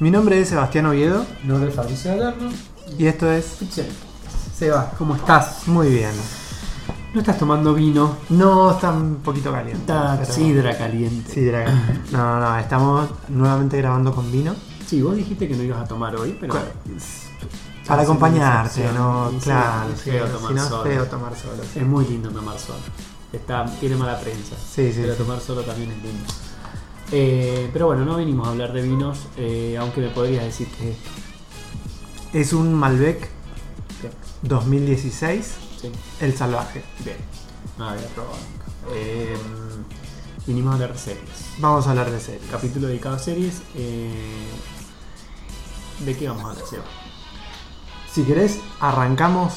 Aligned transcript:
Mi 0.00 0.10
nombre 0.10 0.40
es 0.40 0.48
Sebastián 0.50 0.86
Oviedo 0.86 1.24
Mi 1.42 1.48
nombre 1.48 1.70
es 1.70 1.74
Fabricio 1.76 2.10
Galerno. 2.16 2.50
y 2.98 3.06
esto 3.06 3.30
es 3.30 3.44
Ficción. 3.46 3.86
Seba, 4.54 4.92
¿cómo 4.96 5.16
estás? 5.16 5.66
Muy 5.68 5.88
bien. 5.90 6.12
No 7.14 7.20
estás 7.20 7.38
tomando 7.38 7.74
vino. 7.74 8.16
No 8.30 8.70
está 8.72 8.90
un 8.90 9.16
poquito 9.16 9.50
caliente. 9.52 9.80
Está 9.80 10.18
pero- 10.20 10.32
sidra 10.32 10.76
caliente. 10.76 11.32
Sidra. 11.32 11.64
No, 12.10 12.40
no, 12.40 12.58
estamos 12.58 13.08
nuevamente 13.28 13.76
grabando 13.78 14.14
con 14.14 14.30
vino. 14.30 14.54
Sí, 14.86 15.02
vos 15.02 15.16
dijiste 15.16 15.48
que 15.48 15.56
no 15.56 15.62
ibas 15.62 15.82
a 15.82 15.86
tomar 15.86 16.14
hoy, 16.16 16.36
pero. 16.40 16.54
Para 17.86 18.02
acompañarte. 18.02 18.90
¿no? 18.94 19.30
Sí, 19.30 19.36
claro, 19.44 19.90
es 19.92 20.00
sí, 20.00 20.10
feo 20.10 20.26
si 20.26 20.32
tomar 20.32 20.52
no 20.52 20.62
es 20.62 20.68
solo. 20.68 20.82
feo 20.84 21.04
tomar 21.06 21.36
solo. 21.36 21.62
sí. 21.72 21.78
Es 21.80 21.86
muy 21.86 22.04
lindo 22.06 22.30
tomar 22.30 22.58
solo. 22.58 22.78
Está, 23.32 23.64
tiene 23.80 23.96
mala 23.96 24.18
prensa. 24.18 24.56
Sí, 24.56 24.92
sí, 24.92 25.00
Pero 25.02 25.14
sí. 25.14 25.22
tomar 25.22 25.40
solo 25.40 25.62
también 25.62 25.90
es 25.90 26.02
lindo. 26.02 26.24
Eh, 27.12 27.70
pero 27.72 27.86
bueno, 27.86 28.04
no 28.04 28.16
vinimos 28.16 28.48
a 28.48 28.50
hablar 28.50 28.72
de 28.72 28.82
vinos, 28.82 29.26
eh, 29.36 29.76
aunque 29.78 30.00
me 30.00 30.08
podrías 30.08 30.44
decir 30.44 30.66
que 30.68 30.96
es 32.40 32.52
un 32.52 32.74
Malbec 32.74 33.28
¿Qué? 34.00 34.10
2016, 34.42 35.54
Sí. 35.80 35.92
El 36.20 36.34
Salvaje. 36.36 36.82
Bien. 37.04 37.16
No 37.78 37.88
había 37.90 38.06
probado 38.08 38.36
nunca. 38.36 38.64
Eh, 38.94 39.36
vinimos 40.46 40.72
a 40.72 40.74
hablar 40.74 40.92
de 40.94 40.98
series. 40.98 41.28
Vamos 41.58 41.86
a 41.86 41.90
hablar 41.90 42.10
de 42.10 42.18
series. 42.18 42.50
Capítulo 42.50 42.88
dedicado 42.88 43.16
a 43.16 43.18
series. 43.18 43.60
¿De 46.04 46.16
qué 46.16 46.28
vamos 46.28 46.44
a 46.44 46.50
hablar, 46.50 46.66
Seba? 46.66 46.84
Si 48.10 48.22
querés, 48.22 48.60
arrancamos 48.80 49.52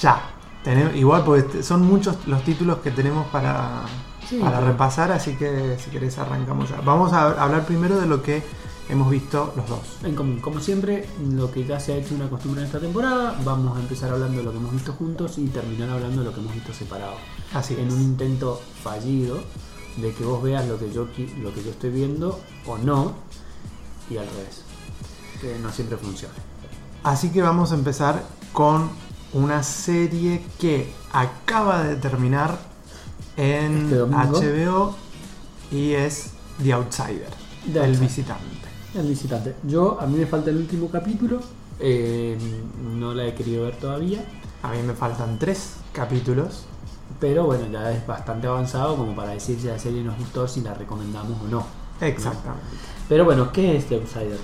ya. 0.00 0.30
Tenemos, 0.64 0.94
igual, 0.96 1.24
porque 1.24 1.62
son 1.62 1.82
muchos 1.82 2.16
los 2.26 2.42
títulos 2.42 2.78
que 2.78 2.90
tenemos 2.90 3.26
para, 3.28 3.82
Sí, 4.28 4.38
para 4.38 4.60
repasar, 4.60 5.10
así 5.10 5.36
que 5.36 5.78
si 5.78 5.90
querés, 5.90 6.18
arrancamos 6.18 6.68
ya. 6.68 6.80
Vamos 6.82 7.12
a 7.14 7.42
hablar 7.42 7.64
primero 7.64 7.98
de 7.98 8.06
lo 8.06 8.22
que 8.22 8.42
hemos 8.90 9.10
visto 9.10 9.54
los 9.56 9.66
dos. 9.68 9.80
En 10.02 10.14
común, 10.14 10.40
como 10.40 10.60
siempre, 10.60 11.08
lo 11.30 11.50
que 11.50 11.64
ya 11.64 11.80
se 11.80 11.94
ha 11.94 11.96
hecho 11.96 12.14
una 12.14 12.28
costumbre 12.28 12.60
en 12.60 12.66
esta 12.66 12.78
temporada, 12.78 13.38
vamos 13.42 13.76
a 13.76 13.80
empezar 13.80 14.10
hablando 14.10 14.38
de 14.38 14.44
lo 14.44 14.50
que 14.50 14.58
hemos 14.58 14.72
visto 14.72 14.92
juntos 14.92 15.38
y 15.38 15.46
terminar 15.46 15.88
hablando 15.90 16.20
de 16.20 16.26
lo 16.26 16.34
que 16.34 16.40
hemos 16.40 16.54
visto 16.54 16.74
separado. 16.74 17.14
Así 17.54 17.74
en 17.74 17.88
es. 17.88 17.94
un 17.94 18.02
intento 18.02 18.60
fallido 18.82 19.40
de 19.96 20.12
que 20.12 20.24
vos 20.24 20.42
veas 20.42 20.66
lo 20.68 20.78
que 20.78 20.92
yo 20.92 21.06
lo 21.40 21.54
que 21.54 21.62
yo 21.64 21.70
estoy 21.70 21.90
viendo 21.90 22.38
o 22.66 22.76
no 22.76 23.14
y 24.10 24.18
al 24.18 24.26
revés. 24.26 24.62
Que 25.40 25.58
no 25.58 25.72
siempre 25.72 25.96
funciona. 25.96 26.34
Así 27.02 27.30
que 27.30 27.40
vamos 27.40 27.72
a 27.72 27.76
empezar 27.76 28.22
con 28.52 28.90
una 29.32 29.62
serie 29.62 30.44
que 30.58 30.92
acaba 31.12 31.82
de 31.82 31.96
terminar 31.96 32.58
en 33.38 33.84
Este. 33.84 33.96
HBO 34.02 34.94
y 35.70 35.92
es 35.92 36.32
The 36.62 36.72
Outsider, 36.74 37.30
The 37.72 37.78
el 37.78 37.78
Outsider. 37.78 38.00
visitante. 38.00 38.68
El 38.94 39.06
visitante. 39.08 39.54
Yo, 39.64 39.98
a 40.00 40.06
mí 40.06 40.18
me 40.18 40.26
falta 40.26 40.50
el 40.50 40.56
último 40.58 40.90
capítulo. 40.90 41.40
eh, 41.80 42.36
no 42.98 43.14
la 43.14 43.26
he 43.26 43.34
querido 43.34 43.64
ver 43.64 43.76
todavía. 43.76 44.24
A 44.62 44.72
mí 44.72 44.82
me 44.82 44.94
faltan 44.94 45.38
tres 45.38 45.76
capítulos. 45.92 46.66
Pero 47.20 47.44
bueno, 47.46 47.66
ya 47.72 47.90
es 47.92 48.06
bastante 48.06 48.46
avanzado 48.48 48.96
como 48.96 49.14
para 49.16 49.30
decir 49.30 49.58
si 49.60 49.66
la 49.68 49.78
serie 49.78 50.02
nos 50.04 50.18
gustó, 50.18 50.46
si 50.48 50.60
la 50.60 50.74
recomendamos 50.74 51.40
o 51.42 51.48
no. 51.48 51.66
Exactamente. 52.00 52.66
Pero 53.08 53.24
bueno, 53.24 53.50
¿qué 53.52 53.76
es 53.76 53.86
The 53.86 53.94
Outsider? 53.96 54.38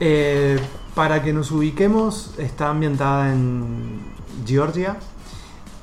Eh, 0.00 0.58
para 0.94 1.22
que 1.22 1.32
nos 1.32 1.50
ubiquemos, 1.50 2.32
está 2.38 2.70
ambientada 2.70 3.32
en 3.32 4.00
Georgia 4.46 4.96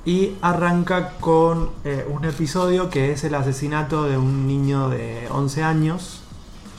y 0.07 0.37
arranca 0.41 1.17
con 1.19 1.69
eh, 1.83 2.07
un 2.09 2.23
episodio 2.23 2.89
que 2.89 3.11
es 3.11 3.25
el 3.25 3.35
asesinato 3.35 4.03
de 4.05 4.17
un 4.17 4.47
niño 4.47 4.87
de 4.87 5.27
11 5.29 5.63
años 5.63 6.21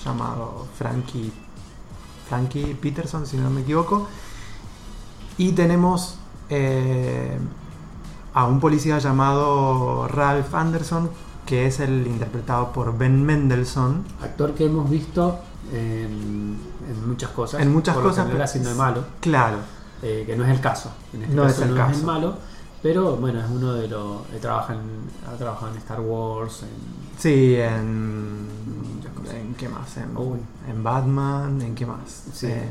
llamado 0.03 0.67
Frankie, 0.79 1.31
Frankie 2.27 2.75
Peterson, 2.81 3.27
si 3.27 3.37
no 3.37 3.51
me 3.51 3.61
equivoco. 3.61 4.09
Y 5.37 5.53
tenemos 5.53 6.17
eh, 6.49 7.39
a 8.33 8.47
un 8.47 8.61
policía 8.61 8.99
llamado 8.99 10.09
Ralph 10.09 10.55
Anderson, 10.55 11.11
que 11.45 11.67
es 11.67 11.81
el 11.81 12.07
interpretado 12.07 12.73
por 12.73 12.97
Ben 12.97 13.23
Mendelssohn. 13.27 14.05
Actor 14.23 14.55
que 14.55 14.65
hemos 14.65 14.89
visto 14.89 15.39
en, 15.71 16.57
en 16.89 17.07
muchas 17.09 17.29
cosas. 17.33 17.61
En 17.61 17.71
muchas 17.75 17.95
por 17.95 18.05
cosas, 18.05 18.27
pero- 18.31 18.43
haciendo 18.43 18.71
de 18.71 18.75
malo. 18.77 19.05
Claro, 19.21 19.59
eh, 20.03 20.25
que 20.27 20.35
no 20.35 20.45
es 20.45 20.51
el 20.51 20.61
caso. 20.63 20.91
En 21.13 21.25
este 21.25 21.35
No 21.35 21.43
caso 21.43 21.55
es 21.57 21.61
el 21.69 21.75
no 21.75 21.81
es 21.83 21.87
caso. 21.89 22.01
el 22.01 22.07
malo, 22.07 22.39
pero 22.83 23.17
bueno, 23.17 23.41
es 23.41 23.51
uno 23.51 23.75
de 23.75 23.89
los. 23.89 24.27
trabaja 24.41 24.75
en, 24.75 24.81
ha 25.27 25.37
trabajado 25.37 25.73
en 25.73 25.79
Star 25.79 26.01
Wars, 26.01 26.63
en. 26.63 27.19
Sí, 27.19 27.57
en. 27.57 28.49
¿En 29.31 29.55
qué 29.55 29.69
más? 29.69 29.97
En, 29.97 30.17
en 30.69 30.83
Batman, 30.83 31.61
¿en 31.61 31.75
qué 31.75 31.85
más? 31.85 32.25
Sí. 32.33 32.47
Eh, 32.47 32.69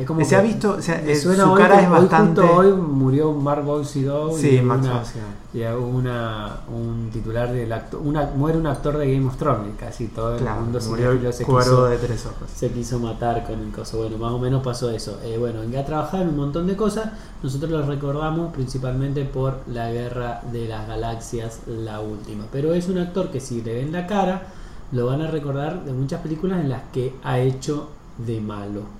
Es 0.00 0.06
como 0.06 0.24
se 0.24 0.36
ha 0.36 0.40
visto, 0.40 0.72
o 0.78 0.82
sea, 0.82 1.02
me 1.04 1.12
eh, 1.12 1.16
suena 1.16 1.44
su 1.44 1.50
hoy 1.50 1.60
cara 1.60 1.80
es 1.80 1.86
hoy 1.86 1.92
bastante. 1.92 2.40
Justo 2.40 2.56
hoy 2.56 2.72
murió 2.72 3.32
Mark 3.32 3.64
Bolsido 3.64 4.36
Sí, 4.36 4.56
y 4.56 4.62
Max 4.62 4.86
una, 4.86 5.02
y 5.52 5.62
una, 5.74 6.56
un 6.74 7.10
titular 7.12 7.52
del 7.52 7.70
actor. 7.72 8.00
Una, 8.02 8.30
muere 8.34 8.56
un 8.56 8.66
actor 8.66 8.96
de 8.96 9.12
Game 9.12 9.26
of 9.26 9.36
Thrones, 9.36 9.74
casi 9.78 10.06
todo 10.08 10.34
el 10.36 10.40
Claro, 10.40 10.62
mundo 10.62 10.78
murió 10.88 11.32
se 11.32 11.44
quiso, 11.44 11.84
de 11.86 11.98
tres 11.98 12.24
ojos. 12.26 12.48
se 12.54 12.70
quiso 12.70 12.98
matar 12.98 13.44
con 13.46 13.60
el 13.60 13.70
coso. 13.72 13.98
Bueno, 13.98 14.16
más 14.16 14.32
o 14.32 14.38
menos 14.38 14.62
pasó 14.62 14.90
eso. 14.90 15.18
Eh, 15.22 15.36
bueno, 15.38 15.60
ha 15.78 15.84
trabajado 15.84 16.22
en 16.22 16.30
un 16.30 16.36
montón 16.36 16.66
de 16.66 16.76
cosas. 16.76 17.10
Nosotros 17.42 17.70
lo 17.70 17.82
recordamos 17.82 18.52
principalmente 18.54 19.24
por 19.24 19.58
la 19.66 19.90
Guerra 19.90 20.40
de 20.50 20.66
las 20.66 20.88
Galaxias, 20.88 21.60
la 21.66 22.00
última. 22.00 22.44
Pero 22.50 22.72
es 22.74 22.88
un 22.88 22.98
actor 22.98 23.28
que 23.30 23.40
si 23.40 23.60
le 23.62 23.74
ven 23.74 23.92
la 23.92 24.06
cara, 24.06 24.42
lo 24.92 25.06
van 25.06 25.20
a 25.20 25.30
recordar 25.30 25.84
de 25.84 25.92
muchas 25.92 26.20
películas 26.20 26.60
en 26.60 26.70
las 26.70 26.82
que 26.92 27.14
ha 27.22 27.38
hecho 27.38 27.88
de 28.18 28.40
malo. 28.40 28.99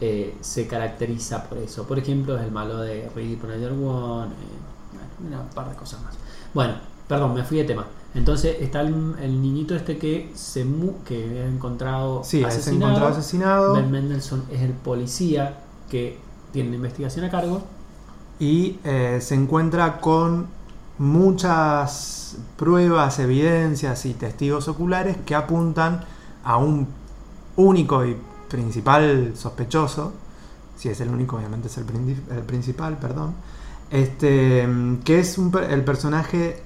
Eh, 0.00 0.36
se 0.40 0.66
caracteriza 0.68 1.44
por 1.48 1.58
eso. 1.58 1.86
Por 1.86 1.98
ejemplo, 1.98 2.36
es 2.36 2.44
el 2.44 2.52
malo 2.52 2.78
de 2.78 3.10
Ready 3.14 3.36
Player 3.36 3.72
One. 3.72 4.32
eh, 4.32 4.36
bueno, 5.20 5.42
un 5.42 5.48
par 5.54 5.68
de 5.70 5.74
cosas 5.76 6.00
más. 6.02 6.14
Bueno, 6.54 6.74
perdón, 7.08 7.34
me 7.34 7.44
fui 7.44 7.58
de 7.58 7.64
tema. 7.64 7.86
Entonces 8.14 8.56
está 8.60 8.80
el, 8.82 9.14
el 9.20 9.42
niñito 9.42 9.74
este 9.74 9.98
que 9.98 10.30
se 10.34 10.64
mu 10.64 11.02
que 11.04 11.42
ha 11.42 11.46
encontrado 11.46 12.22
Sí, 12.24 12.40
es 12.40 12.46
asesinado. 12.46 12.92
encontrado 12.92 13.12
asesinado 13.12 13.74
Ben 13.74 13.90
Mendelssohn 13.90 14.44
es 14.50 14.62
el 14.62 14.72
policía 14.72 15.58
que 15.90 16.18
tiene 16.52 16.70
la 16.70 16.76
investigación 16.76 17.24
a 17.26 17.30
cargo. 17.30 17.62
y 18.38 18.78
eh, 18.84 19.18
se 19.20 19.34
encuentra 19.34 20.00
con 20.00 20.46
muchas 20.98 22.36
pruebas, 22.56 23.18
evidencias 23.18 24.06
y 24.06 24.14
testigos 24.14 24.68
oculares 24.68 25.16
que 25.26 25.34
apuntan 25.34 26.04
a 26.44 26.56
un 26.56 26.86
único 27.56 28.04
y 28.06 28.16
principal 28.48 29.32
sospechoso, 29.36 30.12
si 30.76 30.88
es 30.88 31.00
el 31.00 31.08
único, 31.08 31.36
obviamente 31.36 31.68
es 31.68 31.76
el, 31.78 31.84
el 32.30 32.42
principal, 32.44 32.98
perdón, 32.98 33.34
este, 33.90 34.66
que 35.04 35.18
es 35.20 35.38
un 35.38 35.52
el 35.70 35.84
personaje 35.84 36.62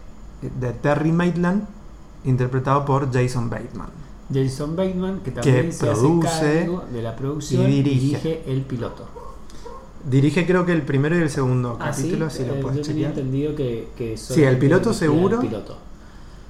de 0.61 0.73
Terry 0.73 1.13
Maitland, 1.13 1.65
interpretado 2.25 2.85
por 2.85 3.13
Jason 3.13 3.49
Bateman. 3.51 3.89
Jason 4.33 4.77
Bateman, 4.77 5.21
que 5.21 5.31
también 5.31 5.67
Que 5.67 5.73
se 5.73 5.89
hace 5.91 6.01
produce 6.01 6.59
cargo 6.61 6.85
de 6.93 7.03
la 7.03 7.17
producción 7.17 7.63
y 7.71 7.83
dirige. 7.83 8.01
dirige 8.19 8.43
el 8.47 8.63
piloto. 8.63 9.07
Dirige 10.09 10.47
creo 10.47 10.67
que 10.67 10.73
el 10.73 10.83
primero 10.83 11.17
y 11.17 11.21
el 11.21 11.31
segundo 11.31 11.77
Ah, 11.81 11.93
sí, 11.93 12.03
capítulo, 12.03 12.29
si 12.31 12.45
lo 12.45 12.55
Eh, 12.57 12.59
puedes 12.61 12.79
yo 12.79 12.83
tenía 12.85 13.09
entendido 13.09 13.55
que, 13.55 13.89
que 13.97 14.17
Sí, 14.17 14.43
el 14.43 14.59
piloto 14.59 14.93
seguro. 14.93 15.41
el 15.41 15.47
piloto. 15.47 15.79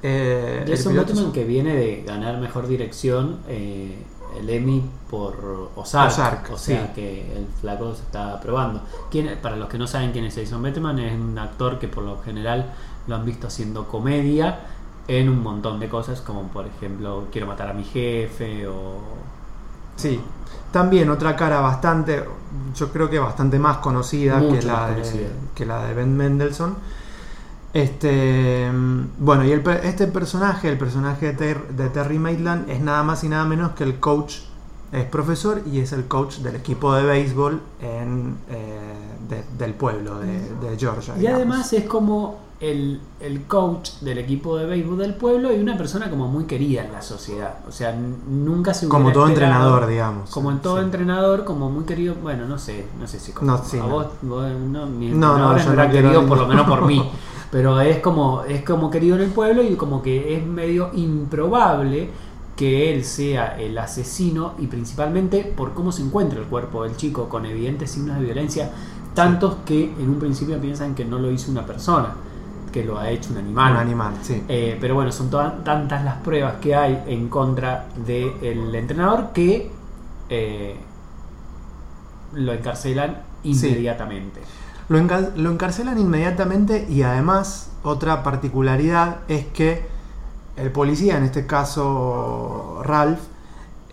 Eh, 0.03 0.65
Jason 0.67 0.97
Bateman 0.97 1.33
que 1.33 1.45
viene 1.45 1.75
de 1.77 2.03
ganar 2.07 2.41
mejor 2.41 2.67
dirección 2.67 3.39
eh, 3.49 4.03
el 4.39 4.49
Emmy 4.51 4.83
por 5.11 5.71
Ozark, 5.77 6.11
Ozark, 6.13 6.51
o 6.53 6.59
sea 6.59 6.87
sí. 6.87 6.93
que 6.95 7.37
el 7.37 7.47
flaco 7.61 7.95
se 7.95 8.03
está 8.03 8.41
probando. 8.41 8.81
¿Quién- 9.11 9.39
para 9.43 9.57
los 9.57 9.69
que 9.69 9.79
no 9.79 9.87
saben 9.87 10.13
quién 10.13 10.25
es 10.25 10.35
Jason 10.35 10.63
Bateman, 10.63 10.99
es 10.99 11.15
un 11.19 11.39
actor 11.39 11.79
que 11.79 11.89
por 11.89 12.05
lo 12.05 12.21
general 12.23 12.67
lo 13.07 13.17
han 13.17 13.25
visto 13.25 13.47
haciendo 13.49 13.87
comedia 13.89 14.61
en 15.09 15.29
un 15.29 15.43
montón 15.43 15.81
de 15.81 15.89
cosas, 15.89 16.21
como 16.21 16.43
por 16.49 16.67
ejemplo 16.67 17.25
Quiero 17.33 17.47
matar 17.47 17.69
a 17.69 17.73
mi 17.73 17.85
jefe 17.85 18.67
o... 18.69 19.01
Sí, 19.97 20.21
también 20.71 21.11
otra 21.11 21.37
cara 21.37 21.61
bastante, 21.61 22.25
yo 22.75 22.91
creo 22.93 23.11
que 23.11 23.19
bastante 23.19 23.59
más 23.59 23.79
conocida, 23.79 24.39
Mucho 24.39 24.61
que, 24.61 24.67
la 24.67 24.73
más 24.73 24.89
de, 24.89 24.95
conocida. 25.03 25.29
que 25.55 25.67
la 25.67 25.85
de 25.87 25.95
Ben 25.95 26.17
Mendelssohn. 26.17 26.75
Este, 27.75 28.71
mm, 28.71 29.03
bueno, 29.19 29.45
y 29.45 29.53
el 29.53 29.67
este 29.85 30.07
personaje, 30.07 30.69
el 30.69 30.77
personaje 30.79 31.27
de, 31.27 31.33
Ter- 31.33 31.69
de 31.69 31.89
Terry 31.89 32.19
Maitland, 32.19 32.69
es 32.69 32.81
nada 32.81 33.03
más 33.03 33.25
y 33.25 33.29
nada 33.29 33.45
menos 33.45 33.73
que 33.73 33.85
el 33.85 33.99
coach, 33.99 34.37
es 34.93 35.05
profesor 35.07 35.63
y 35.71 35.81
es 35.81 35.93
el 35.93 36.05
coach 36.07 36.37
del 36.39 36.57
equipo 36.57 36.93
de 36.95 37.05
béisbol 37.05 37.61
en, 37.81 38.37
eh, 38.51 38.79
de- 39.29 39.45
del 39.65 39.73
pueblo 39.75 40.19
de, 40.19 40.27
de 40.61 40.77
Georgia. 40.79 41.15
Y 41.17 41.21
digamos. 41.21 41.39
además 41.41 41.73
es 41.73 41.85
como 41.85 42.41
el, 42.61 43.01
el 43.21 43.45
coach 43.45 43.93
del 44.03 44.19
equipo 44.19 44.59
de 44.59 44.67
béisbol 44.67 44.99
del 44.99 45.15
pueblo 45.15 45.51
y 45.53 45.59
una 45.59 45.79
persona 45.79 46.11
como 46.11 46.29
muy 46.29 46.45
querida 46.45 46.85
en 46.85 46.93
la 46.93 47.01
sociedad. 47.01 47.55
O 47.67 47.73
sea, 47.73 47.93
nunca 47.97 48.75
se 48.75 48.87
como 48.87 49.13
todo 49.13 49.29
entrenador, 49.29 49.87
digamos. 49.87 50.29
Como 50.31 50.51
en 50.51 50.59
todo 50.59 50.77
Sí. 50.77 50.85
entrenador, 50.85 51.45
como 51.45 51.71
muy 51.71 51.85
querido, 51.85 52.15
bueno, 52.23 52.47
no 52.47 52.59
sé, 52.59 52.85
no 53.01 53.07
sé 53.07 53.19
si 53.19 53.33
como 53.33 53.51
No, 53.51 53.65
sí, 53.65 53.79
a 53.79 53.83
no. 53.85 53.89
vos, 53.89 54.07
vos 54.21 54.47
no, 54.71 54.87
mi 54.87 55.09
No, 55.09 55.39
no, 55.39 55.57
yo 55.57 55.73
no 55.73 55.91
querido 55.91 56.21
ni- 56.23 56.29
por 56.29 56.39
lo 56.39 56.47
menos 56.47 56.67
por 56.69 56.85
mí, 56.87 57.11
pero 57.53 57.83
es 57.83 57.99
como 57.99 58.45
es 58.45 58.65
como 58.65 58.91
querido 58.91 59.15
en 59.15 59.23
el 59.23 59.31
pueblo 59.31 59.63
y 59.63 59.77
como 59.77 60.01
que 60.01 60.35
es 60.35 60.45
medio 60.45 60.91
improbable 60.95 62.09
que 62.57 62.95
él 62.95 63.05
sea 63.05 63.61
el 63.61 63.77
asesino 63.77 64.55
y 64.59 64.69
principalmente 64.69 65.45
por 65.45 65.75
cómo 65.75 65.93
se 65.93 66.03
encuentra 66.03 66.41
el 66.41 66.47
cuerpo 66.47 66.85
del 66.85 66.97
chico 66.97 67.29
con 67.29 67.45
evidentes 67.45 67.91
signos 67.91 68.19
de 68.19 68.25
violencia, 68.25 68.71
tantos 69.15 69.57
que 69.67 69.85
en 69.85 70.09
un 70.09 70.19
principio 70.19 70.59
piensan 70.59 70.95
que 70.95 71.05
no 71.05 71.19
lo 71.19 71.31
hizo 71.31 71.51
una 71.51 71.67
persona, 71.67 72.15
que 72.73 72.85
lo 72.85 72.99
ha 72.99 73.11
hecho 73.11 73.33
un 73.33 73.39
animal. 73.39 73.73
Un 73.73 73.79
animal, 73.79 74.15
sí. 74.23 74.43
Eh, 74.49 74.79
pero 74.81 74.95
bueno, 74.95 75.13
son 75.13 75.29
todas, 75.29 75.63
tantas 75.63 76.05
las 76.05 76.17
pruebas 76.17 76.55
que 76.55 76.75
hay 76.75 77.05
en 77.07 77.29
contra 77.29 77.87
del 78.07 78.75
entrenador 78.75 79.33
que 79.35 79.71
eh, 80.31 80.77
lo 82.33 82.53
encarcelan 82.55 83.19
inmediatamente. 83.45 84.41
Lo, 84.89 84.99
enca- 84.99 85.33
lo 85.37 85.51
encarcelan 85.51 85.99
inmediatamente 85.99 86.87
y 86.89 87.03
además 87.03 87.71
otra 87.83 88.23
particularidad 88.23 89.19
es 89.29 89.47
que 89.47 89.87
el 90.57 90.71
policía, 90.71 91.17
en 91.17 91.25
este 91.25 91.47
caso 91.47 92.81
Ralph, 92.85 93.21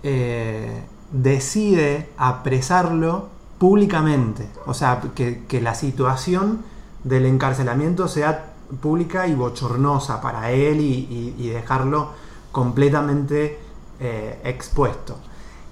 eh, 0.04 0.84
decide 1.12 2.10
apresarlo 2.18 3.30
públicamente. 3.58 4.48
O 4.66 4.74
sea, 4.74 5.02
que, 5.16 5.62
la 5.62 5.76
situación 5.76 6.60
del 7.04 7.26
encarcelamiento 7.26 8.08
sea 8.08 8.54
pública 8.82 9.28
y 9.28 9.34
bochornosa 9.36 10.22
para 10.22 10.52
él 10.52 10.80
y 10.82 11.50
dejarlo 11.50 12.10
completamente 12.52 13.60
eh, 14.00 14.40
expuesto. 14.44 15.18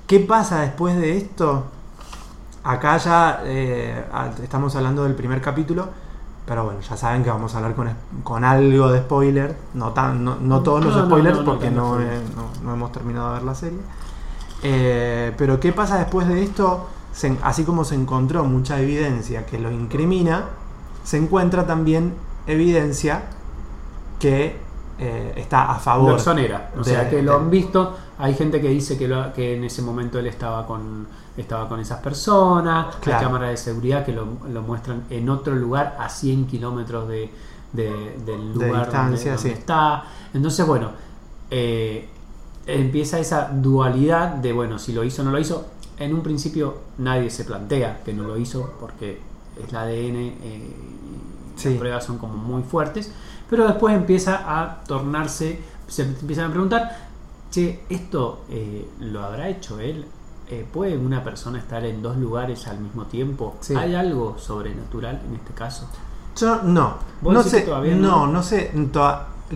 ¿Qué 0.05 0.19
pasa 0.19 0.61
después 0.61 0.95
de 0.97 1.17
esto? 1.17 1.65
Acá 2.69 2.97
ya 2.97 3.41
eh, 3.45 4.03
estamos 4.43 4.75
hablando 4.75 5.03
del 5.03 5.13
primer 5.15 5.39
capítulo, 5.41 5.87
pero 6.45 6.65
bueno, 6.65 6.81
ya 6.81 6.97
saben 6.97 7.23
que 7.23 7.29
vamos 7.29 7.53
a 7.55 7.59
hablar 7.59 7.75
con, 8.23 8.43
algo 8.43 8.89
de 8.91 8.99
spoiler, 8.99 9.55
no, 9.73 9.91
tan, 9.91 10.23
no, 10.25 10.35
no 10.41 10.61
todos 10.61 10.83
los 10.83 11.05
spoilers 11.05 11.39
porque 11.39 11.71
no, 11.71 11.99
eh, 12.01 12.19
no- 12.63 12.73
hemos 12.73 12.91
terminado 12.91 13.29
de 13.29 13.33
ver 13.35 13.43
la 13.43 13.55
serie. 13.55 13.79
Eh, 14.63 15.31
pero 15.37 15.59
¿qué 15.61 15.71
pasa 15.71 15.97
después 15.97 16.27
de 16.27 16.43
esto? 16.43 16.89
Se 17.13 17.37
así 17.41 17.63
como 17.63 17.85
se 17.85 17.95
encontró 17.95 18.43
mucha 18.43 18.79
evidencia 18.81 19.45
que 19.45 19.59
lo 19.59 19.71
incrimina, 19.71 20.43
se 21.05 21.17
encuentra 21.17 21.65
también 21.65 22.13
evidencia 22.47 23.23
que 24.19 24.59
eh, 24.99 25.33
está 25.37 25.71
a 25.71 25.75
Lo 25.75 25.79
favor. 25.79 26.13
exonera. 26.15 26.71
O 26.75 26.79
de- 26.79 26.83
sea, 26.91 27.09
que 27.09 27.21
lo 27.21 27.35
han 27.37 27.49
visto. 27.49 27.95
Hay 28.19 28.33
gente 28.33 28.59
que 28.59 28.67
dice 28.69 28.97
que, 28.97 29.07
lo- 29.07 29.31
que 29.31 29.55
en 29.55 29.63
ese 29.63 29.81
momento 29.81 30.19
él 30.19 30.27
estaba 30.27 30.65
con, 30.67 31.07
estaba 31.41 31.67
con 31.69 31.79
esas 31.79 31.99
personas. 32.01 32.95
Claro. 32.97 33.19
Hay 33.19 33.25
cámaras 33.25 33.49
de 33.51 33.57
seguridad 33.57 34.05
que 34.05 34.11
lo, 34.13 34.27
lo 34.51 34.61
muestran 34.61 35.03
en 35.09 35.29
otro 35.29 35.55
lugar 35.55 35.95
a 35.99 36.09
100 36.09 36.47
kilómetros 36.47 37.07
de, 37.07 37.29
de- 37.73 38.17
del 38.25 38.53
De 38.57 38.67
lugar 38.67 38.91
donde, 38.91 39.17
donde 39.23 39.37
sí. 39.37 39.49
está. 39.49 40.03
Entonces, 40.33 40.65
bueno, 40.65 40.91
eh, 41.51 42.09
empieza 42.65 43.19
esa 43.19 43.49
dualidad 43.53 44.29
de, 44.35 44.51
bueno, 44.53 44.79
si 44.79 44.93
lo 44.93 45.03
hizo 45.03 45.21
o 45.21 45.25
no 45.25 45.31
lo 45.31 45.39
hizo. 45.39 45.65
En 45.99 46.13
un 46.13 46.21
principio 46.21 46.77
nadie 46.99 47.29
se 47.29 47.43
plantea 47.43 48.01
que 48.03 48.13
no 48.13 48.23
lo 48.23 48.37
hizo 48.37 48.73
porque 48.79 49.19
es 49.61 49.69
el 49.69 49.75
ADN 49.75 50.15
eh, 50.15 50.35
y 51.55 51.59
Sí. 51.59 51.69
las 51.69 51.77
pruebas 51.79 52.03
son 52.05 52.17
como 52.19 52.35
muy 52.35 52.61
fuertes. 52.63 53.11
Pero 53.49 53.65
después 53.65 53.95
empieza 53.95 54.43
a 54.59 54.83
tornarse, 54.83 55.59
se 55.87 56.03
empiezan 56.03 56.45
a 56.45 56.51
preguntar, 56.51 57.07
che, 57.49 57.79
¿esto 57.89 58.41
eh, 58.51 58.87
lo 58.99 59.23
habrá 59.23 59.47
hecho 59.49 59.79
él? 59.79 60.05
Eh, 60.49 60.65
¿Puede 60.71 60.97
una 60.97 61.23
persona 61.23 61.59
estar 61.59 61.83
en 61.85 62.01
dos 62.01 62.15
lugares 62.17 62.67
al 62.67 62.79
mismo 62.79 63.05
tiempo? 63.05 63.55
Sí. 63.59 63.75
¿Hay 63.75 63.95
algo 63.95 64.37
sobrenatural 64.37 65.21
en 65.27 65.35
este 65.35 65.53
caso? 65.53 65.89
Yo 66.37 66.61
no. 66.63 66.95
¿Vos 67.21 67.33
No 67.33 67.43
sé, 67.43 67.61
todavía 67.61 67.95
no, 67.95 68.25
no? 68.25 68.33
no 68.33 68.43
sé. 68.43 68.71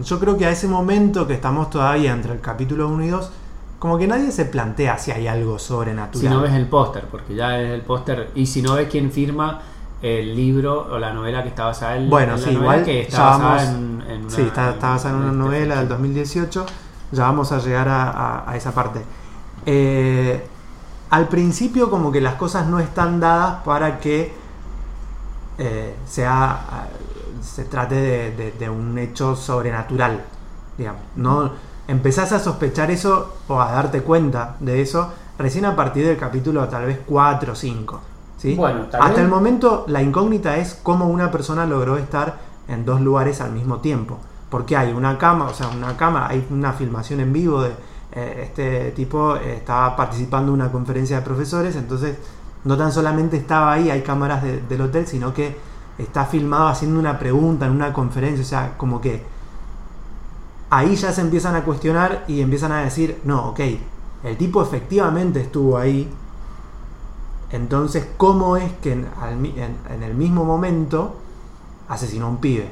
Yo 0.04 0.20
creo 0.20 0.38
que 0.38 0.46
a 0.46 0.52
ese 0.52 0.68
momento 0.68 1.28
que 1.28 1.34
estamos 1.34 1.70
todavía 1.70 2.12
entre 2.12 2.34
el 2.34 2.42
capítulo 2.42 2.88
1 2.90 3.04
y 3.06 3.08
2, 3.10 3.32
como 3.80 3.98
que 3.98 4.08
nadie 4.08 4.32
se 4.32 4.46
plantea 4.46 4.98
si 4.98 5.12
hay 5.12 5.28
algo 5.28 5.60
sobrenatural. 5.60 6.22
Si 6.22 6.28
no 6.30 6.42
ves 6.42 6.54
el 6.54 6.68
póster, 6.68 7.06
porque 7.06 7.36
ya 7.36 7.60
es 7.60 7.72
el 7.72 7.82
póster, 7.82 8.30
y 8.36 8.46
si 8.46 8.62
no 8.62 8.74
ves 8.76 8.88
quién 8.90 9.12
firma 9.12 9.60
el 10.02 10.36
libro 10.36 10.88
o 10.92 10.98
la 11.00 11.14
novela 11.14 11.44
que 11.44 11.50
está 11.50 11.66
basada 11.66 11.96
en, 11.98 12.10
Bueno, 12.10 12.34
en 12.36 12.42
la 12.42 12.48
sí, 12.48 12.54
novela 12.54 12.62
igual 12.74 12.84
que 12.86 13.02
está 13.02 13.24
basada 13.38 13.64
en, 13.72 14.04
en 14.10 14.22
una- 14.22 14.30
sí, 14.30 14.42
está, 14.42 14.72
está 14.72 14.90
basada 14.90 15.16
en 15.16 15.22
una 15.24 15.32
novela 15.32 15.76
del 15.76 15.84
fecha. 15.86 15.96
2018. 15.96 16.66
Ya 17.12 17.24
vamos 17.24 17.52
a 17.52 17.60
llegar 17.60 17.88
a, 17.88 18.10
a- 18.12 18.52
a 18.52 18.56
esa 18.58 18.74
parte. 18.74 19.02
Eh, 19.66 20.48
al 21.12 21.28
principio 21.28 21.90
como 21.92 22.12
que 22.12 22.22
las 22.22 22.36
cosas 22.36 22.68
no 22.68 22.80
están 22.80 23.20
dadas 23.20 23.64
para 23.64 24.00
que 24.00 24.34
eh, 25.58 25.96
sea 26.06 26.52
ah, 26.52 26.88
se 27.42 27.66
trate 27.66 27.96
de, 27.96 28.32
de- 28.36 28.52
de 28.54 28.70
un 28.70 28.98
hecho 28.98 29.36
sobrenatural. 29.36 30.24
Digamos. 30.78 31.02
No 31.16 31.52
empezás 31.88 32.32
a 32.32 32.40
sospechar 32.40 32.92
eso 32.92 33.36
o 33.48 33.60
a 33.62 33.72
darte 33.72 34.02
cuenta 34.02 34.56
de 34.60 34.82
eso 34.82 35.12
recién 35.38 35.66
a 35.66 35.76
partir 35.76 36.06
del 36.06 36.18
capítulo 36.18 36.68
tal 36.68 36.86
vez 36.86 37.00
4 37.06 37.54
o 37.54 37.56
5. 37.56 38.00
¿sí? 38.38 38.56
Bueno, 38.56 38.86
Hasta 39.00 39.22
el 39.22 39.28
momento 39.28 39.86
la 39.88 40.02
incógnita 40.02 40.58
es 40.58 40.80
cómo 40.82 41.08
una 41.08 41.30
persona 41.32 41.66
logró 41.66 41.98
estar 41.98 42.38
en 42.68 42.86
dos 42.86 43.02
lugares 43.02 43.42
al 43.42 43.52
mismo 43.52 43.78
tiempo. 43.78 44.18
Porque 44.50 44.76
hay 44.78 44.92
una 44.94 45.18
cama, 45.18 45.46
o 45.46 45.54
sea, 45.54 45.68
una 45.70 45.96
cama, 45.98 46.28
hay 46.28 46.46
una 46.50 46.74
filmación 46.74 47.20
en 47.22 47.32
vivo 47.34 47.62
de 47.62 47.70
eh, 47.70 47.74
este 48.12 48.92
tipo 48.92 49.36
eh, 49.38 49.56
estaba 49.58 49.96
participando 49.96 50.52
en 50.54 50.56
una 50.62 50.72
conferencia 50.72 51.18
de 51.18 51.22
profesores, 51.24 51.76
entonces 51.76 52.18
no 52.64 52.78
tan 52.78 52.92
solamente 52.92 53.38
estaba 53.38 53.74
ahí, 53.74 53.90
hay 53.90 54.02
cámaras 54.02 54.44
de- 54.44 54.62
del 54.62 54.82
hotel, 54.82 55.08
sino 55.08 55.34
que 55.34 55.56
está 55.98 56.26
filmado 56.26 56.68
haciendo 56.68 57.00
una 57.00 57.18
pregunta 57.20 57.66
en 57.66 57.72
una 57.74 57.94
conferencia, 57.94 58.42
o 58.44 58.48
sea, 58.48 58.78
como 58.78 59.00
que 59.02 59.24
ahí 60.70 60.96
ya 60.96 61.12
se 61.12 61.22
empiezan 61.22 61.56
a 61.56 61.64
cuestionar 61.64 62.24
y 62.28 62.42
empiezan 62.42 62.72
a 62.72 62.82
decir, 62.82 63.20
no, 63.24 63.50
ok, 63.50 63.60
el 64.24 64.38
tipo 64.38 64.62
efectivamente 64.62 65.42
estuvo 65.42 65.78
ahí, 65.78 66.10
entonces, 67.52 68.08
¿cómo 68.18 68.56
es 68.56 68.72
que 68.82 68.94
en, 68.94 69.06
el 70.04 70.14
mismo 70.16 70.46
momento 70.46 71.18
asesinó 71.90 72.28
a 72.28 72.30
un 72.30 72.38
pibe? 72.38 72.72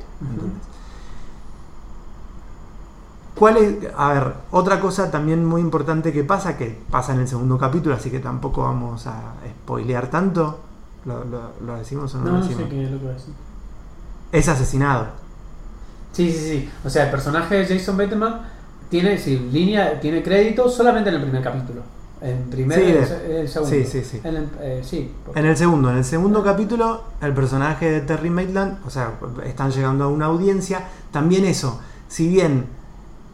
¿Cuál 3.39 3.55
es? 3.57 3.75
A 3.95 4.13
ver, 4.13 4.33
otra 4.51 4.81
cosa 4.81 5.09
también 5.09 5.45
muy 5.45 5.61
importante 5.61 6.11
que 6.11 6.25
pasa, 6.25 6.57
que 6.57 6.77
pasa 6.91 7.13
en 7.13 7.21
el 7.21 7.27
segundo 7.29 7.57
capítulo, 7.57 7.95
así 7.95 8.11
que 8.11 8.19
tampoco 8.19 8.63
vamos 8.63 9.07
a 9.07 9.33
spoilear 9.63 10.07
tanto. 10.09 10.59
¿Lo, 11.05 11.23
lo- 11.23 11.51
lo 11.65 11.77
decimos 11.77 12.13
o 12.15 12.17
no, 12.17 12.25
No, 12.25 12.31
lo 12.31 12.37
no 12.39 12.41
decimos? 12.43 12.63
sé 12.63 12.69
qué 12.69 12.83
es 12.83 12.91
lo 12.91 12.99
que 12.99 13.05
decir. 13.07 13.33
Es 14.33 14.49
asesinado. 14.49 15.07
Sí, 16.11 16.31
sí, 16.33 16.37
sí. 16.49 16.69
O 16.83 16.89
sea, 16.89 17.05
el 17.05 17.11
personaje 17.11 17.55
de 17.55 17.65
Jason 17.65 17.95
Bateman 17.95 18.41
tiene, 18.89 19.17
sí, 19.17 19.37
línea, 19.53 19.99
tiene 20.01 20.21
crédito 20.21 20.67
solamente 20.69 21.09
en 21.09 21.15
el 21.15 21.21
primer 21.21 21.41
capítulo. 21.41 21.81
En 22.21 22.49
primer 22.49 22.77
Sí, 22.77 23.07
se- 23.07 23.39
el 23.41 23.47
segundo. 23.47 23.73
sí, 23.73 23.85
sí, 23.85 24.03
sí. 24.03 24.19
En 24.21 24.35
el- 24.35 24.49
eh, 24.59 24.81
sí, 24.83 25.13
porque- 25.23 25.39
En 25.39 25.45
el 25.45 25.55
segundo, 25.55 25.89
en 25.91 25.97
el 25.99 26.03
segundo 26.03 26.43
capítulo, 26.43 27.03
el 27.21 27.33
personaje 27.33 27.89
de 27.89 28.01
Terry 28.01 28.29
Maitland, 28.29 28.85
o 28.85 28.89
sea, 28.89 29.13
están 29.45 29.71
llegando 29.71 30.03
a 30.03 30.07
una 30.09 30.25
audiencia. 30.25 30.83
También 31.13 31.45
eso, 31.45 31.79
si 32.09 32.27
bien 32.27 32.65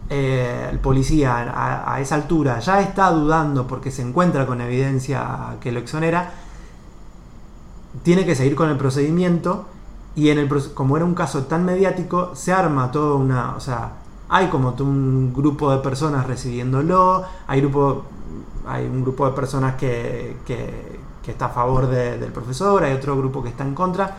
eh, 0.09 0.67
el 0.71 0.79
policía 0.79 1.37
a, 1.37 1.99
esa 1.99 2.15
altura 2.15 2.59
ya 2.59 2.81
está 2.81 3.09
dudando 3.11 3.65
porque 3.67 3.91
se 3.91 4.01
encuentra 4.03 4.45
con 4.45 4.61
evidencia 4.61 5.55
que 5.61 5.71
lo 5.71 5.79
exonera, 5.79 6.31
tiene 8.03 8.25
que 8.25 8.35
seguir 8.35 8.55
con 8.55 8.69
el 8.69 8.77
procedimiento 8.77 9.65
y 10.15 10.29
en 10.29 10.37
el 10.39 10.47
como 10.73 10.95
era 10.95 11.05
un 11.05 11.13
caso 11.15 11.43
tan 11.43 11.65
mediático, 11.65 12.31
se 12.35 12.53
arma 12.53 12.91
toda 12.91 13.15
una, 13.15 13.55
o 13.55 13.59
sea, 13.59 13.91
hay 14.29 14.47
como 14.47 14.73
un 14.79 15.33
grupo 15.33 15.71
de 15.71 15.77
personas 15.79 16.25
recibiéndolo, 16.25 17.23
hay 17.47 17.61
grupo 17.61 18.03
hay 18.67 18.85
un 18.85 19.01
grupo 19.03 19.27
de 19.27 19.33
personas 19.33 19.75
que, 19.75 20.37
que- 20.45 20.95
está 21.31 21.45
a 21.47 21.49
favor 21.49 21.87
de- 21.87 22.17
del 22.19 22.31
profesor, 22.31 22.83
hay 22.83 22.93
otro 22.93 23.17
grupo 23.17 23.41
que 23.43 23.49
está 23.49 23.63
en 23.63 23.73
contra, 23.75 24.15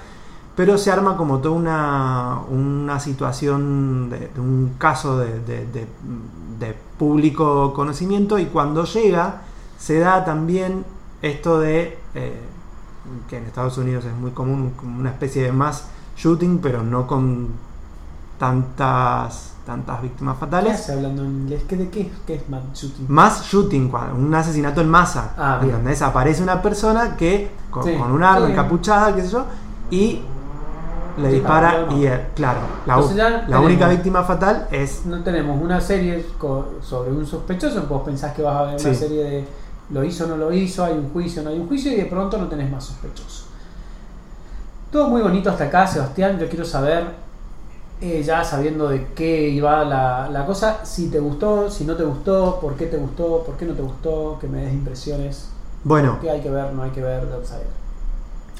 pero 0.56 0.78
se 0.78 0.90
arma 0.90 1.16
como 1.16 1.38
toda 1.38 1.54
una, 1.54 2.40
una 2.50 2.98
situación 2.98 4.08
de, 4.10 4.28
de 4.34 4.40
un 4.40 4.75
caso 4.78 5.18
de, 5.18 5.38
de- 5.40 5.86
público 6.98 7.75
conocimiento 7.75 8.38
y 8.38 8.46
cuando 8.46 8.84
llega 8.84 9.42
se 9.78 9.98
da 9.98 10.25
también 10.25 10.84
esto 11.20 11.60
de 11.60 11.98
eh, 12.14 12.40
que 13.28 13.36
en 13.36 13.44
Estados 13.44 13.76
Unidos 13.76 14.06
es 14.06 14.14
muy 14.14 14.30
común 14.30 14.72
una 14.82 15.10
especie 15.10 15.42
de 15.42 15.52
mass 15.52 15.88
shooting 16.16 16.58
pero 16.58 16.82
no 16.82 17.06
con 17.06 17.48
tantas 18.38 19.52
tantas 19.66 20.00
víctimas 20.00 20.34
¿Qué 20.36 20.40
fatales 20.40 20.75
hace 20.80 20.92
hablando 20.92 21.25
en 21.25 21.30
inglés? 21.42 21.62
¿Qué, 21.68 21.76
¿De 21.76 21.88
qué, 21.90 22.10
qué 22.26 22.34
es 22.36 22.48
mass 22.48 22.62
shooting? 22.72 23.06
Mass 23.08 23.42
shooting, 23.50 23.92
un 24.16 24.32
asesinato 24.34 24.80
en 24.80 24.88
masa. 24.88 25.34
Ah. 25.36 25.58
¿entendés? 25.60 26.02
Aparece 26.02 26.42
una 26.42 26.62
persona 26.62 27.16
que 27.16 27.50
con, 27.70 27.82
Sí, 27.82 27.94
con 27.96 28.12
un 28.12 28.22
arma 28.22 28.46
sí. 28.46 28.52
encapuchada, 28.52 29.14
qué 29.14 29.22
sé 29.22 29.28
yo, 29.30 29.44
y 29.90 30.22
le 31.16 31.28
dispara 31.28 31.87
y 31.90 32.06
eh, 32.06 32.26
claro, 32.35 32.61
la, 32.87 32.96
tenemos- 32.96 33.64
única 33.64 33.88
víctima 33.88 34.23
fatal 34.25 34.68
es 34.70 35.06
No 35.06 35.23
tenemos 35.23 35.61
una 35.62 35.80
serie 35.80 36.25
sobre 36.82 37.11
un 37.11 37.26
sospechoso, 37.26 37.82
vos 37.88 38.02
pensás 38.04 38.35
que 38.35 38.42
vas 38.42 38.56
a 38.56 38.62
ver 38.62 38.70
una 38.75 38.78
Sí. 38.78 38.94
serie 38.94 39.25
de 39.25 39.44
lo 39.90 40.02
hizo 40.04 40.25
o 40.25 40.26
no 40.28 40.37
lo 40.37 40.52
hizo, 40.52 40.85
hay 40.85 40.94
un 40.94 41.11
juicio 41.11 41.42
o 41.42 41.44
no 41.44 41.50
hay 41.50 41.58
un 41.58 41.68
juicio 41.68 41.92
y 41.92 41.96
de 41.96 42.06
pronto 42.06 42.37
no 42.38 42.49
tenés 42.49 42.70
más 42.70 42.85
sospechoso. 42.85 43.44
Todo 44.90 45.08
muy 45.08 45.23
bonito 45.23 45.50
hasta 45.50 45.64
acá, 45.64 45.87
Sebastián. 45.87 46.38
Yo 46.38 46.49
quiero 46.49 46.64
saber 46.64 47.04
eh, 48.00 48.23
ya 48.25 48.44
sabiendo 48.44 48.88
de 48.88 49.06
qué 49.14 49.49
iba 49.49 49.85
la, 49.85 50.28
la 50.30 50.44
cosa, 50.44 50.85
si 50.85 51.08
te 51.08 51.18
gustó, 51.18 51.70
si 51.70 51.85
no 51.85 51.94
te 51.96 52.02
gustó, 52.04 52.58
por 52.61 52.75
qué 52.75 52.87
te 52.87 52.96
gustó, 52.96 53.42
por 53.44 53.56
qué 53.56 53.64
no 53.64 53.75
te 53.75 53.82
gustó, 53.82 54.38
que 54.40 54.49
me 54.49 54.62
des 54.62 54.73
impresiones, 54.75 55.49
Bueno, 55.85 56.18
qué 56.20 56.30
hay 56.30 56.40
que 56.40 56.50
ver, 56.50 56.73
no 56.73 56.82
hay 56.82 56.90
que 56.90 57.00
ver 57.02 57.26
de 57.26 57.35
Outsider. 57.35 57.86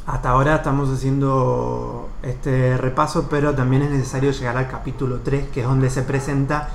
Hasta 0.06 0.30
ahora 0.30 0.56
estamos 0.56 0.88
haciendo 0.88 2.08
este 2.22 2.76
repaso, 2.76 3.26
pero 3.28 3.54
también 3.54 3.82
es 3.82 3.90
necesario 3.90 4.30
llegar 4.30 4.56
al 4.56 4.68
capítulo 4.68 5.20
3, 5.25 5.48
que 5.48 5.60
es 5.62 5.66
donde 5.66 5.90
se 5.90 6.02
presenta 6.02 6.68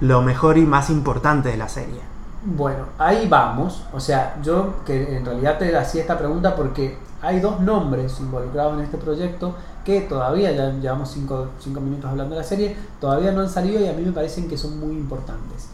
lo 0.00 0.22
mejor 0.22 0.56
y 0.56 0.62
más 0.62 0.88
importante 0.88 1.50
de 1.50 1.58
la 1.58 1.68
serie. 1.68 2.00
Bueno, 2.44 2.86
ahí 2.98 3.28
vamos. 3.28 3.84
O 3.92 4.00
sea, 4.00 4.36
yo 4.42 4.76
que 4.86 5.18
en 5.18 5.24
realidad 5.24 5.58
te 5.58 5.76
hacía 5.76 6.00
esta 6.00 6.18
pregunta 6.18 6.56
porque 6.56 6.96
hay 7.20 7.40
dos 7.40 7.60
nombres 7.60 8.18
involucrados 8.20 8.78
en 8.78 8.84
este 8.84 8.96
proyecto 8.96 9.54
que 9.84 10.00
todavía, 10.02 10.50
ya 10.52 10.70
llevamos 10.70 11.10
cinco, 11.10 11.48
cinco 11.60 11.80
minutos 11.80 12.10
hablando 12.10 12.34
de 12.34 12.40
la 12.40 12.46
serie, 12.46 12.76
todavía 13.00 13.32
no 13.32 13.42
han 13.42 13.50
salido 13.50 13.80
y 13.80 13.88
a 13.88 13.92
mí 13.92 14.02
me 14.02 14.12
parecen 14.12 14.48
que 14.48 14.56
son 14.56 14.80
muy 14.80 14.92
importantes. 14.92 15.68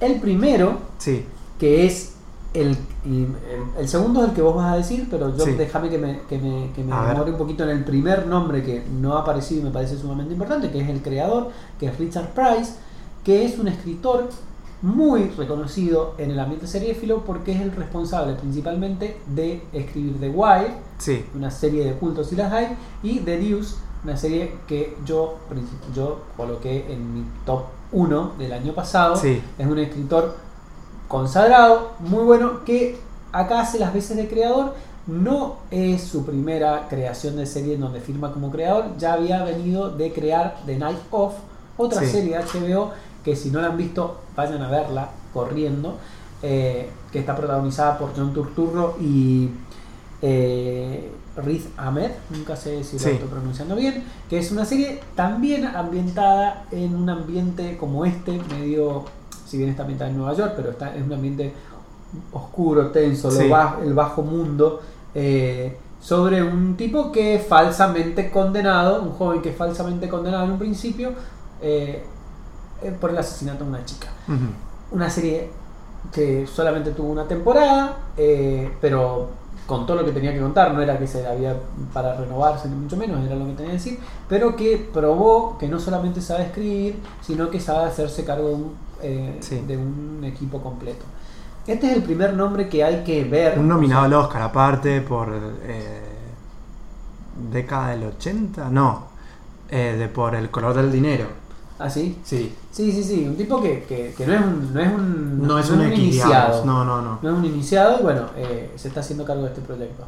El 0.00 0.20
primero, 0.20 0.78
Sí, 0.98 1.26
que 1.58 1.86
es 1.86 2.14
el, 2.52 2.76
y 3.04 3.26
el, 3.78 3.88
segundo 3.88 4.22
es 4.22 4.30
el 4.30 4.34
que 4.34 4.42
vos 4.42 4.56
vas 4.56 4.72
a 4.72 4.76
decir, 4.76 5.06
pero 5.10 5.36
yo 5.36 5.44
Sí. 5.44 5.52
déjame 5.52 5.88
que 5.88 5.98
me, 5.98 6.20
que 6.28 6.38
me, 6.38 6.70
que 6.74 6.82
me 6.82 6.94
demore 7.08 7.30
un 7.30 7.38
poquito 7.38 7.62
en 7.64 7.70
el 7.70 7.84
primer 7.84 8.26
nombre 8.26 8.62
que 8.62 8.82
no 9.00 9.16
ha 9.16 9.20
aparecido 9.20 9.60
y 9.60 9.64
me 9.64 9.70
parece 9.70 9.96
sumamente 9.96 10.32
importante, 10.32 10.70
que 10.70 10.80
es 10.80 10.88
el 10.88 11.00
creador, 11.02 11.50
que 11.78 11.86
es 11.86 11.98
Richard 11.98 12.30
Price, 12.34 12.74
que 13.24 13.44
es 13.44 13.58
un 13.58 13.68
escritor 13.68 14.28
muy 14.82 15.28
reconocido 15.36 16.14
en 16.18 16.30
el 16.30 16.40
ambiente 16.40 16.66
seriéfilo 16.66 17.22
porque 17.24 17.52
es 17.52 17.60
el 17.60 17.70
responsable 17.72 18.32
principalmente 18.34 19.18
de 19.34 19.62
escribir 19.72 20.18
The 20.18 20.30
Wire, 20.30 20.74
sí, 20.98 21.24
una 21.34 21.50
serie 21.50 21.84
de 21.84 21.92
cultos 21.94 22.28
si 22.28 22.36
las 22.36 22.50
hay, 22.52 22.68
y 23.02 23.18
The 23.20 23.38
Deuce, 23.38 23.76
una 24.02 24.16
serie 24.16 24.54
que 24.66 24.96
yo, 25.04 25.36
yo 25.94 26.20
coloqué 26.36 26.90
en 26.90 27.14
mi 27.14 27.24
top 27.44 27.64
1 27.92 28.32
del 28.38 28.52
año 28.54 28.72
pasado. 28.72 29.16
sí. 29.16 29.42
Es 29.58 29.66
un 29.66 29.78
escritor 29.78 30.34
consagrado, 31.10 31.90
muy 31.98 32.22
bueno, 32.22 32.64
que 32.64 32.96
acá 33.32 33.60
hace 33.60 33.78
las 33.80 33.92
veces 33.92 34.16
de 34.16 34.28
creador. 34.28 34.74
No 35.06 35.56
es 35.72 36.02
su 36.04 36.24
primera 36.24 36.86
creación 36.88 37.36
de 37.36 37.46
serie 37.46 37.74
en 37.74 37.80
donde 37.80 38.00
firma 38.00 38.32
como 38.32 38.50
creador, 38.50 38.96
ya 38.96 39.14
había 39.14 39.42
venido 39.42 39.90
de 39.90 40.12
crear 40.12 40.58
The 40.66 40.78
Night 40.78 40.98
Of, 41.10 41.34
otra 41.76 42.00
Sí. 42.00 42.06
serie 42.10 42.36
de 42.38 42.44
HBO 42.44 42.92
que 43.24 43.34
si 43.34 43.50
no 43.50 43.60
la 43.60 43.68
han 43.68 43.76
visto 43.76 44.20
vayan 44.36 44.62
a 44.62 44.70
verla 44.70 45.08
corriendo, 45.34 45.96
eh, 46.42 46.90
que 47.10 47.18
está 47.18 47.34
protagonizada 47.34 47.98
por 47.98 48.10
John 48.16 48.32
Turturro 48.32 48.96
y 49.00 49.50
eh, 50.22 51.10
Riz 51.36 51.68
Ahmed, 51.76 52.10
nunca 52.30 52.54
sé 52.54 52.84
si 52.84 52.96
lo 52.98 53.02
Sí. 53.02 53.10
estoy 53.10 53.28
pronunciando 53.28 53.74
bien, 53.74 54.04
que 54.28 54.38
es 54.38 54.52
una 54.52 54.64
serie 54.64 55.00
también 55.16 55.64
ambientada 55.64 56.66
en 56.70 56.94
un 56.94 57.08
ambiente 57.08 57.76
como 57.78 58.04
este, 58.04 58.38
medio, 58.54 59.04
si 59.50 59.58
bien 59.58 59.70
está 59.70 59.82
ambientada 59.82 60.10
en 60.10 60.16
Nueva 60.16 60.32
York, 60.34 60.52
pero 60.54 60.70
está 60.70 60.94
en 60.94 61.02
un 61.02 61.12
ambiente 61.12 61.52
oscuro, 62.32 62.86
tenso, 62.90 63.30
lo 63.30 63.82
el 63.82 63.94
bajo 63.94 64.22
mundo, 64.22 64.80
eh, 65.12 65.76
sobre 66.00 66.40
un 66.40 66.76
tipo 66.76 67.10
que 67.10 67.34
es 67.34 67.46
falsamente 67.46 68.30
condenado, 68.30 69.02
un 69.02 69.10
joven 69.10 69.42
que 69.42 69.50
es 69.50 69.56
falsamente 69.56 70.08
condenado 70.08 70.44
en 70.44 70.52
un 70.52 70.58
principio 70.58 71.10
eh, 71.60 72.04
eh, 72.80 72.96
por 73.00 73.10
el 73.10 73.18
asesinato 73.18 73.64
de 73.64 73.70
una 73.70 73.84
chica. 73.84 74.06
Una 74.92 75.10
serie 75.10 75.50
que 76.12 76.46
solamente 76.46 76.92
tuvo 76.92 77.10
una 77.10 77.26
temporada, 77.26 77.96
eh, 78.16 78.70
pero 78.80 79.30
contó 79.66 79.96
lo 79.96 80.04
que 80.04 80.12
tenía 80.12 80.32
que 80.32 80.40
contar, 80.40 80.72
no 80.74 80.80
era 80.80 80.96
que 80.96 81.08
se 81.08 81.26
había 81.26 81.56
para 81.92 82.14
renovarse, 82.14 82.68
ni 82.68 82.76
mucho 82.76 82.96
menos, 82.96 83.24
era 83.26 83.34
lo 83.34 83.46
que 83.46 83.52
tenía 83.52 83.72
que 83.72 83.78
decir, 83.78 83.98
pero 84.28 84.54
que 84.54 84.88
probó 84.92 85.58
que 85.58 85.66
no 85.66 85.80
solamente 85.80 86.20
sabe 86.20 86.44
escribir, 86.44 87.00
sino 87.20 87.50
que 87.50 87.60
sabe 87.60 87.86
hacerse 87.86 88.24
cargo 88.24 88.48
de 88.48 88.54
un, 88.54 88.89
eh, 89.02 89.36
Sí. 89.40 89.62
de 89.66 89.76
un 89.76 90.22
equipo 90.24 90.60
completo. 90.62 91.04
Este 91.66 91.90
es 91.90 91.96
el 91.96 92.02
primer 92.02 92.34
nombre 92.34 92.68
que 92.68 92.82
hay 92.82 93.04
que 93.04 93.24
ver. 93.24 93.58
Un 93.58 93.68
nominado 93.68 94.02
o 94.02 94.04
al 94.06 94.14
Oscar 94.14 94.42
aparte 94.42 95.00
por 95.02 95.28
eh, 95.64 96.00
década 97.52 97.90
del 97.90 98.04
80, 98.04 98.68
no, 98.70 99.04
eh, 99.70 99.96
de 99.98 100.08
por 100.08 100.34
el 100.34 100.50
color 100.50 100.74
del 100.74 100.90
dinero. 100.90 101.26
¿Ah, 101.78 101.88
sí? 101.88 102.18
Sí, 102.24 102.54
Sí, 102.70 102.92
sí, 102.92 103.02
sí, 103.02 103.26
un 103.26 103.36
tipo 103.36 103.60
que, 103.60 103.84
que- 103.84 104.14
que 104.16 104.26
no 104.26 104.34
es 104.34 104.40
un, 104.40 104.74
no 104.74 104.80
es 104.80 104.88
un, 104.92 105.46
no 105.46 105.58
es 105.58 105.70
un 105.70 105.92
iniciado. 105.92 106.64
no, 106.64 106.84
no, 106.84 107.00
no. 107.02 107.18
no 107.22 107.30
es 107.30 107.34
un 107.36 107.44
iniciado 107.44 107.98
y 108.00 108.02
bueno, 108.02 108.26
eh, 108.36 108.70
se 108.76 108.88
está 108.88 109.00
haciendo 109.00 109.24
cargo 109.24 109.42
de 109.42 109.48
este 109.48 109.60
proyecto. 109.62 110.04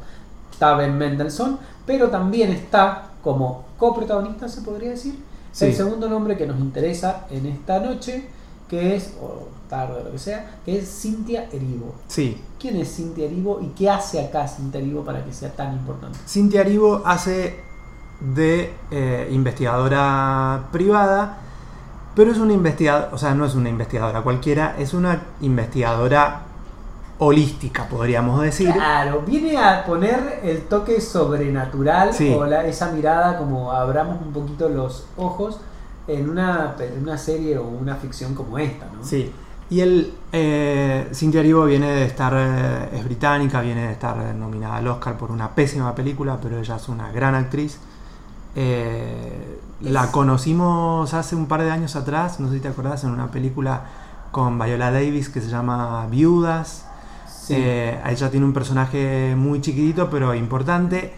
Está 0.52 0.76
Ben 0.76 0.96
Mendelssohn, 0.96 1.58
pero 1.86 2.08
también 2.08 2.50
está 2.52 3.10
como 3.24 3.64
coprotagonista, 3.78 4.48
se 4.48 4.60
podría 4.62 4.90
decir, 4.90 5.18
Sí. 5.50 5.66
el 5.66 5.74
segundo 5.74 6.08
nombre 6.08 6.36
que 6.36 6.46
nos 6.46 6.58
interesa 6.60 7.26
en 7.30 7.46
esta 7.46 7.80
noche, 7.80 8.28
que 8.68 8.96
es, 8.96 9.14
o 9.20 9.48
tarde 9.68 10.00
o 10.00 10.04
lo 10.04 10.12
que 10.12 10.18
sea, 10.18 10.58
que 10.64 10.78
es 10.78 10.88
Cynthia 11.02 11.48
Erivo. 11.52 11.94
Sí, 12.08 12.40
¿Quién 12.58 12.76
es 12.76 12.94
Cynthia 12.94 13.26
Erivo 13.26 13.60
y 13.60 13.66
qué 13.76 13.90
hace 13.90 14.24
acá 14.24 14.46
Cynthia 14.46 14.80
Erivo 14.80 15.02
para 15.04 15.24
que 15.24 15.32
sea 15.32 15.50
tan 15.50 15.72
importante? 15.72 16.18
Cintia 16.28 16.60
Aribo 16.60 17.02
hace 17.04 17.58
de 18.20 18.72
eh, 18.90 19.28
investigadora 19.32 20.64
privada, 20.70 21.38
pero 22.14 22.30
es 22.30 22.38
una 22.38 22.52
investigadora, 22.52 23.08
o 23.12 23.18
sea, 23.18 23.34
no 23.34 23.44
es 23.46 23.54
una 23.54 23.68
investigadora 23.68 24.22
cualquiera, 24.22 24.76
es 24.78 24.94
una 24.94 25.22
investigadora 25.40 26.42
holística, 27.18 27.88
podríamos 27.88 28.40
decir. 28.42 28.72
Claro, 28.72 29.22
viene 29.26 29.56
a 29.56 29.84
poner 29.84 30.40
el 30.42 30.62
toque 30.62 31.00
sobrenatural 31.00 32.12
Sí. 32.12 32.32
o 32.36 32.44
la- 32.46 32.66
esa 32.66 32.90
mirada 32.92 33.38
como 33.38 33.72
abramos 33.72 34.20
un 34.24 34.32
poquito 34.32 34.68
los 34.68 35.06
ojos 35.16 35.58
en 36.06 36.28
una, 36.28 36.76
en 36.78 37.02
una 37.02 37.18
serie 37.18 37.58
o 37.58 37.66
una 37.66 37.96
ficción 37.96 38.34
como 38.34 38.58
esta, 38.58 38.86
¿no? 38.86 39.04
Sí. 39.04 39.32
Y 39.70 39.80
el 39.80 40.12
eh, 40.32 41.08
Cynthia 41.14 41.40
Erivo 41.40 41.64
viene 41.64 41.90
de 41.90 42.04
estar, 42.04 42.34
eh, 42.36 42.96
es 42.96 43.04
británica, 43.04 43.62
viene 43.62 43.86
de 43.86 43.92
estar 43.92 44.18
eh, 44.18 44.34
nominada 44.34 44.76
al 44.76 44.88
Oscar 44.88 45.16
por 45.16 45.30
una 45.30 45.54
pésima 45.54 45.94
película, 45.94 46.38
pero 46.42 46.58
ella 46.58 46.76
es 46.76 46.88
una 46.88 47.10
gran 47.10 47.34
actriz. 47.34 47.78
Eh, 48.54 49.58
la 49.80 50.12
conocimos 50.12 51.14
hace 51.14 51.34
un 51.34 51.46
par 51.46 51.62
de 51.62 51.70
años 51.70 51.96
atrás, 51.96 52.38
no 52.38 52.48
sé 52.48 52.56
si 52.56 52.60
te 52.60 52.68
acordás, 52.68 53.02
en 53.04 53.10
una 53.10 53.30
película 53.30 53.84
con 54.30 54.58
Viola 54.58 54.90
Davis 54.90 55.28
que 55.28 55.40
se 55.40 55.48
llama 55.48 56.06
Viudas. 56.06 56.86
Sí. 57.26 57.54
Eh, 57.56 58.00
ella 58.06 58.30
tiene 58.30 58.46
un 58.46 58.52
personaje 58.52 59.34
muy 59.36 59.60
chiquitito 59.60 60.10
pero 60.10 60.34
importante. 60.34 61.14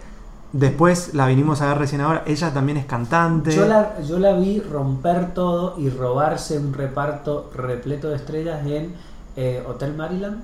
Después 0.54 1.14
la 1.14 1.26
vinimos 1.26 1.60
a 1.62 1.66
ver 1.66 1.78
recién 1.78 2.00
ahora. 2.00 2.22
Ella 2.28 2.54
también 2.54 2.78
es 2.78 2.86
cantante. 2.86 3.50
Yo 3.50 3.66
la, 3.66 4.00
yo 4.02 4.20
la 4.20 4.34
vi 4.34 4.60
romper 4.60 5.34
todo 5.34 5.74
y 5.80 5.90
robarse 5.90 6.56
un 6.60 6.72
reparto 6.72 7.50
repleto 7.52 8.08
de 8.10 8.14
estrellas 8.14 8.64
en 8.64 8.94
eh, 9.34 9.64
Hotel 9.66 9.94
Maryland. 9.94 10.40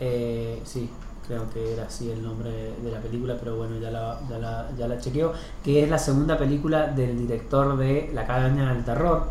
Eh, 0.00 0.60
sí, 0.64 0.90
creo 1.28 1.48
que 1.54 1.74
era 1.74 1.84
así 1.84 2.10
el 2.10 2.24
nombre 2.24 2.50
de 2.82 2.90
la 2.90 2.98
película, 2.98 3.36
pero 3.38 3.56
bueno, 3.56 3.78
ya 3.78 3.92
la, 3.92 4.18
ya 4.28 4.38
la, 4.38 4.66
ya 4.76 4.88
la 4.88 4.98
chequeo. 4.98 5.32
Que 5.62 5.84
es 5.84 5.88
la 5.88 5.98
segunda 6.00 6.36
película 6.36 6.88
del 6.88 7.16
director 7.16 7.76
de 7.76 8.10
La 8.12 8.26
Cabaña 8.26 8.74
del 8.74 8.84
Terror. 8.84 9.28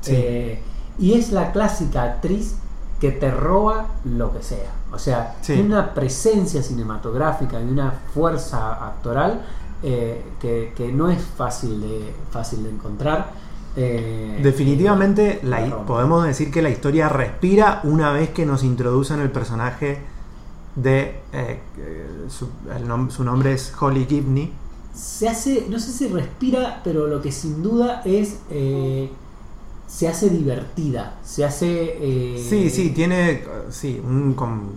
Sí. 0.00 0.12
Eh, 0.14 0.62
y 0.98 1.12
es 1.12 1.30
la 1.30 1.52
clásica 1.52 2.04
actriz 2.04 2.56
que 3.00 3.12
te 3.12 3.30
roba 3.30 3.86
lo 4.04 4.32
que 4.32 4.42
sea. 4.42 4.72
O 4.92 4.98
sea, 4.98 5.36
Sí. 5.40 5.54
tiene 5.54 5.68
una 5.68 5.94
presencia 5.94 6.62
cinematográfica 6.62 7.60
y 7.60 7.64
una 7.64 7.92
fuerza 8.14 8.86
actoral 8.86 9.44
eh, 9.82 10.22
que, 10.40 10.72
que 10.76 10.92
no 10.92 11.08
es 11.08 11.22
fácil 11.22 11.80
de, 11.80 12.12
fácil 12.30 12.64
de 12.64 12.70
encontrar. 12.70 13.30
Eh, 13.76 14.40
Definitivamente 14.42 15.40
la 15.44 15.60
la 15.60 15.76
podemos 15.86 16.24
decir 16.26 16.50
que 16.50 16.62
la 16.62 16.70
historia 16.70 17.08
respira 17.08 17.80
una 17.84 18.10
vez 18.12 18.30
que 18.30 18.44
nos 18.44 18.64
introducen 18.64 19.20
el 19.20 19.30
personaje 19.30 19.98
de... 20.74 21.20
eh, 21.32 21.60
su, 22.28 22.48
el 22.76 22.88
nom- 22.88 23.10
su 23.10 23.22
nombre 23.22 23.52
es 23.52 23.72
Holly 23.78 24.06
Gibney. 24.06 24.52
se 24.94 25.28
hace, 25.28 25.66
no 25.70 25.78
sé 25.78 25.92
si 25.92 26.08
respira, 26.08 26.80
pero 26.82 27.06
lo 27.06 27.22
que 27.22 27.30
sin 27.30 27.62
duda 27.62 28.02
es, 28.04 28.38
se 29.88 30.06
hace 30.06 30.28
divertida, 30.30 31.14
se 31.24 31.44
hace... 31.44 31.96
eh, 32.00 32.46
Sí, 32.48 32.70
sí, 32.70 32.90
tiene... 32.90 33.42
Sí, 33.70 34.00
un... 34.04 34.34
com- 34.34 34.68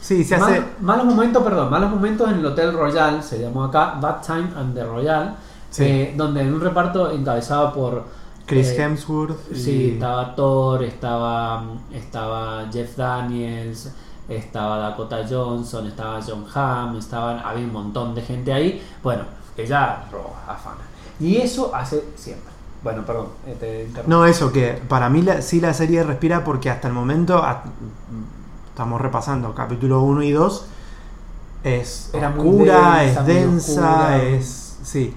sí, 0.00 0.22
se 0.24 0.36
Mal- 0.36 0.52
hace... 0.52 0.62
malos 0.80 1.06
momentos, 1.06 1.42
perdón, 1.42 1.70
malos 1.70 1.90
momentos 1.90 2.28
en 2.30 2.40
el 2.40 2.46
Hotel 2.46 2.72
Royal, 2.74 3.22
se 3.22 3.38
llamó 3.38 3.64
acá 3.64 3.96
Bad 4.00 4.20
Time 4.26 4.48
and 4.56 4.74
the 4.74 4.84
Royal, 4.84 5.36
Sí. 5.70 5.84
eh, 5.84 6.14
donde 6.16 6.40
en 6.42 6.52
un 6.54 6.60
reparto 6.60 7.10
encabezado 7.10 7.72
por 7.72 8.04
Chris 8.46 8.68
eh, 8.70 8.82
Hemsworth. 8.82 9.52
y- 9.52 9.54
Sí, 9.56 9.90
estaba 9.94 10.34
Thor, 10.34 10.82
estaba, 10.84 11.64
estaba 11.92 12.68
Jeff 12.72 12.96
Daniels, 12.96 13.92
estaba 14.28 14.78
Dakota 14.78 15.24
Johnson, 15.28 15.86
estaba 15.86 16.20
John 16.26 16.44
Hamm, 16.54 16.96
estaban, 16.96 17.38
había 17.44 17.64
un 17.66 17.72
montón 17.72 18.14
de 18.14 18.22
gente 18.22 18.52
ahí. 18.52 18.82
Bueno, 19.02 19.22
ella 19.56 20.04
roba, 20.10 20.42
afana. 20.48 20.80
Y 21.20 21.36
eso 21.36 21.72
hace 21.74 22.04
siempre. 22.16 22.52
Bueno, 22.82 23.04
perdón, 23.04 23.26
eh, 23.46 23.88
te. 23.94 24.02
No, 24.06 24.24
eso, 24.26 24.52
que 24.52 24.80
para 24.88 25.08
mí 25.10 25.22
la- 25.22 25.42
sí 25.42 25.60
la 25.60 25.74
serie 25.74 26.02
respira 26.04 26.44
porque 26.44 26.70
hasta 26.70 26.88
el 26.88 26.94
momento 26.94 27.38
a- 27.38 27.64
estamos 28.68 29.00
repasando 29.00 29.54
capítulo 29.54 30.02
1 30.02 30.22
y 30.22 30.30
2. 30.30 30.66
Es 31.64 32.10
Era 32.12 32.30
muy 32.30 32.48
oscura, 32.48 32.98
densa, 33.00 33.20
es 33.20 33.26
densa, 33.26 33.90
oscura. 33.90 34.22
es. 34.22 34.78
Sí. 34.84 35.14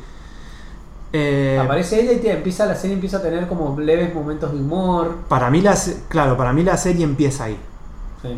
Eh, 1.11 1.59
Aparece 1.63 2.01
ella 2.01 2.13
y 2.13 2.17
te 2.19 2.31
empieza, 2.31 2.65
la 2.65 2.75
serie 2.75 2.95
empieza 2.95 3.17
a 3.17 3.21
tener 3.21 3.47
como 3.47 3.79
leves 3.79 4.13
momentos 4.13 4.51
de 4.51 4.57
humor. 4.59 5.15
para 5.27 5.49
mí 5.49 5.61
la, 5.61 5.75
claro, 6.07 6.37
para 6.37 6.53
mí 6.53 6.63
la 6.63 6.77
serie 6.77 7.03
empieza 7.03 7.45
ahí. 7.45 7.57
Sí. 8.21 8.37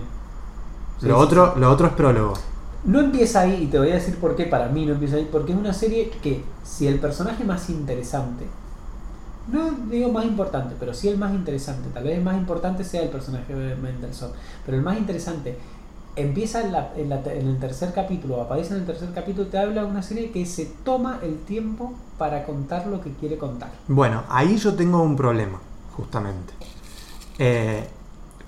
Sí, 1.00 1.08
lo, 1.08 1.16
sí, 1.16 1.22
otro, 1.22 1.56
lo 1.58 1.70
otro 1.72 1.88
es 1.88 1.94
prólogo. 1.94 2.34
No 2.84 3.00
empieza 3.00 3.42
ahí, 3.42 3.64
y 3.64 3.68
te 3.68 3.78
voy 3.78 3.92
a 3.92 3.96
decir 3.96 4.18
por 4.18 4.36
qué 4.36 4.46
para 4.46 4.68
mí 4.68 4.86
no 4.86 4.94
empieza 4.94 5.18
ahí, 5.18 5.28
porque 5.32 5.52
es 5.52 5.58
una 5.58 5.74
serie 5.74 6.10
que 6.22 6.44
si 6.64 6.88
el 6.88 7.00
personaje 7.00 7.44
más 7.44 7.70
interesante, 7.70 8.46
no 9.48 9.72
digo 9.90 10.12
más 10.12 10.26
importante, 10.26 10.76
pero 10.80 10.94
sí 10.94 11.08
el 11.10 11.18
más 11.18 11.34
interesante, 11.34 11.90
tal 11.94 12.04
vez 12.04 12.18
el 12.18 12.24
más 12.24 12.38
importante 12.38 12.84
sea 12.84 13.02
el 13.04 13.10
personaje 13.10 13.54
de 13.54 13.76
Mendelssohn, 13.76 14.32
pero 14.66 14.78
el 14.78 14.84
más 14.84 14.98
interesante 14.98 15.58
empieza 16.16 16.62
en, 16.96 17.12
el 17.12 17.58
tercer 17.60 17.94
capítulo, 17.94 18.42
aparece 18.42 18.74
en 18.74 18.82
el 18.82 18.86
tercer 18.86 19.12
capítulo, 19.14 19.48
te 19.48 19.58
habla 19.58 19.86
una 19.86 20.04
serie 20.04 20.32
que 20.32 20.46
se 20.46 20.66
toma 20.84 21.20
el 21.24 21.38
tiempo 21.40 21.94
para 22.18 22.44
contar 22.46 22.88
lo 22.88 23.02
que 23.02 23.12
quiere 23.14 23.38
contar. 23.38 23.72
Bueno, 23.88 24.24
ahí 24.30 24.58
yo 24.58 24.74
tengo 24.76 25.02
un 25.02 25.16
problema, 25.16 25.60
justamente. 25.96 26.54
Eh, 27.40 27.88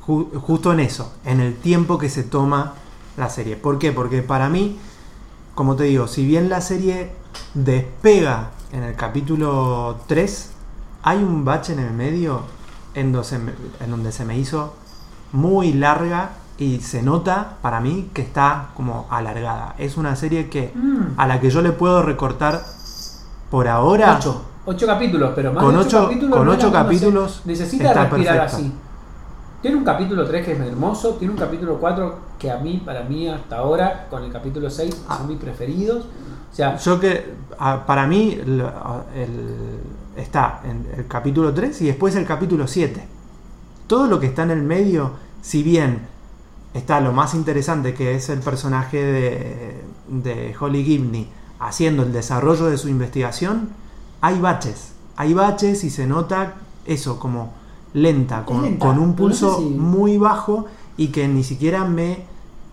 ju- 0.06 0.30
justo 0.40 0.74
en 0.74 0.82
eso, 0.82 1.14
en 1.26 1.40
el 1.40 1.56
tiempo 1.56 1.98
que 1.98 2.10
se 2.10 2.24
toma 2.24 2.74
la 3.18 3.30
serie. 3.30 3.56
¿Por 3.56 3.80
qué? 3.80 3.92
Porque 3.92 4.22
para 4.22 4.50
mí, 4.50 4.78
como 5.56 5.76
te 5.76 5.86
digo, 5.86 6.08
si 6.08 6.26
bien 6.26 6.50
la 6.50 6.62
serie 6.62 7.12
despega 7.54 8.52
en 8.72 8.84
el 8.84 8.96
capítulo 8.96 10.02
3, 10.08 10.52
hay 11.04 11.18
un 11.20 11.44
bache 11.46 11.74
en 11.74 11.80
el 11.80 11.92
medio 11.92 12.42
en 12.96 13.12
donde 13.12 14.12
se 14.12 14.26
me, 14.26 14.38
hizo 14.38 14.74
muy 15.32 15.74
larga 15.74 16.32
y 16.58 16.80
se 16.82 17.02
nota 17.02 17.58
para 17.62 17.80
mí 17.80 18.10
que 18.14 18.22
está 18.22 18.70
como 18.76 19.08
alargada. 19.10 19.76
Es 19.78 19.98
una 19.98 20.16
serie 20.16 20.50
que 20.50 20.72
Mm. 20.76 21.20
a 21.20 21.28
la 21.28 21.40
que 21.40 21.50
yo 21.50 21.62
le 21.62 21.72
puedo 21.72 22.02
recortar 22.04 22.62
por 23.50 23.68
ahora 23.68 24.16
Ocho. 24.18 24.44
Ocho 24.66 24.88
capítulos, 24.88 25.32
pero 25.36 25.52
más 25.52 25.62
Con 25.64 25.74
de 25.74 25.80
ocho- 25.82 26.04
capítulos 26.04 26.38
con 26.38 26.48
ocho 26.50 26.72
capítulos 26.72 27.42
necesita 27.46 27.90
está 27.90 28.06
respirar 28.06 28.36
perfecto. 28.38 28.56
así. 28.58 28.74
Tiene 29.62 29.78
un 29.78 29.84
capítulo 29.84 30.26
3 30.26 30.46
que 30.46 30.52
es 30.54 30.60
hermoso, 30.60 31.12
tiene 31.16 31.34
un 31.34 31.40
capítulo 31.40 31.78
4 31.80 32.20
que 32.40 32.52
a 32.52 32.58
mí, 32.58 32.82
para 32.86 33.04
mí 33.04 33.28
hasta 33.28 33.58
ahora, 33.58 34.08
con 34.10 34.24
el 34.24 34.32
capítulo 34.32 34.70
6 34.70 35.04
Ah. 35.10 35.18
son 35.18 35.28
mis 35.28 35.38
preferidos. 35.38 36.06
O 36.52 36.56
sea, 36.56 36.78
Yo 36.78 37.00
que 37.00 37.34
para 37.88 38.06
mí 38.08 38.38
el- 38.42 38.62
el- 39.16 39.80
está 40.18 40.62
en 40.64 40.86
el 40.98 41.08
capítulo 41.08 41.54
3 41.54 41.82
y 41.82 41.86
después 41.88 42.16
el 42.16 42.26
capítulo 42.26 42.68
7. 42.68 43.04
Todo 43.88 44.08
lo 44.08 44.20
que 44.20 44.28
está 44.28 44.44
en 44.44 44.52
el 44.52 44.64
medio, 44.64 45.12
si 45.42 45.64
bien 45.64 46.02
está 46.74 47.00
lo 47.02 47.12
más 47.14 47.34
interesante 47.36 47.94
que 47.94 48.16
es 48.16 48.30
el 48.30 48.40
personaje 48.40 48.98
de, 48.98 49.82
de 50.08 50.56
Holly 50.60 50.84
Gibney 50.84 51.30
haciendo 51.60 52.04
el 52.04 52.12
desarrollo 52.12 52.66
de 52.66 52.78
su 52.78 52.90
investigación, 52.90 53.70
hay 54.22 54.40
baches. 54.40 54.94
Hay 55.16 55.34
baches 55.34 55.84
y 55.84 55.90
se 55.90 56.08
nota 56.08 56.56
eso 56.86 57.20
como 57.20 57.54
lenta, 57.94 58.44
con, 58.46 58.64
lenta, 58.64 58.88
con 58.88 58.98
un 59.00 59.14
pero 59.14 59.28
no 59.30 59.34
sé 59.36 59.42
pulso 59.46 59.58
si- 59.60 59.66
muy 59.70 60.18
bajo 60.18 60.66
y 60.98 61.08
que 61.10 61.28
ni 61.28 61.44
siquiera 61.44 61.86
me 61.86 62.26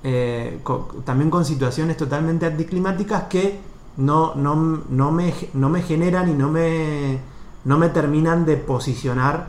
eh, 0.03 0.59
también 1.05 1.29
con 1.31 1.45
situaciones 1.45 1.99
totalmente 1.99 2.47
anticlimáticas 2.47 3.25
que 3.25 3.61
no, 3.97 4.35
no, 4.35 4.83
no, 4.89 5.11
me, 5.13 5.35
no 5.55 5.69
me 5.69 5.83
generan 5.83 6.29
y 6.31 6.35
no 6.35 6.49
me, 6.51 7.21
no 7.65 7.79
me 7.79 7.89
terminan 7.91 8.45
de 8.45 8.57
posicionar 8.57 9.49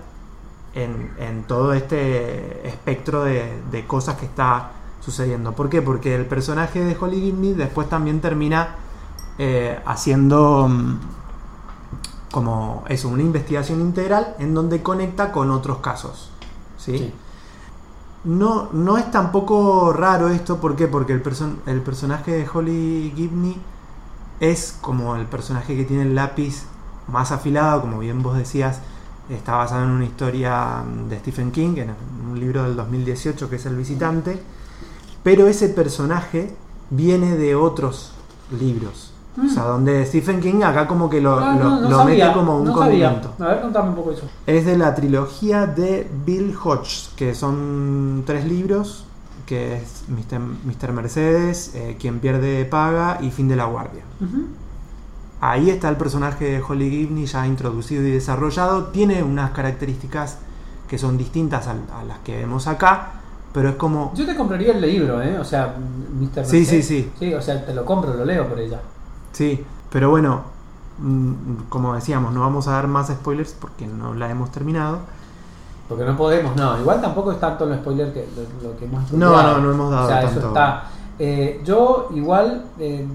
en, 0.73 1.11
en 1.19 1.43
todo 1.43 1.73
este 1.73 2.67
espectro 2.67 3.23
de, 3.23 3.61
de 3.71 3.87
cosas 3.87 4.17
que 4.17 4.25
está 4.25 4.71
sucediendo. 5.01 5.53
¿Por 5.53 5.69
qué? 5.69 5.81
Porque 5.81 6.15
el 6.15 6.25
personaje 6.25 6.83
de 6.83 6.97
Holly 6.99 7.19
Gibney 7.21 7.53
después 7.53 7.89
también 7.89 8.21
termina 8.21 8.75
eh, 9.37 9.79
haciendo 9.85 10.67
mm, 10.69 10.99
como 12.31 12.83
eso, 12.87 13.09
una 13.09 13.23
investigación 13.23 13.81
integral 13.81 14.35
en 14.39 14.53
donde 14.53 14.81
conecta 14.81 15.31
con 15.31 15.51
otros 15.51 15.77
casos. 15.79 16.29
¿sí? 16.77 16.97
sí. 16.97 17.13
No, 18.23 18.69
no 18.71 18.97
es 18.97 19.09
tampoco 19.09 19.93
raro 19.93 20.29
esto, 20.29 20.57
¿por 20.61 20.75
qué? 20.75 20.87
Porque 20.87 21.11
el, 21.13 21.23
person- 21.23 21.57
el 21.65 21.81
personaje 21.81 22.31
de 22.31 22.47
Holly 22.51 23.11
Gibney 23.15 23.59
es 24.41 24.77
como 24.81 25.15
el 25.15 25.25
personaje 25.27 25.77
que 25.77 25.85
tiene 25.85 26.03
el 26.03 26.15
lápiz 26.15 26.63
más 27.07 27.31
afilado, 27.31 27.79
como 27.81 27.99
bien 27.99 28.21
vos 28.21 28.35
decías, 28.37 28.79
está 29.29 29.55
basado 29.55 29.83
en 29.85 29.91
una 29.91 30.03
historia 30.05 30.83
mm, 30.83 31.07
de 31.09 31.19
Stephen 31.19 31.51
King, 31.51 31.75
en 31.77 31.95
un 32.29 32.37
libro 32.39 32.63
del 32.63 32.75
2018 32.75 33.49
que 33.49 33.55
es 33.55 33.65
El 33.65 33.77
Visitante, 33.77 34.41
pero 35.23 35.47
ese 35.47 35.69
personaje 35.69 36.53
viene 36.89 37.37
de 37.37 37.55
otros 37.55 38.11
libros. 38.59 39.07
O 39.41 39.47
sea, 39.47 39.63
donde 39.63 40.05
Stephen 40.05 40.41
King 40.41 40.61
acá 40.63 40.85
como 40.87 41.09
que 41.09 41.21
lo, 41.21 41.39
Ah, 41.39 41.55
lo- 41.55 41.63
no, 41.63 41.79
no 41.81 41.89
lo 41.89 41.97
sabía, 41.99 42.25
mete 42.25 42.37
como 42.37 42.57
un 42.57 42.65
no 42.65 42.73
condimento. 42.73 43.33
A 43.39 43.45
ver, 43.45 43.61
contame 43.61 43.89
un 43.89 43.95
poco 43.95 44.11
eso. 44.11 44.23
Es 44.45 44.65
de 44.65 44.77
la 44.77 44.93
trilogía 44.93 45.65
de 45.67 46.09
Bill 46.25 46.53
Hodge, 46.61 47.11
que 47.15 47.33
son 47.33 48.23
tres 48.25 48.43
libros, 48.45 49.05
que 49.51 49.75
es 49.75 50.05
Mr. 50.07 50.93
Mercedes, 50.93 51.75
eh, 51.75 51.97
Quien 51.99 52.19
pierde 52.19 52.63
paga 52.63 53.17
y 53.19 53.31
Fin 53.31 53.49
de 53.49 53.57
la 53.57 53.65
guardia. 53.65 54.01
Ahí 55.41 55.69
está 55.69 55.89
el 55.89 55.97
personaje 55.97 56.45
de 56.45 56.61
Holly 56.61 56.89
Gibney 56.89 57.25
ya 57.25 57.45
introducido 57.45 58.01
y 58.01 58.11
desarrollado. 58.11 58.85
Tiene 58.85 59.21
unas 59.23 59.51
características 59.51 60.37
que 60.87 60.97
son 60.97 61.17
distintas 61.17 61.67
a, 61.67 61.71
a 61.99 62.05
las 62.05 62.19
que 62.19 62.37
vemos 62.37 62.67
acá, 62.67 63.11
pero 63.53 63.67
es 63.67 63.75
como... 63.75 64.13
Yo 64.15 64.25
te 64.25 64.37
compraría 64.37 64.71
el 64.71 64.79
libro, 64.79 65.21
¿eh? 65.21 65.37
O 65.37 65.43
sea, 65.43 65.75
Mr. 66.17 66.45
Sí, 66.45 66.63
sí, 66.63 66.75
Mercedes. 66.75 66.87
sí. 66.87 67.11
Sí, 67.19 67.33
o 67.33 67.41
sea, 67.41 67.65
te 67.65 67.73
lo 67.73 67.83
compro, 67.83 68.13
lo 68.13 68.23
leo 68.23 68.47
por 68.47 68.57
ella. 68.57 68.79
Sí, 69.33 69.65
pero 69.91 70.09
bueno, 70.11 70.43
mm, 70.99 71.63
como 71.67 71.93
decíamos, 71.93 72.33
no 72.33 72.39
vamos 72.39 72.69
a 72.69 72.71
dar 72.71 72.87
más 72.87 73.07
spoilers 73.09 73.53
porque 73.59 73.85
no 73.85 74.13
la 74.13 74.29
hemos 74.31 74.49
terminado. 74.49 74.99
Porque 75.91 76.05
no 76.05 76.15
podemos, 76.15 76.55
no. 76.55 76.79
Igual 76.79 77.01
tampoco 77.01 77.33
es 77.33 77.39
tanto 77.41 77.65
el 77.65 77.77
spoiler 77.79 78.13
que 78.13 78.25
lo, 78.33 78.69
lo 78.69 78.77
que 78.77 78.85
hemos 78.85 79.11
No, 79.11 79.43
no, 79.43 79.57
no 79.57 79.71
hemos 79.71 79.91
dado 79.91 80.05
O 80.05 80.07
sea, 80.07 80.21
eso 80.21 80.31
tanto. 80.35 80.47
está. 80.47 80.83
Eh, 81.19 81.61
yo 81.65 82.07
igual 82.15 82.63
eh, 82.79 83.05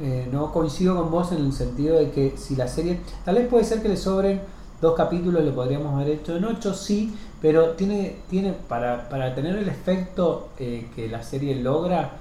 eh, 0.00 0.28
no 0.32 0.50
coincido 0.52 0.96
con 0.96 1.10
vos 1.10 1.30
en 1.32 1.44
el 1.44 1.52
sentido 1.52 1.98
de 1.98 2.10
que 2.10 2.38
si 2.38 2.56
la 2.56 2.68
serie. 2.68 3.00
Tal 3.26 3.34
vez 3.34 3.46
puede 3.48 3.64
ser 3.64 3.82
que 3.82 3.90
le 3.90 3.98
sobren 3.98 4.40
dos 4.80 4.94
capítulos, 4.94 5.44
lo 5.44 5.54
podríamos 5.54 5.92
haber 5.94 6.08
hecho 6.08 6.34
en 6.34 6.46
ocho, 6.46 6.72
sí, 6.72 7.14
pero 7.42 7.72
tiene, 7.72 8.20
tiene 8.30 8.54
para, 8.54 9.10
para 9.10 9.34
tener 9.34 9.56
el 9.56 9.68
efecto 9.68 10.48
que 10.56 11.08
la 11.10 11.22
serie 11.22 11.54
logra, 11.56 12.12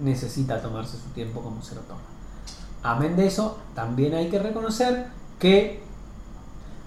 necesita 0.00 0.60
tomarse 0.60 0.96
su 0.96 1.10
tiempo 1.10 1.42
como 1.42 1.62
se 1.62 1.76
lo 1.76 1.82
toma. 1.82 2.00
Amén 2.82 3.14
de 3.14 3.28
eso, 3.28 3.56
también 3.74 4.14
hay 4.14 4.28
que 4.28 4.40
reconocer 4.40 5.06
que 5.38 5.80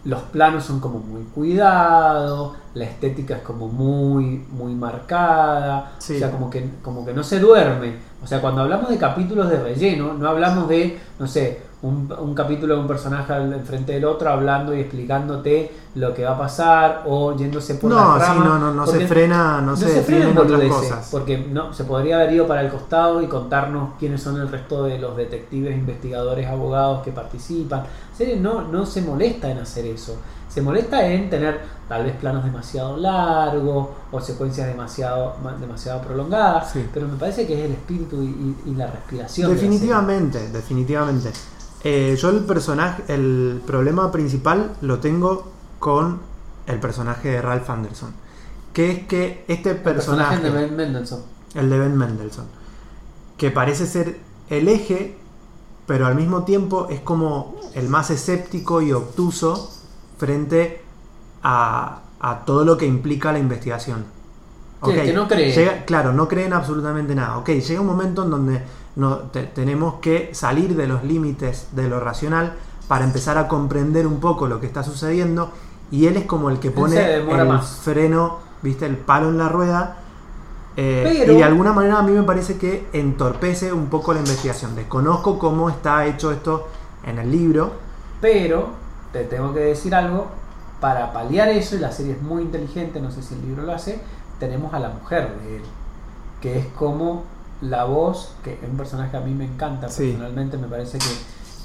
los 0.06 0.22
planos 0.24 0.64
son 0.64 0.80
como 0.80 1.00
muy 1.00 1.24
cuidados, 1.36 2.54
la 2.76 2.86
estética 2.86 3.38
es 3.38 3.42
como 3.42 3.68
muy, 3.68 4.46
muy 4.52 4.74
marcada, 4.74 5.92
Sí. 5.98 6.16
o 6.16 6.20
sea, 6.20 6.32
como 6.32 6.50
que, 6.50 6.70
como 6.82 7.06
que 7.06 7.14
no 7.14 7.24
se 7.24 7.40
duerme. 7.40 7.96
O 8.24 8.28
sea, 8.28 8.42
cuando 8.42 8.62
hablamos 8.62 8.90
de 8.90 8.98
capítulos 8.98 9.50
de 9.50 9.62
relleno, 9.62 10.14
no 10.14 10.30
hablamos 10.30 10.68
de, 10.70 11.00
no 11.20 11.28
sé, 11.28 11.62
un, 11.84 12.12
un 12.20 12.34
capítulo 12.34 12.74
de 12.76 12.82
un 12.82 12.88
personaje 12.88 13.32
al 13.34 13.54
enfrente 13.54 13.92
del 13.94 14.06
otro 14.06 14.30
hablando 14.32 14.74
y 14.76 14.80
explicándote 14.80 15.72
lo 15.96 16.12
que 16.14 16.24
va 16.26 16.32
a 16.32 16.38
pasar 16.38 17.04
o 17.06 17.36
yéndose 17.38 17.76
por 17.76 17.92
No, 17.92 18.18
las 18.18 18.26
sí, 18.28 18.34
ramas, 18.34 18.46
no, 18.48 18.60
no, 18.60 18.74
no 18.74 18.88
se 18.88 19.08
frena, 19.08 19.62
no, 19.62 19.68
no 19.72 19.76
se, 19.78 19.90
se 19.90 20.02
frena 20.02 20.30
en 20.30 20.38
otras 20.38 20.64
cosas. 20.64 21.08
porque 21.12 21.38
no 21.38 21.72
se 21.74 21.84
podría 21.84 22.16
haber 22.16 22.34
ido 22.34 22.48
para 22.48 22.62
el 22.62 22.72
costado 22.72 23.22
y 23.22 23.28
contarnos 23.28 23.92
quiénes 24.00 24.22
son 24.24 24.42
el 24.42 24.48
resto 24.50 24.86
de 24.86 24.98
los 24.98 25.16
detectives, 25.16 25.76
investigadores, 25.78 26.48
abogados 26.48 27.04
que 27.04 27.12
participan. 27.12 27.82
La 27.82 28.18
serie 28.18 28.38
no, 28.40 28.64
no 28.64 28.86
se 28.86 29.02
molesta 29.04 29.52
en 29.52 29.60
hacer 29.60 29.86
eso. 29.86 30.18
Se 30.50 30.62
molesta 30.64 31.06
en 31.06 31.30
tener 31.30 31.60
tal 31.88 32.06
vez 32.06 32.16
planos 32.16 32.44
demasiado 32.44 32.98
largos 32.98 33.90
o 34.12 34.20
secuencias 34.20 34.66
demasiado, 34.68 35.36
ma- 35.44 35.54
demasiado 35.54 36.02
prolongadas, 36.02 36.72
Sí. 36.72 36.84
pero 36.92 37.08
me 37.08 37.18
parece 37.18 37.46
que 37.46 37.54
es 37.60 37.66
el 37.66 37.74
espíritu 37.74 38.22
y, 38.24 38.26
y- 38.66 38.72
y 38.72 38.76
la 38.76 38.88
respiración. 38.88 39.50
de 39.50 39.56
la 39.56 39.62
Definitivamente, 39.62 40.50
definitivamente. 40.50 41.32
Eh, 41.84 42.18
yo 42.20 42.30
el 42.30 42.40
personaje, 42.40 43.04
el 43.08 43.62
problema 43.66 44.12
principal 44.12 44.72
lo 44.82 45.00
tengo 45.00 45.52
con 45.80 46.20
el 46.66 46.80
personaje 46.80 47.30
de 47.30 47.42
Ralph 47.42 47.70
Anderson. 47.70 48.12
Que 48.74 48.92
es 48.92 49.08
que 49.08 49.46
este 49.48 49.70
serie. 49.70 49.78
El 49.78 49.84
personaje, 49.84 50.36
personaje 50.38 50.44
de 50.44 50.66
Ben 50.68 50.76
Mendelssohn. 50.76 51.22
el 51.56 51.70
de 51.70 51.80
Ben 51.80 51.98
Mendelssohn, 51.98 52.46
que 53.38 53.52
parece 53.52 53.86
ser 53.86 54.18
el 54.50 54.68
eje, 54.68 55.18
pero 55.86 56.06
al 56.08 56.16
mismo 56.16 56.44
tiempo 56.44 56.88
es 56.90 57.00
como 57.00 57.56
el 57.74 57.88
más 57.90 58.10
escéptico 58.10 58.82
y 58.82 58.92
obtuso 58.92 59.72
frente 60.18 60.82
a, 61.44 62.02
a 62.20 62.46
todo 62.46 62.66
lo 62.66 62.78
que 62.78 62.86
implica 62.86 63.32
la 63.32 63.40
investigación. 63.40 64.06
Sí, 64.86 64.92
que 64.94 65.14
no 65.14 65.28
cree. 65.28 65.52
llega- 65.56 65.86
claro, 65.86 66.14
no 66.14 66.28
creen 66.28 66.54
absolutamente 66.54 67.16
nada. 67.16 67.38
Ok, 67.40 67.50
llega 67.50 67.82
un 67.82 67.88
momento 67.88 68.24
en 68.24 68.30
donde 68.30 68.62
no, 68.98 69.18
te- 69.32 69.44
tenemos 69.44 69.96
que 70.02 70.32
salir 70.34 70.76
de 70.76 70.88
los 70.88 71.04
límites 71.06 71.68
de 71.72 71.88
lo 71.88 72.00
racional 72.02 72.54
para 72.90 73.06
empezar 73.06 73.38
a 73.38 73.48
comprender 73.48 74.06
un 74.06 74.20
poco 74.20 74.48
lo 74.48 74.60
que 74.60 74.66
está 74.68 74.84
sucediendo 74.84 75.52
y 75.92 76.08
él 76.08 76.18
es 76.18 76.26
como 76.26 76.50
el 76.50 76.60
que 76.60 76.72
pone 76.72 77.16
el 77.16 77.48
más. 77.48 77.80
freno, 77.84 78.40
viste, 78.62 78.86
el 78.86 78.98
palo 78.98 79.30
en 79.30 79.38
la 79.38 79.48
rueda 79.50 79.98
Eh, 80.80 81.02
Pero- 81.22 81.34
y 81.34 81.38
de 81.38 81.44
alguna 81.44 81.74
manera 81.74 81.98
a 81.98 82.04
mí 82.04 82.12
me 82.12 82.22
parece 82.22 82.58
que 82.60 82.86
entorpece 82.94 83.74
un 83.74 83.88
poco 83.88 84.14
la 84.14 84.20
investigación. 84.20 84.76
Desconozco 84.76 85.40
cómo 85.40 85.72
está 85.72 86.06
hecho 86.06 86.32
esto 86.32 86.68
en 87.04 87.18
el 87.18 87.32
libro. 87.32 87.72
Pero, 88.22 88.70
te 89.12 89.24
tengo 89.24 89.56
que 89.56 89.62
decir 89.62 89.96
algo, 89.96 90.28
para 90.80 91.12
paliar 91.14 91.50
eso, 91.50 91.76
y 91.76 91.80
la 91.80 91.92
serie 91.92 92.14
es 92.14 92.22
muy 92.22 92.44
inteligente, 92.44 93.02
no 93.02 93.10
sé 93.10 93.24
si 93.24 93.34
el 93.34 93.42
libro 93.48 93.64
lo 93.64 93.74
hace, 93.74 94.00
tenemos 94.40 94.72
a 94.76 94.78
la 94.80 94.90
mujer 94.90 95.30
de 95.42 95.56
él, 95.58 95.64
que 96.42 96.60
es 96.60 96.68
como 96.78 97.24
la 97.62 97.86
voz, 97.86 98.34
que 98.44 98.54
es 98.54 98.60
un 98.70 98.78
personaje 98.78 99.12
que 99.12 99.18
a 99.18 99.22
mí 99.22 99.34
me 99.34 99.46
encanta 99.46 99.90
Sí. 99.90 100.08
personalmente, 100.12 100.58
me 100.58 100.68
parece 100.68 100.98
que, 101.00 101.06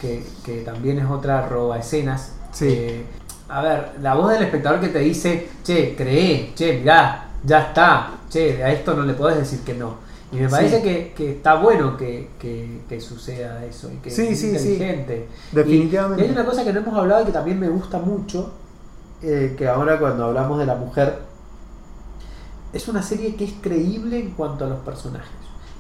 que, 0.01 0.27
que 0.45 0.61
también 0.63 0.99
es 0.99 1.07
otra 1.11 1.47
roba 1.49 1.79
escenas. 1.79 2.33
Sí. 2.53 2.67
Eh, 2.69 3.05
a 3.49 3.61
ver, 3.63 3.93
la 4.01 4.15
voz 4.15 4.31
del 4.33 4.43
espectador 4.43 4.81
que 4.81 4.89
te 4.89 5.01
dice, 5.01 5.49
che, 5.63 5.95
cree, 5.97 6.53
che, 6.55 6.79
mirá, 6.79 7.29
ya 7.45 7.61
está, 7.69 8.11
che, 8.31 8.63
a 8.65 8.73
esto 8.73 8.95
no 8.95 9.03
le 9.03 9.13
podés 9.15 9.37
decir 9.39 9.61
que 9.61 9.75
no. 9.75 9.97
Y 10.33 10.37
me 10.37 10.47
Sí. 10.47 10.51
parece 10.51 10.83
que, 10.83 11.13
que 11.15 11.33
está 11.33 11.57
bueno 11.57 11.95
que, 11.99 12.31
que- 12.39 12.81
que 12.89 13.01
suceda 13.03 13.63
eso 13.67 13.91
y 13.93 13.97
que 13.97 14.11
Sí, 14.11 14.29
es 14.29 14.41
sí. 14.41 14.47
inteligente. 14.49 15.29
Definitivamente. 15.53 16.23
Y, 16.23 16.25
y 16.25 16.29
hay 16.29 16.35
una 16.35 16.47
cosa 16.47 16.65
que 16.65 16.73
no 16.73 16.81
hemos 16.81 16.95
hablado 16.95 17.23
y 17.23 17.27
que 17.27 17.33
también 17.33 17.61
me 17.61 17.69
gusta 17.69 17.99
mucho, 17.99 18.51
eh, 19.21 19.55
que 19.59 19.69
ahora 19.69 19.99
cuando 19.99 20.25
hablamos 20.25 20.59
de 20.59 20.65
la 20.65 20.75
mujer, 20.77 21.19
es 22.73 22.89
una 22.89 23.03
serie 23.03 23.37
que 23.37 23.45
es 23.45 23.53
creíble 23.61 24.19
en 24.19 24.31
cuanto 24.31 24.65
a 24.65 24.69
los 24.69 24.79
personajes. 24.79 25.29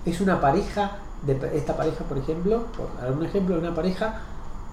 Es 0.04 0.20
una 0.20 0.40
pareja, 0.40 0.92
de 1.26 1.38
esta 1.56 1.76
pareja 1.76 2.04
por 2.04 2.18
ejemplo, 2.18 2.64
por 2.76 2.88
dar 3.00 3.12
un 3.12 3.24
ejemplo 3.24 3.58
una 3.58 3.74
pareja 3.74 4.20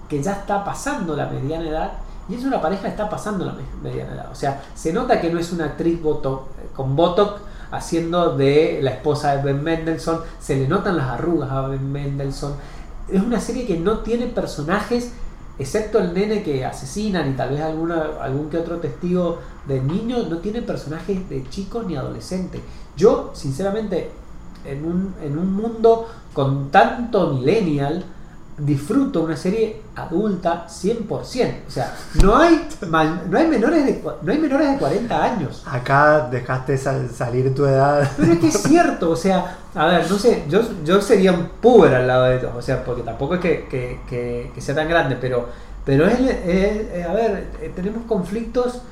que 0.08 0.22
ya 0.22 0.32
está 0.32 0.64
pasando 0.64 1.14
la 1.16 1.26
mediana 1.26 1.68
edad 1.68 1.92
y 2.28 2.34
es 2.34 2.44
una 2.44 2.60
pareja 2.60 2.82
que 2.82 2.88
está 2.88 3.08
pasando 3.08 3.44
la 3.44 3.52
me- 3.52 3.62
mediana 3.90 4.14
edad. 4.14 4.28
O 4.30 4.34
sea, 4.34 4.62
se 4.74 4.92
nota 4.92 5.20
que 5.20 5.30
no 5.32 5.38
es 5.38 5.52
una 5.52 5.66
actriz 5.66 6.00
botox, 6.02 6.42
con 6.74 6.96
Botox 6.96 7.40
haciendo 7.70 8.36
de 8.36 8.80
la 8.82 8.90
esposa 8.90 9.36
de 9.36 9.42
Ben 9.42 9.62
Mendelssohn, 9.62 10.20
se 10.40 10.56
le 10.56 10.66
notan 10.66 10.96
las 10.96 11.06
arrugas 11.08 11.50
a 11.50 11.62
Ben 11.68 11.92
Mendelssohn. 11.92 12.54
Es 13.08 13.22
una 13.22 13.40
serie 13.40 13.66
que 13.66 13.76
no 13.78 13.98
tiene 13.98 14.26
personajes, 14.26 15.12
excepto 15.58 15.98
el 16.00 16.12
nene 16.14 16.42
que 16.42 16.64
asesinan 16.64 17.30
y 17.30 17.34
tal 17.34 17.50
vez 17.50 17.60
alguna, 17.60 18.06
algún 18.20 18.50
que 18.50 18.58
otro 18.58 18.78
testigo 18.78 19.38
de 19.68 19.80
niño, 19.80 20.18
no 20.28 20.38
tiene 20.38 20.62
personajes 20.62 21.28
de 21.28 21.48
chicos 21.48 21.86
ni 21.86 21.94
adolescentes. 21.96 22.60
Yo, 22.96 23.30
sinceramente, 23.34 24.10
en 24.64 24.84
un, 24.84 25.14
en 25.22 25.38
un 25.38 25.52
mundo 25.54 26.08
con 26.32 26.70
tanto 26.70 27.32
millennial, 27.34 28.04
disfruto 28.58 29.22
una 29.22 29.36
serie 29.36 29.80
adulta 29.96 30.66
100%. 30.68 31.08
O 31.10 31.24
sea, 31.70 31.94
no 32.22 32.36
hay, 32.36 32.68
no 32.90 32.98
hay, 33.38 33.46
menores, 33.48 33.86
de, 33.86 34.02
no 34.22 34.32
hay 34.32 34.38
menores 34.38 34.70
de 34.72 34.76
40 34.78 35.24
años. 35.24 35.62
Acá 35.66 36.28
dejaste 36.30 36.76
sal- 36.76 37.08
salir 37.10 37.54
tu 37.54 37.64
edad. 37.64 38.06
Pero 38.18 38.32
es 38.34 38.38
que 38.38 38.48
es 38.48 38.62
cierto, 38.62 39.10
o 39.10 39.16
sea, 39.16 39.56
a 39.74 39.86
ver, 39.86 40.10
no 40.10 40.18
sé, 40.18 40.44
yo, 40.48 40.60
yo 40.84 41.00
sería 41.00 41.32
un 41.32 41.46
puber 41.60 41.94
al 41.94 42.06
lado 42.06 42.24
de 42.24 42.36
ellos, 42.38 42.52
o 42.56 42.60
sea, 42.62 42.84
porque 42.84 43.02
tampoco 43.02 43.34
es 43.36 43.40
que, 43.40 43.66
que- 43.70 44.00
que- 44.08 44.50
que 44.54 44.60
sea 44.60 44.74
tan 44.74 44.88
grande, 44.88 45.16
pero, 45.18 45.48
pero 45.86 46.06
es, 46.06 46.20
es- 46.20 46.92
es- 46.92 47.06
a 47.06 47.12
ver, 47.14 47.48
eh, 47.62 47.72
tenemos 47.74 48.02
conflictos 48.06 48.82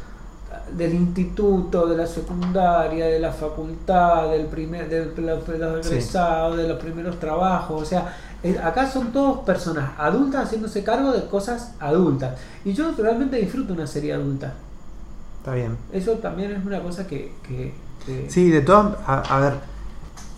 del 0.76 0.94
instituto, 0.94 1.86
de 1.86 1.96
la 1.96 2.06
secundaria, 2.06 3.06
de 3.06 3.18
la 3.18 3.32
facultad, 3.32 4.30
del 4.30 4.46
primer, 4.46 4.88
del, 4.88 5.14
de 5.14 5.22
los 5.22 5.46
de 5.46 5.58
los 5.58 5.86
Sí. 5.86 5.92
egresados, 5.94 6.56
de 6.56 6.68
los 6.68 6.78
primeros 6.78 7.18
trabajos, 7.18 7.82
o 7.82 7.84
sea, 7.84 8.14
eh, 8.42 8.58
acá 8.62 8.88
son 8.90 9.12
todos 9.12 9.38
personas 9.40 9.90
adultas 9.98 10.44
haciéndose 10.44 10.84
cargo 10.84 11.12
de 11.12 11.26
cosas 11.26 11.72
adultas. 11.80 12.38
Y 12.64 12.72
yo 12.72 12.92
realmente 12.96 13.36
disfruto 13.36 13.72
una 13.72 13.86
serie 13.86 14.12
adulta. 14.14 14.54
Está 15.38 15.54
bien. 15.54 15.76
Eso 15.92 16.12
también 16.14 16.52
es 16.52 16.64
una 16.64 16.80
cosa 16.82 17.06
que... 17.06 17.32
que- 17.46 17.74
que- 18.06 18.30
Sí, 18.30 18.50
de 18.50 18.60
todas. 18.60 18.94
A, 19.06 19.20
a 19.36 19.40
ver, 19.40 19.54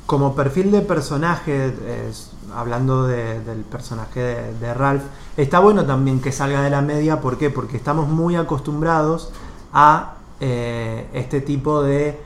como 0.07 0.35
perfil 0.35 0.71
de 0.73 0.81
personaje, 0.81 1.73
es- 2.09 2.31
hablando 2.55 3.07
de- 3.07 3.41
del 3.45 3.59
personaje 3.61 4.21
de, 4.21 4.55
de 4.55 4.75
Ralph, 4.75 5.03
está 5.37 5.59
bueno 5.61 5.85
también 5.85 6.21
que 6.21 6.33
salga 6.33 6.63
de 6.63 6.71
la 6.71 6.81
media. 6.83 7.21
¿Por 7.21 7.39
qué? 7.39 7.49
Porque 7.51 7.77
estamos 7.77 8.09
muy 8.09 8.35
acostumbrados 8.37 9.31
a 9.73 10.15
eh, 10.41 11.07
este 11.13 11.41
tipo 11.41 11.83
de 11.83 12.19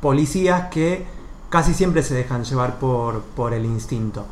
policías 0.00 0.68
que 0.68 1.06
casi 1.48 1.72
siempre 1.72 2.02
se 2.02 2.14
dejan 2.14 2.44
llevar 2.44 2.78
por, 2.78 3.22
por 3.22 3.54
el 3.54 3.64
instinto. 3.64 4.24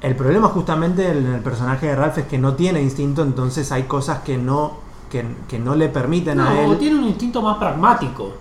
El 0.00 0.16
problema 0.16 0.48
justamente 0.48 1.10
en 1.10 1.26
el 1.26 1.40
personaje 1.40 1.86
de 1.86 1.96
Ralph 1.96 2.18
es 2.18 2.26
que 2.26 2.38
no 2.38 2.54
tiene 2.54 2.80
instinto, 2.80 3.22
entonces 3.22 3.70
hay 3.72 3.84
cosas 3.84 4.20
que 4.20 4.38
no, 4.38 4.78
que, 5.10 5.24
que 5.48 5.58
no 5.58 5.74
le 5.74 5.88
permiten 5.88 6.40
a 6.40 6.62
él. 6.62 6.78
tiene 6.78 6.98
un 6.98 7.04
instinto 7.04 7.42
más 7.42 7.58
pragmático. 7.58 8.32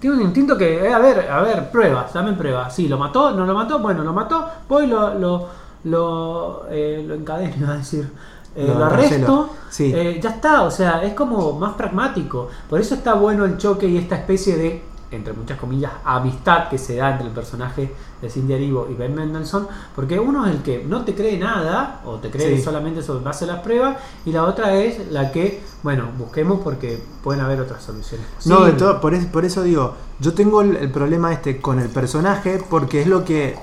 Tiene 0.00 0.16
un 0.16 0.22
instinto 0.22 0.56
que, 0.56 0.86
eh, 0.86 0.92
a 0.92 0.98
ver, 0.98 1.28
a 1.28 1.42
ver, 1.42 1.70
pruebas, 1.72 2.12
dame 2.12 2.34
pruebas. 2.34 2.74
Sí, 2.74 2.86
lo 2.86 2.98
mató, 2.98 3.32
no 3.32 3.44
lo 3.44 3.54
mató, 3.54 3.80
bueno, 3.80 4.04
lo 4.04 4.12
mató, 4.12 4.48
voy, 4.68 4.86
lo, 4.86 5.14
lo, 5.14 5.48
lo, 5.84 6.66
eh, 6.70 7.04
lo 7.06 7.14
encadeno, 7.14 7.68
a 7.72 7.76
decir. 7.78 8.08
Eh, 8.60 8.66
Lo 8.66 8.74
lo, 8.80 8.84
arresto, 8.86 9.50
sí. 9.70 9.92
eh, 9.94 10.18
ya 10.20 10.30
está, 10.30 10.62
o 10.62 10.70
sea, 10.72 11.04
es 11.04 11.14
como 11.14 11.52
más 11.52 11.74
pragmático. 11.74 12.48
Por 12.68 12.80
eso 12.80 12.96
está 12.96 13.14
bueno 13.14 13.44
el 13.44 13.56
choque 13.56 13.86
y 13.86 13.96
esta 13.96 14.16
especie 14.16 14.56
de, 14.56 14.82
entre 15.12 15.32
muchas 15.32 15.58
comillas, 15.60 15.92
amistad 16.04 16.68
que 16.68 16.76
se 16.76 16.96
da 16.96 17.12
entre 17.12 17.28
el 17.28 17.32
personaje 17.32 17.94
de 18.20 18.28
Cindy 18.28 18.54
Arivo 18.54 18.88
y 18.90 18.94
Ben 18.94 19.14
Mendelssohn, 19.14 19.68
porque 19.94 20.18
uno 20.18 20.44
es 20.44 20.56
el 20.56 20.62
que 20.62 20.82
no 20.84 21.04
te 21.04 21.14
cree 21.14 21.38
nada, 21.38 22.00
o 22.04 22.16
te 22.16 22.30
cree 22.32 22.56
Sí. 22.56 22.62
solamente 22.64 23.00
sobre 23.00 23.22
base 23.22 23.44
a 23.44 23.46
las 23.46 23.60
pruebas, 23.60 23.96
y 24.26 24.32
la 24.32 24.42
otra 24.42 24.74
es 24.74 25.08
la 25.12 25.30
que, 25.30 25.62
bueno, 25.84 26.08
busquemos 26.18 26.58
porque 26.64 27.00
pueden 27.22 27.40
haber 27.42 27.60
otras 27.60 27.84
soluciones. 27.84 28.26
No, 28.44 28.64
de 28.64 28.72
todo, 28.72 29.00
por, 29.00 29.14
es- 29.14 29.26
por 29.26 29.44
eso 29.44 29.62
digo, 29.62 29.94
yo 30.18 30.34
tengo 30.34 30.62
el, 30.62 30.74
el 30.76 30.90
problema 30.90 31.32
este 31.32 31.60
con 31.60 31.78
el 31.78 31.90
personaje 31.90 32.60
porque 32.68 33.02
es 33.02 33.06
lo 33.06 33.24
que 33.24 33.56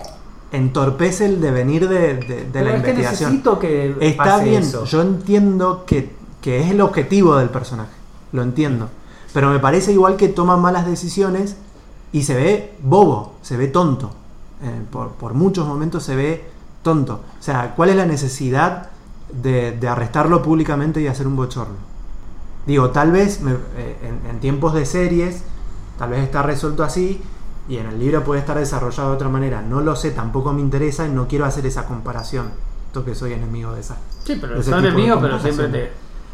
entorpece 0.51 1.25
el 1.25 1.41
devenir 1.41 1.87
de, 1.89 2.15
de- 2.15 2.17
de 2.17 2.45
Pero 2.51 2.65
la 2.69 2.75
es 2.77 2.83
que 2.83 2.89
investigación. 2.91 3.29
necesito 3.31 3.59
que 3.59 3.95
Está 3.99 4.37
bien, 4.39 4.63
eso. 4.63 4.85
yo 4.85 5.01
entiendo 5.01 5.83
que, 5.85 6.15
que 6.41 6.61
es 6.61 6.71
el 6.71 6.81
objetivo 6.81 7.35
del 7.37 7.49
personaje, 7.49 7.91
lo 8.31 8.41
entiendo. 8.43 8.89
Pero 9.33 9.49
me 9.49 9.59
parece 9.59 9.91
igual 9.91 10.15
que 10.15 10.29
toma 10.29 10.55
malas 10.57 10.85
decisiones 10.85 11.57
y 12.13 12.23
se 12.23 12.35
ve 12.35 12.73
bobo, 12.81 13.35
se 13.41 13.57
ve 13.57 13.67
tonto. 13.67 14.11
Eh, 14.63 14.81
por, 14.89 15.09
por 15.11 15.33
muchos 15.33 15.67
momentos 15.67 16.03
se 16.03 16.15
ve 16.15 16.45
tonto. 16.83 17.19
O 17.39 17.43
sea, 17.43 17.73
¿cuál 17.75 17.89
es 17.89 17.95
la 17.97 18.05
necesidad 18.05 18.89
de, 19.33 19.73
de 19.73 19.87
arrestarlo 19.89 20.41
públicamente 20.41 21.01
y 21.01 21.07
hacer 21.07 21.27
un 21.27 21.35
bochorno? 21.35 21.75
Digo, 22.65 22.91
tal 22.91 23.11
vez 23.11 23.41
me- 23.41 23.51
eh, 23.51 23.97
en, 24.03 24.29
en 24.29 24.39
tiempos 24.39 24.73
de 24.73 24.85
series, 24.85 25.41
tal 25.99 26.11
vez 26.11 26.23
está 26.23 26.41
resuelto 26.41 26.83
así 26.83 27.21
y 27.67 27.77
en 27.77 27.87
el 27.87 27.99
libro 27.99 28.23
puede 28.23 28.39
estar 28.41 28.57
desarrollado 28.57 29.09
de 29.09 29.15
otra 29.15 29.29
manera. 29.29 29.61
No 29.61 29.81
lo 29.81 29.95
sé, 29.95 30.11
tampoco 30.11 30.53
me 30.53 30.61
interesa 30.61 31.05
y 31.07 31.11
no 31.11 31.27
quiero 31.27 31.45
hacer 31.45 31.65
esa 31.65 31.85
comparación. 31.85 32.49
Esto 32.87 33.03
que 33.03 33.15
soy 33.15 33.33
enemigo 33.33 33.73
de 33.73 33.81
esa. 33.81 33.97
Sí, 34.23 34.37
pero 34.39 34.61
son 34.63 34.85
enemigos, 34.85 35.19
pero 35.21 35.39
siempre 35.39 35.67
te, 35.67 35.91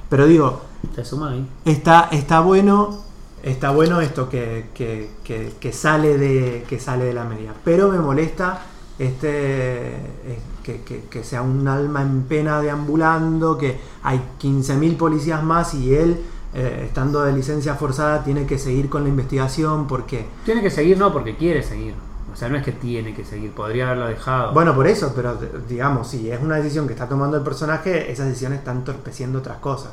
Pero 0.10 0.26
digo, 0.28 0.62
te 0.96 1.04
suman 1.06 1.34
ahí. 1.34 1.48
está, 1.66 2.10
está 2.12 2.40
bueno. 2.42 3.00
Está 3.44 3.72
bueno 3.72 4.02
esto 4.02 4.30
que, 4.30 4.70
que- 4.76 5.10
que- 5.24 5.54
que 5.60 5.74
sale 5.74 6.18
de, 6.20 6.64
que 6.70 6.80
sale 6.80 7.06
de 7.06 7.14
la 7.14 7.24
media. 7.24 7.54
Pero 7.64 7.90
me 7.90 7.98
molesta 7.98 8.62
este 9.00 9.96
eh, 9.96 10.40
que, 10.64 10.82
que- 10.84 11.06
que 11.10 11.24
sea 11.24 11.42
un 11.42 11.68
alma 11.68 12.04
en 12.04 12.24
pena 12.24 12.62
deambulando, 12.62 13.58
que 13.58 13.80
hay 14.04 14.22
15.000 14.40 14.96
policías 14.96 15.44
más 15.44 15.74
y 15.74 15.96
él, 15.96 16.22
eh, 16.54 16.84
estando 16.88 17.22
de 17.24 17.34
licencia 17.34 17.76
forzada, 17.76 18.24
tiene 18.24 18.46
que 18.46 18.58
seguir 18.58 18.90
con 18.90 19.04
la 19.04 19.10
investigación 19.10 19.88
porque... 19.88 20.28
Tiene 20.46 20.62
que 20.62 20.70
seguir, 20.70 20.98
no, 20.98 21.12
porque 21.14 21.36
quiere 21.38 21.64
seguir. 21.64 21.94
O 22.32 22.36
sea, 22.36 22.48
no 22.50 22.58
es 22.58 22.64
que 22.64 22.72
tiene 22.72 23.14
que 23.14 23.26
seguir, 23.26 23.52
podría 23.52 23.86
haberlo 23.88 24.08
dejado. 24.08 24.54
Bueno, 24.54 24.74
por 24.74 24.88
eso, 24.88 25.12
pero 25.16 25.36
d- 25.36 25.50
digamos, 25.68 26.08
si 26.08 26.32
es 26.32 26.42
una 26.42 26.56
decisión 26.56 26.88
que 26.88 26.94
está 26.94 27.08
tomando 27.08 27.36
el 27.38 27.44
personaje, 27.44 28.10
esas 28.12 28.28
decisiones 28.28 28.60
están 28.60 28.78
entorpeciendo 28.78 29.40
otras 29.40 29.58
cosas. 29.58 29.92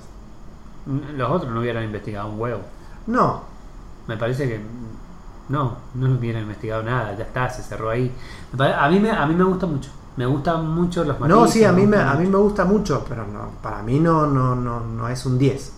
Los 1.17 1.31
otros 1.31 1.53
no 1.53 1.61
hubieran 1.61 1.85
investigado 1.85 2.29
un 2.29 2.41
huevo. 2.41 2.61
No, 3.07 3.43
Me 4.07 4.17
parece 4.17 4.49
que 4.49 4.61
no, 5.49 5.77
no 5.95 6.11
hubieran 6.15 6.43
investigado 6.43 6.83
nada, 6.83 7.15
ya 7.17 7.25
está, 7.25 7.51
se 7.51 7.63
cerró 7.63 7.91
ahí. 7.91 8.13
Me 8.57 8.73
A 8.73 8.89
mí 8.89 9.01
me, 9.01 9.11
a 9.11 9.27
mí 9.27 9.35
me 9.35 9.45
gusta 9.45 9.67
mucho. 9.67 9.91
Me 10.17 10.27
gustan 10.27 10.69
mucho 10.69 11.05
los 11.05 11.19
no, 11.21 11.27
matices, 11.41 11.53
sí, 11.53 11.65
a 11.65 11.73
mí, 11.73 11.87
me, 11.87 11.97
gustan 11.97 12.09
a 12.17 12.21
mí 12.21 12.27
me 12.27 12.37
gusta 12.39 12.65
mucho, 12.65 13.05
pero 13.09 13.27
no, 13.27 13.51
para 13.63 13.83
mí 13.83 14.01
no, 14.01 14.27
no, 14.27 14.55
no, 14.55 14.81
no 14.81 15.09
es 15.09 15.25
un 15.27 15.39
10. 15.39 15.73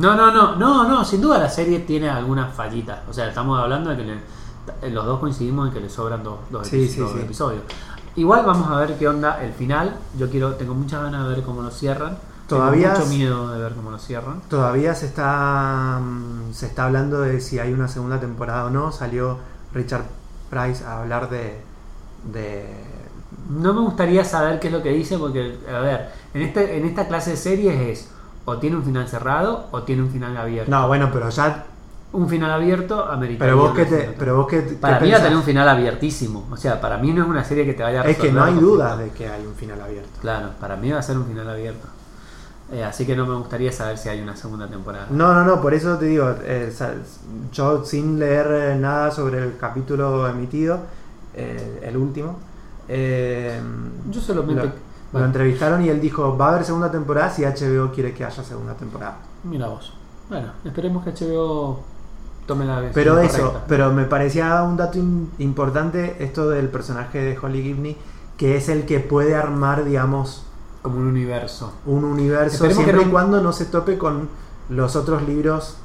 No, 0.00 0.16
no, 0.16 0.30
no, 0.32 0.56
no, 0.56 0.88
no, 0.88 1.04
sin 1.04 1.20
duda 1.20 1.38
la 1.38 1.48
serie 1.48 1.80
tiene 1.80 2.08
algunas 2.08 2.54
fallitas. 2.54 3.00
O 3.08 3.12
sea, 3.12 3.28
estamos 3.28 3.58
hablando 3.60 3.90
de 3.90 3.96
que 3.96 4.04
le- 4.04 4.90
los 4.90 5.04
dos 5.04 5.20
coincidimos 5.20 5.68
en 5.68 5.74
que 5.74 5.80
le 5.80 5.90
sobran 5.90 6.22
dos, 6.22 6.38
dos 6.50 6.66
Sí, 6.66 6.76
epi- 6.76 6.88
sí, 6.88 7.00
dos 7.00 7.12
sí. 7.12 7.18
episodios. 7.20 7.62
Igual 8.16 8.44
vamos 8.44 8.68
a 8.70 8.76
ver 8.76 8.96
qué 8.98 9.06
onda 9.08 9.42
el 9.42 9.52
final. 9.52 9.96
Yo 10.18 10.28
quiero, 10.30 10.54
tengo 10.54 10.74
muchas 10.74 11.02
ganas 11.02 11.28
de 11.28 11.34
ver 11.34 11.42
cómo 11.44 11.62
lo 11.62 11.70
cierran. 11.70 12.18
Todavía 12.48 12.94
Tengo 12.94 13.06
mucho 13.06 13.16
miedo 13.16 13.48
de 13.52 13.60
ver 13.62 13.72
cómo 13.74 13.90
lo 13.92 13.98
cierran. 13.98 14.40
Todavía 14.48 14.94
se 14.94 15.06
está, 15.06 16.00
mm, 16.02 16.52
se 16.52 16.66
está 16.66 16.86
hablando 16.86 17.20
de 17.20 17.40
si 17.40 17.58
hay 17.60 17.72
una 17.72 17.86
segunda 17.86 18.18
temporada 18.18 18.64
o 18.66 18.70
no. 18.70 18.90
Salió 18.92 19.38
Richard 19.72 20.04
Price 20.50 20.84
a 20.84 21.00
hablar 21.00 21.30
de... 21.30 21.60
de 22.32 22.66
No 23.50 23.72
me 23.72 23.80
gustaría 23.80 24.24
saber 24.24 24.58
qué 24.58 24.66
es 24.68 24.72
lo 24.72 24.82
que 24.82 24.90
dice 24.90 25.16
porque, 25.18 25.58
a 25.72 25.78
ver, 25.78 26.10
en, 26.34 26.42
este, 26.42 26.76
en 26.76 26.84
esta 26.86 27.06
clase 27.06 27.30
de 27.30 27.36
series 27.36 27.80
es 27.80 28.10
o 28.44 28.58
tiene 28.58 28.76
un 28.76 28.84
final 28.84 29.08
cerrado 29.08 29.66
o 29.70 29.82
tiene 29.82 30.02
un 30.02 30.10
final 30.10 30.36
abierto. 30.36 30.70
no, 30.70 30.88
bueno, 30.88 31.10
pero 31.12 31.28
ya 31.28 31.66
un 32.12 32.28
final 32.28 32.50
abierto 32.50 33.04
americano. 33.04 33.50
Pero 33.50 33.56
vos 33.56 33.74
que 33.74 33.84
te, 33.86 34.14
pero 34.18 34.36
vos 34.36 34.46
que, 34.48 34.60
Para 34.60 34.98
mí 35.00 35.10
va 35.10 35.18
a 35.18 35.22
tener 35.22 35.36
un 35.36 35.44
final 35.44 35.68
abiertísimo. 35.68 36.48
O 36.50 36.56
sea, 36.56 36.80
para 36.80 36.98
mí 36.98 37.12
no 37.12 37.22
es 37.22 37.28
una 37.28 37.44
serie 37.44 37.64
que 37.64 37.74
te 37.74 37.82
vaya 37.82 38.00
a 38.00 38.04
Es 38.04 38.16
que 38.16 38.22
resolver 38.24 38.34
no 38.34 38.44
hay 38.44 38.54
dudas 38.54 38.98
de 38.98 39.10
que 39.10 39.28
hay 39.28 39.46
un 39.46 39.54
final 39.54 39.80
abierto. 39.80 40.10
Claro, 40.20 40.50
para 40.60 40.76
mí 40.76 40.90
va 40.90 40.98
a 40.98 41.02
ser 41.02 41.16
un 41.16 41.26
final 41.26 41.48
abierto. 41.48 41.86
Eh, 42.72 42.84
así 42.84 43.04
que 43.04 43.16
no 43.16 43.26
me 43.26 43.34
gustaría 43.34 43.72
saber 43.72 43.98
si 43.98 44.08
hay 44.08 44.20
una 44.20 44.36
segunda 44.36 44.68
temporada. 44.68 45.06
No, 45.10 45.34
no, 45.34 45.44
no, 45.44 45.60
por 45.60 45.74
eso 45.74 45.96
te 45.98 46.06
digo, 46.06 46.32
eh, 46.44 46.72
yo 47.52 47.84
sin 47.84 48.18
leer 48.18 48.46
eh, 48.50 48.76
nada 48.76 49.10
sobre 49.10 49.42
el 49.42 49.56
capítulo 49.56 50.28
emitido, 50.28 50.78
eh, 51.34 51.80
el 51.82 51.96
último, 51.96 52.38
Yo 52.88 54.20
solamente. 54.20 54.66
lo, 54.66 54.72
lo 55.12 55.24
entrevistaron 55.24 55.84
y 55.84 55.88
él 55.88 56.00
dijo, 56.00 56.36
va 56.36 56.46
a 56.46 56.50
haber 56.50 56.64
segunda 56.64 56.90
temporada 56.90 57.30
si 57.30 57.42
HBO 57.44 57.90
quiere 57.92 58.14
que 58.14 58.24
haya 58.24 58.42
segunda 58.44 58.74
temporada. 58.74 59.16
mira 59.44 59.66
vos. 59.68 59.92
Bueno, 60.28 60.52
esperemos 60.64 61.02
que 61.04 61.10
HBO 61.12 61.80
tome 62.46 62.64
la 62.64 62.80
decisión 62.80 62.94
Pero 63.04 63.18
eso, 63.18 63.38
correcta. 63.38 63.64
pero 63.66 63.92
me 63.92 64.04
parecía 64.04 64.62
un 64.62 64.76
dato 64.76 64.98
in- 64.98 65.30
importante 65.38 66.22
esto 66.22 66.48
del 66.50 66.68
personaje 66.68 67.18
de 67.20 67.36
Holly 67.38 67.62
Gibney, 67.62 67.96
que 68.36 68.56
es 68.56 68.68
el 68.68 68.86
que 68.86 69.00
puede 69.00 69.34
armar, 69.34 69.84
digamos, 69.84 70.44
Como 70.82 70.96
un 70.98 71.06
universo. 71.08 71.72
un 71.86 72.04
universo 72.04 72.64
Esperemos 72.66 72.78
que 72.78 72.84
siempre 72.84 73.04
no- 73.04 73.08
y 73.08 73.12
cuando 73.12 73.40
no 73.42 73.52
se 73.52 73.64
tope 73.66 73.98
con 73.98 74.28
los 74.68 74.94
otros 74.96 75.22
libros 75.24 75.76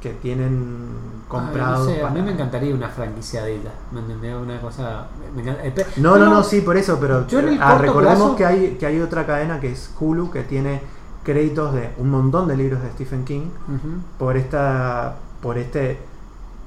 que 0.00 0.10
tienen 0.14 0.88
comprados. 1.28 1.86
Ay, 1.88 1.94
no 1.94 1.98
sé, 1.98 2.02
a 2.02 2.08
mí 2.08 2.12
para- 2.14 2.24
me 2.24 2.32
encantaría 2.32 2.74
una 2.74 2.88
franquicia 2.88 3.44
de 3.44 3.56
ella. 3.56 3.70
¿Me 3.92 4.00
entendés? 4.00 4.34
Una 4.34 4.60
cosa. 4.60 5.06
me 5.34 5.42
encanta- 5.42 5.62
espe- 5.64 5.86
No, 5.98 6.16
no, 6.18 6.26
no, 6.30 6.42
sí, 6.42 6.60
por 6.62 6.76
eso, 6.76 6.98
pero 7.00 7.26
Yo 7.26 7.40
en 7.40 7.48
el 7.50 7.62
ah, 7.62 7.76
recordemos 7.78 8.18
plazo- 8.18 8.36
que 8.36 8.46
hay 8.46 8.70
que 8.78 8.86
hay 8.86 9.00
otra 9.00 9.26
cadena 9.26 9.60
que 9.60 9.70
es 9.72 9.90
Hulu 10.00 10.30
que 10.30 10.42
tiene 10.42 10.80
créditos 11.22 11.74
de 11.74 11.90
un 11.98 12.10
montón 12.10 12.48
de 12.48 12.56
libros 12.56 12.82
de 12.82 12.90
Stephen 12.92 13.24
King 13.24 13.50
por 14.18 14.36
esta 14.36 15.16
por 15.42 15.58
este 15.58 15.98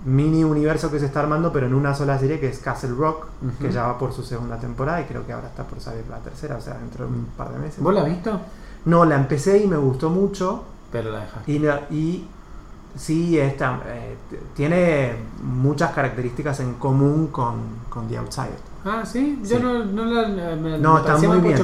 mini 0.06 0.44
universo 0.44 0.92
que 0.92 1.00
se 1.00 1.06
está 1.06 1.22
armando, 1.22 1.52
pero 1.54 1.66
en 1.66 1.74
una 1.74 1.96
sola 1.96 2.20
serie 2.20 2.40
que 2.40 2.50
es 2.50 2.60
Castle 2.60 2.92
Rock, 2.92 3.28
que 3.60 3.72
ya 3.72 3.88
va 3.88 3.98
por 3.98 4.12
su 4.14 4.22
segunda 4.22 4.58
temporada 4.58 5.02
y 5.02 5.06
creo 5.06 5.26
que 5.26 5.32
ahora 5.34 5.48
está 5.48 5.64
por 5.64 5.80
salir 5.80 6.04
la 6.10 6.18
tercera, 6.18 6.58
o 6.58 6.62
sea, 6.62 6.74
dentro 6.78 7.06
de 7.06 7.12
un 7.14 7.26
par 7.38 7.52
de 7.54 7.60
meses. 7.60 7.82
¿Vos 7.82 7.94
la 7.94 8.02
has 8.02 8.08
visto? 8.08 8.40
No, 8.86 9.06
la 9.06 9.16
empecé 9.16 9.64
y 9.64 9.68
me 9.68 9.78
gustó 9.78 10.10
mucho 10.10 10.64
Pero 10.92 11.12
la 11.12 11.22
dejaste. 11.22 11.52
y, 11.52 11.60
la- 11.60 11.82
y 11.90 12.28
sí, 12.96 13.38
esta, 13.40 13.80
eh, 13.88 14.16
tiene 14.56 15.14
muchas 15.42 15.92
características 15.92 16.60
en 16.60 16.74
común 16.76 17.28
con, 17.28 17.56
con 17.90 18.08
The 18.08 18.18
Outsider. 18.18 18.60
Ah, 18.86 19.04
sí. 19.06 19.40
Yo 19.44 19.58
Sí. 19.58 19.64
no, 19.64 19.86
no 19.86 20.06
la. 20.06 20.28
Me, 20.56 20.78
No, 20.78 20.94
me 20.96 21.00
está 21.00 21.18
muy 21.18 21.40
bien. 21.40 21.58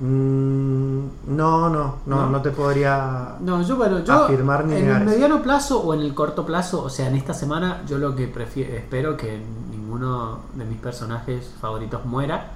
Mm, 0.00 1.36
no, 1.36 1.68
no, 1.70 1.70
no, 1.70 1.96
¿No? 2.06 2.26
no, 2.30 2.42
te 2.42 2.50
podría... 2.50 3.36
No, 3.40 3.62
yo 3.62 3.76
bueno, 3.76 4.00
yo 4.00 4.24
Afirmar 4.24 4.64
ni 4.64 4.74
en 4.76 4.88
el 4.88 4.96
eso. 4.96 5.04
mediano 5.04 5.42
plazo 5.42 5.80
o 5.80 5.94
en 5.94 6.00
el 6.00 6.12
corto 6.14 6.44
plazo, 6.44 6.82
o 6.82 6.90
sea, 6.90 7.06
en 7.08 7.14
esta 7.14 7.34
semana, 7.34 7.82
yo 7.86 7.98
lo 7.98 8.16
que 8.16 8.26
prefiero, 8.26 8.74
espero 8.74 9.16
que 9.16 9.40
ninguno 9.70 10.40
de 10.54 10.64
mis 10.64 10.78
personajes 10.78 11.54
favoritos 11.60 12.04
muera. 12.04 12.50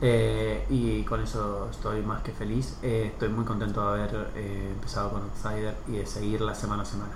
Eh, 0.00 0.66
y 0.68 1.02
con 1.04 1.22
eso 1.22 1.68
estoy 1.70 2.02
más 2.02 2.22
que 2.22 2.32
feliz. 2.32 2.76
Eh, 2.82 3.10
estoy 3.12 3.28
muy 3.30 3.44
contento 3.44 3.80
de 3.80 4.02
haber 4.02 4.30
eh, 4.34 4.70
empezado 4.72 5.10
con 5.10 5.22
Outsider 5.22 5.74
y 5.88 5.92
de 5.92 6.06
seguirla 6.06 6.54
semana 6.54 6.82
a 6.82 6.86
semana. 6.86 7.12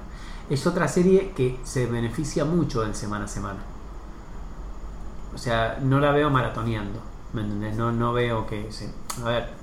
Es 0.48 0.66
otra 0.66 0.88
serie 0.88 1.32
que 1.36 1.60
se 1.62 1.86
beneficia 1.86 2.44
mucho 2.44 2.84
en 2.84 2.94
semana 2.94 3.26
a 3.26 3.28
semana. 3.28 3.60
O 5.34 5.38
sea, 5.38 5.78
no 5.82 6.00
la 6.00 6.10
veo 6.10 6.30
maratoneando. 6.30 6.98
¿Me 7.32 7.42
entendés? 7.42 7.76
No, 7.76 7.92
no 7.92 8.12
veo 8.12 8.46
que 8.46 8.72
se. 8.72 8.90
A 9.22 9.28
ver. 9.28 9.60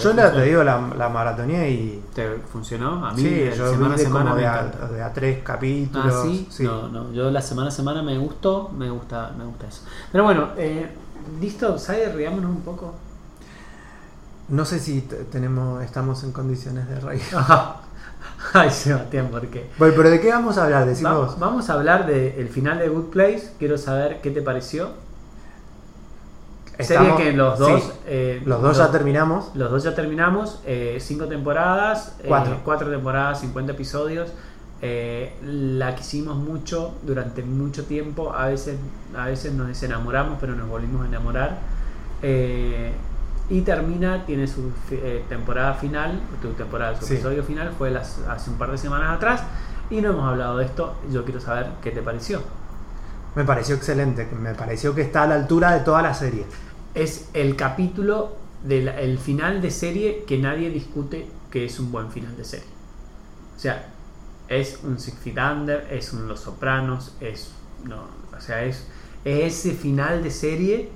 Yo 0.00 0.12
la, 0.12 0.32
te 0.32 0.42
digo 0.42 0.62
la, 0.62 0.80
la 0.96 1.08
maratonía 1.08 1.68
y... 1.68 2.00
¿Te 2.14 2.36
funcionó? 2.52 3.04
A 3.04 3.12
mí 3.12 3.22
Sí, 3.22 3.50
yo 3.56 3.70
semana 3.72 3.96
a 3.96 3.98
semana 3.98 4.24
como 4.30 4.34
me 4.36 4.42
de 4.42 4.46
a, 4.46 4.62
de 4.62 5.02
a 5.02 5.12
tres 5.12 5.42
capítulos. 5.42 6.14
Ah, 6.14 6.22
¿sí? 6.48 6.62
No, 6.62 6.86
no, 6.86 7.12
yo 7.12 7.28
la 7.32 7.42
semana 7.42 7.68
a 7.68 7.72
semana 7.72 8.00
me 8.00 8.16
gustó, 8.16 8.68
me 8.68 8.88
gusta, 8.88 9.32
me 9.36 9.44
gusta 9.44 9.66
eso. 9.66 9.82
Pero 10.12 10.22
bueno, 10.22 10.50
eh, 10.56 10.88
listo, 11.40 11.68
Outsider, 11.68 12.14
riámonos 12.14 12.50
un 12.50 12.60
poco. 12.62 12.94
No 14.48 14.64
sé 14.64 14.78
si 14.78 15.00
tenemos, 15.32 15.82
estamos 15.82 16.22
en 16.24 16.32
condiciones 16.32 16.88
de 16.88 17.00
reír. 17.00 17.22
Ay, 18.52 18.70
Sebastián, 18.70 19.28
¿por 19.30 19.46
qué? 19.48 19.70
Bueno, 19.78 19.94
pero 19.96 20.10
¿de 20.10 20.20
qué 20.20 20.28
vamos 20.30 20.58
a 20.58 20.64
hablar? 20.64 20.84
Decimos... 20.86 21.12
Vamos, 21.14 21.38
vamos 21.38 21.70
a 21.70 21.72
hablar 21.74 22.06
del 22.06 22.48
final 22.50 22.78
de 22.78 22.88
Good 22.88 23.10
Place. 23.10 23.52
Quiero 23.58 23.78
saber 23.78 24.20
qué 24.20 24.30
te 24.30 24.42
pareció. 24.42 24.90
estamos- 26.76 27.08
Serie 27.16 27.24
que 27.30 27.36
los 27.36 27.58
dos. 27.58 27.82
sí, 27.82 27.90
eh, 28.06 28.42
los 28.44 28.60
dos 28.60 28.76
ya 28.76 28.90
terminamos. 28.90 29.50
Los 29.54 29.70
dos 29.70 29.82
ya 29.82 29.94
terminamos. 29.94 30.60
eh, 30.66 30.98
cinco 31.00 31.26
temporadas. 31.26 32.16
eh, 32.20 32.26
Cuatro. 32.28 32.60
cuatro 32.64 32.90
temporadas, 32.90 33.40
50 33.40 33.72
episodios. 33.72 34.30
Eh, 34.86 35.32
la 35.42 35.94
quisimos 35.94 36.36
mucho 36.36 36.94
durante 37.02 37.42
mucho 37.42 37.84
tiempo. 37.86 38.34
A 38.34 38.48
veces, 38.48 38.76
a 39.16 39.24
veces 39.26 39.54
nos 39.54 39.68
desenamoramos, 39.68 40.36
pero 40.38 40.54
nos 40.54 40.68
volvimos 40.68 41.04
a 41.04 41.08
enamorar. 41.08 41.58
eh, 42.26 42.92
y 43.50 43.60
termina, 43.60 44.24
tiene 44.24 44.46
su 44.46 44.70
eh, 44.90 45.24
temporada 45.28 45.74
final. 45.74 46.20
Tu 46.40 46.48
temporada, 46.52 46.98
su 46.98 47.04
Sí. 47.06 47.14
episodio 47.14 47.42
final 47.44 47.72
fue 47.76 47.90
las- 47.90 48.18
hace 48.28 48.48
un 48.50 48.56
par 48.56 48.70
de 48.70 48.78
semanas 48.78 49.14
atrás. 49.16 49.42
Y 49.90 50.00
no 50.00 50.10
hemos 50.10 50.26
hablado 50.30 50.56
de 50.58 50.64
esto. 50.66 50.94
Yo 51.12 51.24
quiero 51.24 51.40
saber 51.40 51.66
qué 51.82 51.90
te 51.90 52.00
pareció. 52.02 52.42
Me 53.34 53.44
pareció 53.44 53.74
excelente, 53.74 54.26
me 54.40 54.54
pareció 54.54 54.94
que 54.94 55.02
está 55.02 55.24
a 55.24 55.26
la 55.26 55.34
altura 55.34 55.72
de 55.72 55.80
toda 55.80 56.00
la 56.02 56.14
serie. 56.14 56.46
Es 56.94 57.28
el 57.34 57.56
capítulo 57.56 58.36
del 58.64 58.88
el 58.88 59.18
final 59.18 59.60
de 59.60 59.70
serie 59.70 60.24
que 60.26 60.38
nadie 60.38 60.70
discute 60.70 61.26
que 61.50 61.66
es 61.66 61.78
un 61.80 61.90
buen 61.92 62.10
final 62.10 62.34
de 62.36 62.44
serie. 62.44 62.68
O 63.56 63.60
sea, 63.60 63.84
es 64.48 64.80
un 64.84 64.98
Six 64.98 65.18
Feet 65.18 65.38
Under, 65.38 65.86
es 65.90 66.12
un 66.12 66.28
Los 66.28 66.40
Sopranos, 66.40 67.14
es. 67.20 67.52
No, 67.84 68.04
o 68.36 68.40
sea, 68.40 68.64
es, 68.64 68.86
es 69.24 69.58
ese 69.66 69.72
final 69.74 70.22
de 70.22 70.30
serie 70.30 70.90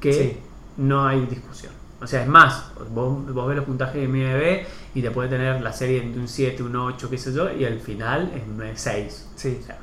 que 0.00 0.12
Sí. 0.12 0.38
no 0.76 1.06
hay 1.06 1.26
discusión. 1.26 1.72
O 2.00 2.06
sea, 2.06 2.22
es 2.22 2.28
más, 2.28 2.72
vos, 2.90 3.32
vos 3.32 3.46
ves 3.48 3.56
los 3.56 3.64
puntajes 3.66 3.94
de 3.94 4.08
MDB 4.08 4.66
y 4.94 5.02
te 5.02 5.10
puede 5.12 5.28
tener 5.28 5.60
la 5.62 5.72
serie 5.72 6.00
de 6.00 6.18
un 6.18 6.26
7, 6.28 6.62
un 6.62 6.74
8, 6.76 7.08
qué 7.08 7.18
sé 7.18 7.32
yo, 7.32 7.50
y 7.52 7.64
el 7.64 7.80
final 7.80 8.32
es 8.34 8.42
un 8.46 8.62
6. 8.76 9.28
Sí. 9.36 9.58
O 9.62 9.66
sea, 9.66 9.78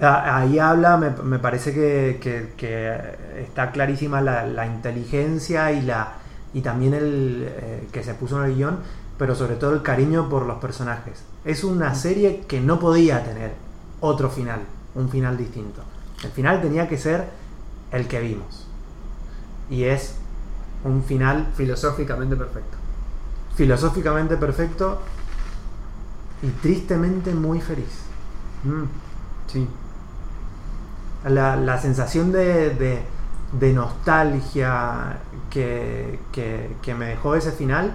Ah, 0.00 0.38
Ahí 0.38 0.58
habla, 0.58 0.96
me, 0.96 1.10
me 1.10 1.38
parece 1.38 1.72
que, 1.72 2.18
que- 2.20 2.54
que 2.56 2.98
está 3.42 3.70
clarísima 3.70 4.20
la, 4.20 4.46
la 4.46 4.66
inteligencia 4.66 5.70
y 5.72 5.82
la 5.82 6.14
y 6.54 6.60
también 6.60 6.92
el 6.94 7.46
eh, 7.48 7.88
que 7.92 8.02
se 8.02 8.12
puso 8.14 8.42
en 8.42 8.50
el 8.50 8.56
guion, 8.56 8.78
pero 9.18 9.34
sobre 9.34 9.56
todo 9.56 9.72
el 9.74 9.82
cariño 9.82 10.28
por 10.28 10.44
los 10.46 10.58
personajes. 10.58 11.22
Es 11.44 11.64
una 11.64 11.94
serie 11.94 12.44
que 12.46 12.60
no 12.60 12.78
podía 12.78 13.24
tener 13.24 13.52
otro 14.00 14.30
final, 14.30 14.60
un 14.94 15.08
final 15.08 15.36
distinto. 15.36 15.82
El 16.22 16.30
final 16.30 16.60
tenía 16.62 16.88
que 16.88 16.98
ser 16.98 17.28
el 17.90 18.06
que 18.08 18.20
vimos. 18.20 18.66
Y 19.70 19.84
es 19.84 20.14
un 20.84 21.02
final 21.04 21.48
filosóficamente 21.56 22.36
perfecto. 22.36 22.76
filosóficamente 23.56 24.36
perfecto 24.38 25.00
y 26.42 26.48
tristemente 26.62 27.34
muy 27.34 27.60
feliz. 27.60 28.00
Mm, 28.64 28.84
sí. 29.46 29.68
La, 31.28 31.56
la 31.56 31.78
sensación 31.80 32.32
de, 32.32 32.70
de- 32.70 33.02
de 33.52 33.72
nostalgia 33.74 35.18
que, 35.50 36.18
que- 36.32 36.74
que 36.80 36.94
me 36.94 37.06
dejó 37.06 37.34
ese 37.34 37.52
final 37.52 37.92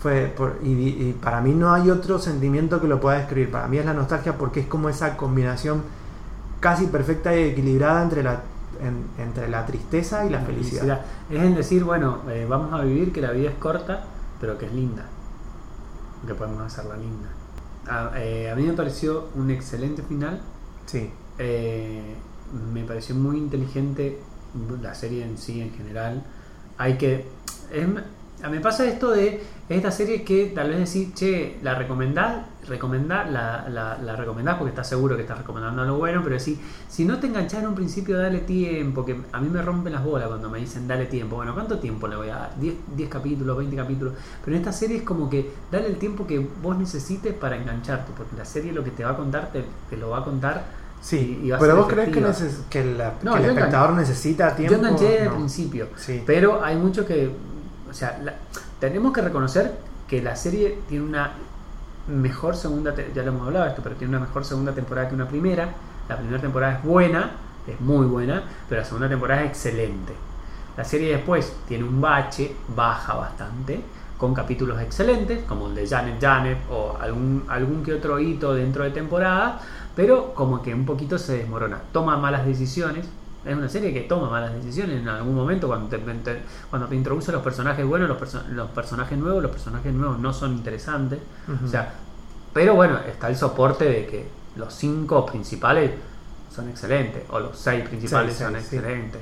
fue 0.00 0.32
por- 0.36 0.58
y, 0.62 0.70
y 0.72 1.12
para 1.22 1.40
mí 1.40 1.52
no 1.52 1.72
hay 1.72 1.90
otro 1.90 2.18
sentimiento 2.18 2.80
que 2.80 2.88
lo 2.88 3.00
pueda 3.00 3.18
describir. 3.18 3.50
Para 3.50 3.68
mí 3.68 3.78
es 3.78 3.84
la 3.84 3.94
nostalgia 3.94 4.36
porque 4.38 4.60
es 4.60 4.66
como 4.66 4.88
esa 4.88 5.16
combinación 5.16 5.82
casi 6.60 6.86
perfecta 6.86 7.36
y 7.36 7.44
equilibrada 7.50 8.02
entre 8.02 8.22
la, 8.22 8.40
en- 8.82 9.22
entre 9.22 9.48
la 9.48 9.66
tristeza 9.66 10.24
y 10.26 10.30
la 10.30 10.40
felicidad. 10.40 11.02
Es 11.30 11.42
en 11.42 11.54
decir, 11.54 11.84
bueno, 11.84 12.18
eh, 12.30 12.46
vamos 12.48 12.72
a 12.72 12.82
vivir 12.82 13.12
que 13.12 13.20
la 13.20 13.30
vida 13.32 13.50
es 13.50 13.56
corta, 13.56 14.04
pero 14.40 14.56
que 14.58 14.66
es 14.66 14.72
linda. 14.72 15.04
Que 16.26 16.34
podemos 16.34 16.62
hacerla 16.62 16.96
linda. 16.96 17.28
A, 17.88 18.12
eh, 18.18 18.50
a 18.50 18.54
mí 18.54 18.62
me 18.64 18.72
pareció 18.74 19.28
un 19.34 19.50
excelente 19.50 20.02
final. 20.02 20.40
Sí, 20.86 21.10
Eh, 21.38 22.14
me 22.72 22.84
pareció 22.84 23.14
muy 23.14 23.38
inteligente 23.38 24.18
la 24.82 24.94
serie 24.94 25.24
en 25.24 25.38
sí, 25.38 25.60
en 25.62 25.70
general. 25.72 26.22
Hay 26.76 26.98
que. 26.98 27.26
es- 27.72 27.86
me 28.48 28.60
pasa 28.60 28.86
esto 28.86 29.10
de 29.10 29.42
esta 29.68 29.90
serie 29.90 30.22
que 30.24 30.46
tal 30.54 30.70
vez 30.70 30.78
decís, 30.92 31.14
che, 31.14 31.58
la 31.62 31.74
recomendás, 31.74 32.44
recomendá, 32.66 33.24
la, 33.24 33.68
la, 33.68 33.98
la 33.98 34.16
recomendás 34.16 34.56
porque 34.56 34.70
estás 34.70 34.88
seguro 34.88 35.14
que 35.16 35.22
estás 35.22 35.38
recomendando 35.38 35.82
algo 35.82 35.98
bueno, 35.98 36.20
pero 36.24 36.36
decís, 36.36 36.58
si 36.88 37.04
no 37.04 37.18
te 37.18 37.26
enganchás 37.28 37.60
en 37.62 37.68
un 37.68 37.74
principio, 37.74 38.18
dale 38.18 38.38
tiempo, 38.40 39.04
que 39.04 39.16
a 39.32 39.40
mí 39.40 39.48
me 39.48 39.62
rompen 39.62 39.92
las 39.92 40.02
bolas 40.04 40.28
cuando 40.28 40.48
me 40.50 40.58
dicen 40.58 40.88
dale 40.88 41.06
tiempo. 41.06 41.36
Bueno, 41.36 41.54
¿cuánto 41.54 41.78
tiempo 41.78 42.08
le 42.08 42.16
voy 42.16 42.28
a 42.30 42.36
dar? 42.36 42.50
¿10, 42.60 42.74
10 42.96 43.08
capítulos, 43.08 43.56
20 43.58 43.76
capítulos? 43.76 44.14
Pero 44.44 44.56
en 44.56 44.60
esta 44.62 44.72
serie 44.72 44.96
es 44.98 45.02
como 45.02 45.28
que 45.30 45.52
dale 45.70 45.86
el 45.86 45.96
tiempo 45.96 46.26
que 46.26 46.44
vos 46.62 46.76
necesites 46.76 47.34
para 47.34 47.56
engancharte, 47.56 48.12
porque 48.16 48.36
la 48.36 48.44
serie 48.44 48.72
lo 48.72 48.82
que 48.82 48.90
te 48.90 49.04
va 49.04 49.10
a 49.10 49.16
contar, 49.16 49.50
te, 49.52 49.64
te 49.88 49.96
lo 49.96 50.10
va 50.10 50.18
a 50.18 50.24
contar 50.24 50.64
sí. 51.00 51.40
y- 51.44 51.50
a 51.52 51.58
pero 51.58 51.76
vos 51.76 51.86
crees 51.86 52.08
que, 52.10 52.18
efectiva. 52.20 52.30
neces- 52.48 52.64
que, 52.68 52.84
la- 52.84 53.14
No, 53.22 53.34
que 53.34 53.44
el 53.44 53.50
espectador 53.50 53.92
necesita 53.92 54.54
tiempo. 54.56 54.72
Yo 54.74 54.78
enganché 54.80 55.04
desde 55.04 55.22
el 55.22 55.28
No. 55.30 55.34
principio. 55.36 55.86
Sí. 55.96 56.22
Pero 56.26 56.64
hay 56.64 56.76
mucho 56.76 57.06
que. 57.06 57.30
O 57.90 57.94
sea, 57.94 58.18
tenemos 58.78 59.12
que 59.12 59.20
reconocer 59.20 59.76
que 60.08 60.22
la 60.22 60.36
serie 60.36 60.78
tiene 60.88 61.04
una 61.04 61.32
mejor 62.06 62.56
segunda, 62.56 62.94
ya 63.14 63.22
lo 63.22 63.28
hemos 63.28 63.46
hablado 63.46 63.66
esto, 63.66 63.82
pero 63.82 63.96
tiene 63.96 64.16
una 64.16 64.26
mejor 64.26 64.44
segunda 64.44 64.72
temporada 64.72 65.08
que 65.08 65.14
una 65.14 65.28
primera. 65.28 65.68
La 66.08 66.16
primera 66.16 66.40
temporada 66.40 66.78
es 66.78 66.84
buena, 66.84 67.30
es 67.66 67.80
muy 67.80 68.06
buena, 68.06 68.42
pero 68.68 68.80
la 68.80 68.86
segunda 68.86 69.08
temporada 69.08 69.42
es 69.42 69.50
excelente. 69.50 70.12
La 70.76 70.84
serie 70.84 71.16
después 71.16 71.52
tiene 71.68 71.84
un 71.84 72.00
bache, 72.00 72.56
baja 72.74 73.14
bastante, 73.14 73.80
con 74.16 74.34
capítulos 74.34 74.80
excelentes, 74.80 75.44
como 75.44 75.68
el 75.68 75.74
de 75.74 75.86
Janet 75.86 76.20
Janet 76.20 76.58
o 76.70 76.96
algún, 77.00 77.44
algún 77.48 77.82
que 77.82 77.94
otro 77.94 78.18
hito 78.18 78.54
dentro 78.54 78.84
de 78.84 78.90
temporada, 78.90 79.60
pero 79.94 80.34
como 80.34 80.62
que 80.62 80.74
un 80.74 80.84
poquito 80.84 81.18
se 81.18 81.38
desmorona. 81.38 81.80
Toma 81.92 82.16
malas 82.16 82.46
decisiones. 82.46 83.06
Es 83.44 83.56
una 83.56 83.68
serie 83.68 83.92
que 83.94 84.02
toma 84.02 84.28
malas 84.28 84.52
decisiones 84.54 85.00
en 85.00 85.08
algún 85.08 85.34
momento 85.34 85.66
cuando 85.66 85.88
te, 85.88 85.98
te- 85.98 86.42
cuando 86.68 86.88
te 86.88 86.94
introduce 86.94 87.32
los 87.32 87.42
personajes 87.42 87.86
buenos, 87.86 88.08
los, 88.08 88.18
perso- 88.18 88.46
los 88.48 88.70
personajes 88.70 89.16
nuevos, 89.18 89.42
los 89.42 89.50
personajes 89.52 89.92
nuevos 89.94 90.18
no 90.18 90.32
son 90.32 90.52
interesantes. 90.52 91.20
O 91.64 91.68
sea, 91.68 91.94
pero 92.52 92.74
bueno, 92.74 92.98
está 92.98 93.28
el 93.28 93.36
soporte 93.36 93.84
de 93.86 94.06
que 94.06 94.28
los 94.56 94.74
cinco 94.74 95.24
principales 95.24 95.92
son 96.54 96.68
excelentes, 96.68 97.22
o 97.30 97.40
los 97.40 97.58
seis 97.58 97.88
principales 97.88 98.36
son 98.36 98.52
sí. 98.54 98.58
excelentes. 98.76 99.20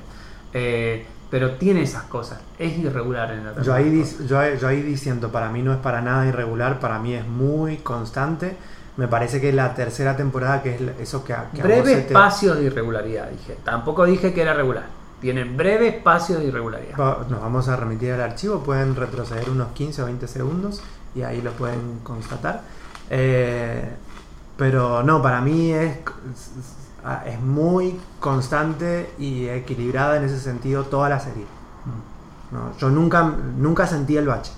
Eh, 0.53 1.05
pero 1.29 1.51
tiene 1.51 1.83
esas 1.83 2.03
cosas, 2.05 2.39
es 2.57 2.75
irregular 2.79 3.31
en 3.31 3.45
la 3.45 3.61
Yo 3.61 3.71
ahí, 3.73 4.03
yo, 4.27 4.55
yo 4.55 4.67
ahí 4.67 4.81
diciendo, 4.81 5.31
para 5.31 5.49
mí 5.51 5.61
no 5.61 5.71
es 5.71 5.77
para 5.79 6.01
nada 6.01 6.25
irregular, 6.25 6.79
para 6.79 6.97
mí 6.99 7.13
es 7.13 7.25
muy 7.27 7.77
constante. 7.77 8.57
Me 8.99 9.07
parece 9.07 9.39
que 9.39 9.53
la 9.53 9.73
tercera 9.75 10.17
temporada, 10.17 10.61
que 10.61 10.75
es 10.75 10.81
eso 10.99 11.23
que, 11.23 11.33
que 11.55 11.61
a 11.61 11.63
Breve 11.63 11.93
te- 11.95 11.99
espacio 12.07 12.53
de 12.55 12.65
irregularidad, 12.65 13.29
dije. 13.29 13.57
Tampoco 13.63 14.03
dije 14.05 14.33
que 14.33 14.41
era 14.41 14.53
regular. 14.53 14.87
Tienen 15.21 15.55
breve 15.55 15.87
espacio 15.87 16.37
de 16.37 16.45
irregularidad. 16.47 16.97
Nos 17.29 17.41
vamos 17.41 17.69
a 17.69 17.77
remitir 17.77 18.11
al 18.11 18.21
archivo, 18.21 18.59
pueden 18.59 18.95
retroceder 18.97 19.49
unos 19.49 19.69
15 19.69 20.01
o 20.01 20.05
20 20.05 20.27
segundos 20.27 20.81
y 21.15 21.21
ahí 21.21 21.41
lo 21.41 21.51
pueden 21.53 21.99
constatar. 22.03 22.61
Eh, 23.09 23.89
pero 24.57 25.01
no, 25.01 25.21
para 25.21 25.39
mí 25.39 25.71
es, 25.71 25.97
es 27.25 27.39
muy 27.39 27.97
constante 28.19 29.09
y 29.17 29.47
equilibrada 29.47 30.17
en 30.17 30.25
ese 30.25 30.39
sentido 30.41 30.83
toda 30.83 31.07
la 31.07 31.21
serie. 31.21 31.45
Mm. 31.85 32.55
No, 32.55 32.77
yo 32.77 32.89
nunca, 32.89 33.23
nunca 33.57 33.87
sentí 33.87 34.17
el 34.17 34.27
bache. 34.27 34.51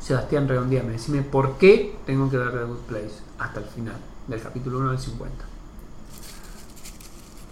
Sebastián 0.00 0.48
Redondía, 0.48 0.82
me 0.82 0.92
decime 0.92 1.22
por 1.22 1.58
qué 1.58 1.96
tengo 2.06 2.28
que 2.30 2.36
ver 2.36 2.50
The 2.50 2.64
Good 2.64 2.78
Place 2.88 3.12
hasta 3.42 3.60
el 3.60 3.66
final 3.66 3.96
del 4.28 4.40
capítulo 4.42 4.78
1 4.78 4.90
del 4.90 4.98
50. 4.98 5.44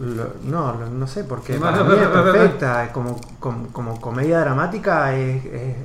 Lo- 0.01 0.33
no, 0.45 0.73
lo- 0.81 0.89
no 0.89 1.07
sé, 1.07 1.25
porque 1.25 1.55
para 1.59 1.85
mí 1.85 1.95
es 2.01 2.09
perfecta, 2.09 2.91
como, 2.93 3.21
como, 3.39 3.67
como 3.69 4.01
comedia 4.01 4.41
dramática 4.41 5.15
es, 5.15 5.45
es- 5.45 5.77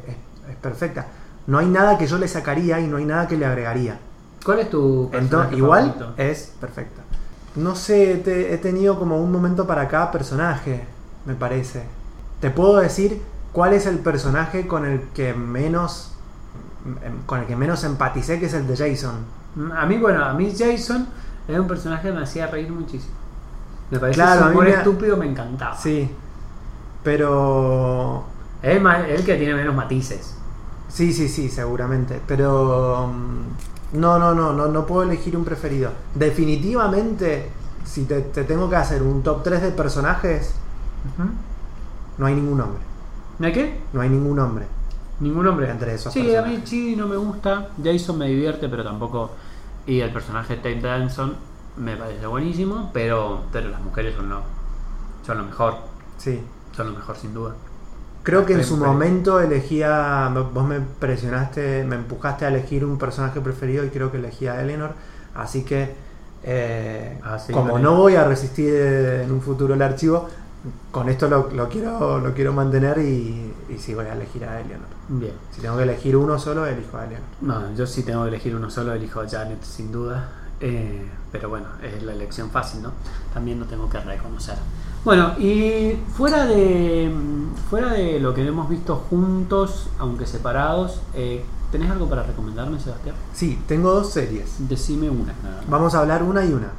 perfecta. 0.62 1.08
No 1.48 1.58
hay 1.60 1.68
nada 1.68 1.98
que 1.98 2.08
yo 2.08 2.18
le 2.18 2.28
sacaría 2.28 2.80
y 2.80 2.88
no 2.88 2.98
hay 2.98 3.06
nada 3.06 3.28
que 3.28 3.36
le 3.38 3.46
agregaría. 3.46 4.00
¿Cuál 4.44 4.60
es 4.60 4.70
tu 4.70 5.10
Entonces, 5.12 5.58
igual 5.58 5.94
favorito? 5.94 6.14
es 6.22 6.54
perfecta. 6.62 7.02
No 7.56 7.76
sé, 7.76 8.22
te- 8.24 8.54
he 8.54 8.58
tenido 8.58 8.98
como 8.98 9.18
un 9.22 9.32
momento 9.32 9.68
para 9.68 9.88
cada 9.88 10.12
personaje, 10.12 10.86
me 11.26 11.36
parece. 11.36 11.84
Te 12.40 12.50
puedo 12.52 12.78
decir 12.78 13.22
cuál 13.52 13.74
es 13.74 13.86
el 13.86 14.00
personaje 14.00 14.66
con 14.68 14.86
el 14.86 15.02
que 15.14 15.34
menos 15.34 16.12
em, 17.04 17.22
con 17.26 17.40
el 17.42 17.46
que 17.48 17.56
menos 17.56 17.84
empaticé, 17.84 18.40
que 18.40 18.46
es 18.46 18.54
el 18.54 18.66
de 18.68 18.78
Jason. 18.78 19.16
Mm, 19.56 19.72
A 19.72 19.86
mí, 19.86 19.98
bueno, 19.98 20.24
a 20.24 20.34
mí 20.34 20.54
Jason 20.58 21.08
es 21.48 21.60
un 21.60 21.68
personaje 21.68 22.10
que 22.10 22.14
me 22.14 22.24
hacía 22.24 22.48
reír 22.48 22.72
muchísimo. 22.72 23.14
Me 23.92 24.00
parece 24.00 24.16
Claro, 24.20 24.46
mí 24.46 24.52
humor 24.52 24.68
estúpido, 24.68 25.18
me 25.18 25.28
encantaba. 25.28 25.78
Sí. 25.78 26.10
Pero 27.04 28.24
Es 28.62 28.82
más, 28.82 29.08
el 29.08 29.24
que 29.24 29.36
tiene 29.36 29.54
menos 29.54 29.76
matices. 29.76 30.36
Sí, 30.88 31.14
sí, 31.14 31.28
sí, 31.30 31.50
seguramente. 31.50 32.20
Pero 32.28 33.08
mm, 33.08 33.98
no, 34.00 34.18
no, 34.18 34.34
no, 34.34 34.54
no, 34.54 34.68
no 34.68 34.86
puedo 34.86 35.04
elegir 35.04 35.38
un 35.38 35.46
preferido. 35.46 35.92
Definitivamente, 36.16 37.50
si 37.84 38.06
te, 38.06 38.22
te 38.22 38.44
tengo 38.44 38.70
que 38.70 38.76
hacer 38.76 39.04
un 39.04 39.22
top 39.22 39.44
3 39.44 39.62
de 39.62 39.72
personajes, 39.72 40.56
no 42.18 42.26
hay 42.26 42.34
ningún 42.36 42.60
hombre. 42.62 42.82
¿De 43.40 43.52
qué? 43.52 43.80
No 43.94 44.02
hay 44.02 44.10
ningún 44.10 44.40
hombre. 44.40 44.66
Ningún 45.20 45.48
hombre. 45.48 45.70
Entre 45.70 45.94
esos 45.94 46.12
Sí, 46.14 46.36
a 46.36 46.42
mí 46.42 46.62
Chidi 46.64 46.96
no 46.96 47.08
me 47.08 47.18
gusta. 47.18 47.70
Jason 47.84 48.18
me 48.18 48.28
divierte, 48.28 48.68
pero 48.70 48.84
tampoco. 48.84 49.32
Y 49.86 50.02
el 50.02 50.12
personaje 50.12 50.56
de 50.56 50.62
Tate 50.76 50.82
Danson 50.82 51.36
me 51.78 51.96
parece 51.96 52.26
buenísimo, 52.26 52.90
pero, 52.94 53.44
pero 53.52 53.70
las 53.70 53.82
mujeres 53.82 54.16
son 54.16 54.30
lo, 54.30 54.42
son 55.26 55.38
lo 55.38 55.44
mejor. 55.46 55.76
Sí. 56.18 56.42
Son 56.76 56.88
lo 56.88 56.94
mejor, 56.94 57.16
sin 57.18 57.34
duda. 57.34 57.56
Creo 58.24 58.46
que 58.46 58.54
en 58.54 58.64
su 58.64 58.78
momento 58.78 59.40
elegía, 59.40 60.30
vos 60.52 60.68
me 60.68 60.80
presionaste, 60.82 61.84
me 61.84 61.96
empujaste 61.96 62.46
a 62.46 62.48
elegir 62.48 62.84
un 62.84 62.98
personaje 62.98 63.40
preferido 63.40 63.86
y 63.86 63.90
creo 63.90 64.12
que 64.12 64.18
elegí 64.18 64.48
a 64.48 64.62
Eleanor. 64.62 64.96
Así 65.36 65.64
que, 65.64 65.96
eh, 66.44 67.20
Ah, 67.24 67.38
como 67.52 67.78
no 67.78 67.96
voy 67.96 68.16
a 68.16 68.24
resistir 68.24 68.74
en 68.74 69.32
un 69.32 69.42
futuro 69.42 69.76
el 69.76 69.82
archivo, 69.82 70.28
con 70.92 71.10
esto 71.10 71.28
lo, 71.30 71.52
lo 71.52 71.70
quiero, 71.70 72.20
lo 72.20 72.34
quiero 72.34 72.52
mantener 72.54 72.98
y, 73.00 73.54
y 73.70 73.78
sí 73.78 73.94
voy 73.94 74.08
a 74.08 74.14
elegir 74.14 74.44
a 74.46 74.60
Eleanor. 74.60 74.95
Bien. 75.08 75.34
Si 75.52 75.62
tengo 75.62 75.78
que 75.78 75.84
elegir 75.84 76.16
uno 76.18 76.40
solo, 76.40 76.66
elijo 76.66 76.98
a 76.98 77.06
Eleanor. 77.06 77.28
No, 77.42 77.76
yo 77.76 77.86
sí 77.86 78.04
tengo 78.04 78.24
que 78.24 78.30
elegir 78.30 78.56
uno 78.56 78.70
solo, 78.70 78.94
elijo 78.94 79.22
a 79.22 79.28
Janet 79.30 79.64
sin 79.64 79.92
duda. 79.92 80.30
Eh, 80.60 81.06
pero 81.32 81.50
bueno, 81.50 81.68
es 81.84 82.02
la 82.04 82.14
elección 82.14 82.50
fácil, 82.50 82.82
¿no? 82.82 82.92
También 83.34 83.60
lo 83.60 83.66
tengo 83.66 83.90
que 83.90 84.00
reconocer. 84.00 84.56
Bueno, 85.04 85.38
y 85.38 85.98
fuera 86.16 86.46
de 86.48 87.14
fuera 87.70 87.94
de 87.94 88.20
lo 88.20 88.34
que 88.34 88.46
hemos 88.48 88.68
visto 88.70 88.96
juntos, 89.10 89.88
aunque 90.00 90.26
separados, 90.26 91.02
eh, 91.14 91.44
¿tenés 91.72 91.92
algo 91.92 92.10
para 92.10 92.24
recomendarme, 92.24 92.80
Sebastián? 92.80 93.16
Sí, 93.34 93.62
tengo 93.68 93.92
dos 93.92 94.12
series. 94.12 94.56
Decime 94.68 95.10
una. 95.10 95.34
nada 95.44 95.58
más. 95.58 95.70
Vamos 95.70 95.94
a 95.94 96.00
hablar 96.00 96.24
una 96.24 96.44
y 96.44 96.52
una. 96.54 96.70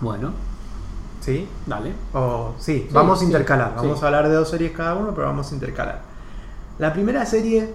Bueno, 0.00 0.32
¿Sí? 1.20 1.48
dale. 1.66 1.94
O, 2.12 2.52
sí, 2.58 2.86
Sí, 2.88 2.88
vamos 2.92 3.18
a 3.18 3.20
sí, 3.20 3.26
intercalar. 3.26 3.74
Vamos 3.76 4.02
a 4.02 4.06
hablar 4.06 4.28
de 4.28 4.34
dos 4.34 4.48
series 4.50 4.72
cada 4.72 4.94
uno, 4.94 5.14
pero 5.14 5.28
vamos 5.28 5.50
a 5.50 5.54
intercalar. 5.54 6.09
La 6.80 6.92
primera 6.92 7.24
serie 7.26 7.74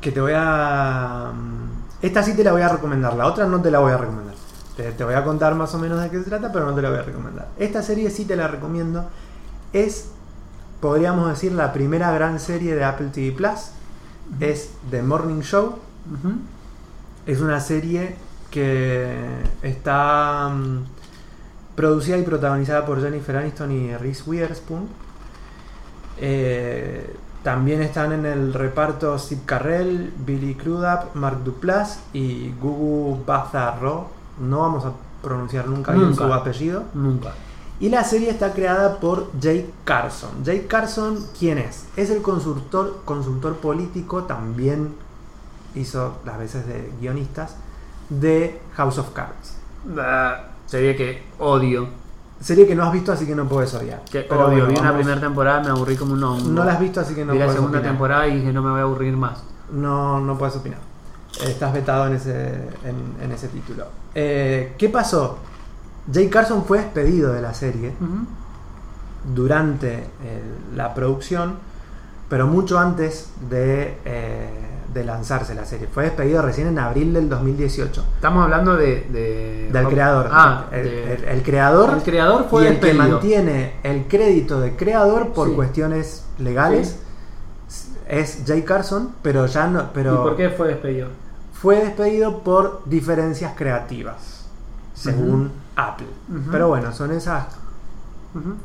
que 0.00 0.10
te 0.10 0.20
voy 0.20 0.32
a... 0.34 1.32
mm, 1.34 2.04
Esta 2.04 2.22
sí 2.22 2.34
te 2.34 2.42
la 2.42 2.52
voy 2.52 2.62
a 2.62 2.68
recomendar, 2.68 3.14
la 3.14 3.26
otra 3.26 3.46
no 3.46 3.60
te 3.60 3.70
la 3.70 3.78
voy 3.78 3.92
a 3.92 3.98
recomendar. 3.98 4.34
Te, 4.76 4.92
te 4.92 5.04
voy 5.04 5.14
a 5.14 5.22
contar 5.24 5.54
más 5.54 5.74
o 5.74 5.78
menos 5.78 6.00
de 6.02 6.10
qué 6.10 6.18
se 6.18 6.24
trata, 6.24 6.50
pero 6.52 6.66
no 6.66 6.74
te 6.74 6.82
la 6.82 6.90
voy 6.90 6.98
a 6.98 7.02
recomendar. 7.02 7.48
Esta 7.58 7.82
serie 7.82 8.10
sí 8.10 8.24
te 8.24 8.36
la 8.36 8.48
recomiendo. 8.48 9.06
Es, 9.72 10.08
podríamos 10.80 11.28
decir, 11.28 11.52
la 11.52 11.72
primera 11.72 12.10
gran 12.12 12.40
serie 12.40 12.74
de 12.74 12.84
Apple 12.84 13.08
TV 13.12 13.32
Plus. 13.36 13.70
Es 14.40 14.70
The 14.90 15.02
Morning 15.02 15.40
Show. 15.40 15.76
Es 17.26 17.40
una 17.40 17.60
serie 17.60 18.16
que 18.50 19.14
está 19.62 20.48
mm, 20.48 20.84
producida 21.74 22.16
y 22.16 22.22
protagonizada 22.22 22.86
por 22.86 23.02
Jennifer 23.02 23.36
Aniston 23.36 23.72
y 23.72 23.94
Reese 23.96 24.22
Witherspoon. 24.26 24.88
Eh, 26.18 27.14
también 27.46 27.80
están 27.80 28.10
en 28.10 28.26
el 28.26 28.52
reparto 28.52 29.16
Steve 29.16 29.42
Carrell, 29.46 30.12
Billy 30.26 30.56
Crudup, 30.56 31.14
Mark 31.14 31.44
Duplass 31.44 32.00
y 32.12 32.50
Gugu 32.60 33.22
Bazarro. 33.24 34.08
No 34.40 34.62
vamos 34.62 34.84
a 34.84 34.90
pronunciar 35.22 35.68
nunca, 35.68 35.92
bien 35.92 36.12
su 36.12 36.24
apellido. 36.24 36.82
Nunca. 36.92 37.34
Y 37.78 37.88
la 37.88 38.02
serie 38.02 38.30
está 38.30 38.52
creada 38.52 38.98
por 38.98 39.30
Jake 39.38 39.70
Carson. 39.84 40.42
Jake 40.42 40.66
Carson, 40.66 41.24
¿quién 41.38 41.58
es? 41.58 41.86
Es 41.96 42.10
el 42.10 42.20
consultor, 42.20 43.02
consultor 43.04 43.58
político, 43.58 44.24
también 44.24 44.96
hizo 45.76 46.16
las 46.24 46.38
veces 46.38 46.66
de 46.66 46.90
guionistas, 47.00 47.54
de 48.08 48.60
House 48.74 48.98
of 48.98 49.10
Cards. 49.10 49.54
Sería 50.66 50.96
que 50.96 51.22
odio. 51.38 51.86
Serie 52.40 52.66
que 52.66 52.74
no 52.74 52.84
has 52.84 52.92
visto, 52.92 53.12
así 53.12 53.26
que 53.26 53.34
no 53.34 53.48
puedes 53.48 53.72
odiar. 53.74 54.02
Que 54.04 54.20
Pero 54.20 54.48
bueno, 54.50 54.66
Vi 54.66 54.76
una 54.78 54.94
primera 54.94 55.20
temporada, 55.20 55.60
me 55.62 55.70
aburrí 55.70 55.96
como 55.96 56.12
un 56.12 56.22
hongo. 56.22 56.48
No 56.50 56.64
la 56.64 56.72
has 56.74 56.80
visto, 56.80 57.00
así 57.00 57.14
que 57.14 57.24
no 57.24 57.32
Vi 57.32 57.38
la 57.38 57.46
puedes 57.46 57.56
segunda 57.58 57.78
opinar. 57.78 57.92
temporada 57.92 58.28
y 58.28 58.36
dije 58.40 58.52
no 58.52 58.62
me 58.62 58.70
voy 58.70 58.80
a 58.80 58.82
aburrir 58.82 59.16
más. 59.16 59.42
No, 59.72 60.20
no 60.20 60.36
puedes 60.38 60.54
opinar. 60.56 60.78
Estás 61.44 61.72
vetado 61.72 62.06
en 62.06 62.14
ese, 62.14 62.54
en, 62.84 63.14
en 63.22 63.32
ese 63.32 63.48
título. 63.48 63.86
Eh, 64.14 64.74
¿Qué 64.78 64.88
pasó? 64.88 65.38
Jake 66.10 66.30
Carson 66.30 66.64
fue 66.64 66.78
despedido 66.78 67.32
de 67.32 67.42
la 67.42 67.52
serie. 67.54 67.92
durante 69.34 69.94
eh, 69.94 70.42
la 70.74 70.94
producción, 70.94 71.54
pero 72.28 72.46
mucho 72.46 72.78
antes 72.78 73.30
de, 73.50 73.98
eh, 74.04 74.48
de 74.96 75.04
lanzarse 75.04 75.54
la 75.54 75.64
serie. 75.64 75.86
Fue 75.86 76.02
despedido 76.04 76.42
recién 76.42 76.66
en 76.66 76.78
abril 76.80 77.12
del 77.14 77.28
2018. 77.28 78.04
Estamos 78.16 78.42
hablando 78.42 78.76
de. 78.76 79.06
de- 79.12 79.70
Del 79.72 79.86
creador. 79.88 80.28
Ah, 80.32 80.64
el, 80.72 80.82
de- 80.84 81.14
el- 81.14 81.24
el 81.24 81.42
creador 81.44 81.94
el 81.94 82.02
creador 82.02 82.46
fue 82.50 82.64
y 82.64 82.66
el 82.66 82.80
que 82.80 82.94
mantiene 82.94 83.74
el 83.84 84.06
crédito 84.08 84.58
de 84.60 84.74
creador 84.74 85.28
por 85.32 85.48
Sí. 85.50 85.54
cuestiones 85.54 86.24
legales 86.38 86.98
es 88.08 88.42
Jay 88.46 88.62
Carson, 88.62 89.12
pero 89.22 89.46
ya 89.46 89.66
no. 89.68 89.92
Pero 89.92 90.14
¿Y 90.14 90.16
por 90.18 90.36
qué 90.36 90.50
fue 90.50 90.68
despedido? 90.68 91.08
fue 91.52 91.76
despedido 91.76 92.40
por 92.40 92.82
diferencias 92.86 93.52
creativas, 93.56 94.46
según 94.94 95.50
Apple. 95.76 96.06
Pero 96.50 96.68
bueno, 96.68 96.92
son 96.92 97.12
esas 97.12 97.46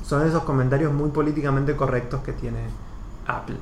son 0.06 0.28
esos 0.28 0.44
comentarios 0.44 0.92
muy 0.94 1.10
políticamente 1.12 1.76
correctos 1.78 2.22
que 2.24 2.34
tiene 2.34 2.60
Apple. 3.28 3.56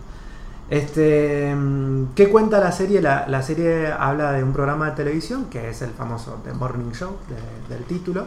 Este, 0.69 1.53
mm, 1.55 2.13
¿Qué 2.15 2.29
cuenta 2.29 2.59
la 2.59 2.71
serie? 2.71 3.01
La, 3.01 3.41
serie 3.41 3.91
habla 3.91 4.33
de 4.33 4.43
un 4.43 4.53
programa 4.53 4.91
de 4.91 4.95
televisión 4.95 5.45
que 5.49 5.69
es 5.69 5.81
el 5.81 5.89
famoso 5.91 6.39
The 6.43 6.53
Morning 6.53 6.91
Show 6.91 7.11
de- 7.27 7.75
del 7.75 7.85
título, 7.85 8.25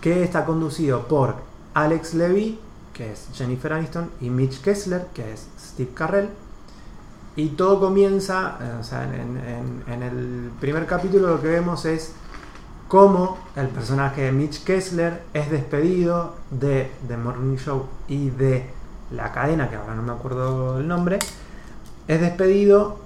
que 0.00 0.22
está 0.22 0.44
conducido 0.44 1.06
por 1.08 1.36
Alex 1.74 2.14
Levy, 2.14 2.58
que 2.92 3.12
es 3.12 3.28
Jennifer 3.32 3.72
Aniston, 3.72 4.10
y 4.20 4.28
Mitch 4.28 4.60
Kessler, 4.60 5.06
que 5.14 5.32
es 5.32 5.46
Steve 5.58 5.90
Carrell. 5.94 6.28
Y 7.36 7.50
todo 7.50 7.80
comienza, 7.80 8.58
eh, 8.60 8.76
o 8.78 8.84
sea, 8.84 9.04
en 9.04 10.02
el 10.02 10.50
primer 10.60 10.84
capítulo 10.84 11.28
lo 11.28 11.40
que 11.40 11.48
vemos 11.48 11.86
es 11.86 12.12
cómo 12.88 13.38
el 13.56 13.68
personaje 13.68 14.22
de 14.24 14.32
Mitch 14.32 14.62
Kessler 14.64 15.22
es 15.32 15.50
despedido 15.50 16.34
de 16.50 16.90
The 17.08 17.16
Morning 17.16 17.56
Show 17.56 17.86
y 18.08 18.28
de 18.28 18.66
la 19.10 19.32
cadena, 19.32 19.70
que 19.70 19.76
ahora 19.76 19.94
no 19.94 20.02
me 20.02 20.12
acuerdo 20.12 20.78
el 20.78 20.86
nombre, 20.88 21.18
es 22.14 22.20
despedido 22.20 22.98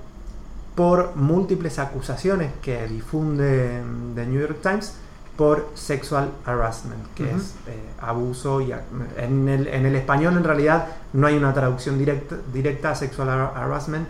por 0.74 1.16
múltiples 1.16 1.78
acusaciones 1.78 2.52
que 2.62 2.86
difunde 2.86 3.82
mm, 3.82 4.14
The 4.14 4.26
New 4.26 4.40
York 4.40 4.58
Times 4.62 4.94
por 5.36 5.68
sexual 5.74 6.30
harassment, 6.46 7.02
que 7.14 7.30
es 7.30 7.54
eh, 7.66 7.78
abuso 8.00 8.60
y 8.62 8.72
en 9.18 9.48
el, 9.48 9.66
en 9.68 9.84
el 9.84 9.94
español 9.96 10.34
en 10.36 10.44
realidad 10.44 10.86
no 11.12 11.26
hay 11.26 11.36
una 11.36 11.52
traducción 11.52 11.98
directa, 11.98 12.36
directa 12.52 12.90
a 12.92 12.94
sexual 12.94 13.28
har- 13.28 13.52
harassment. 13.54 14.08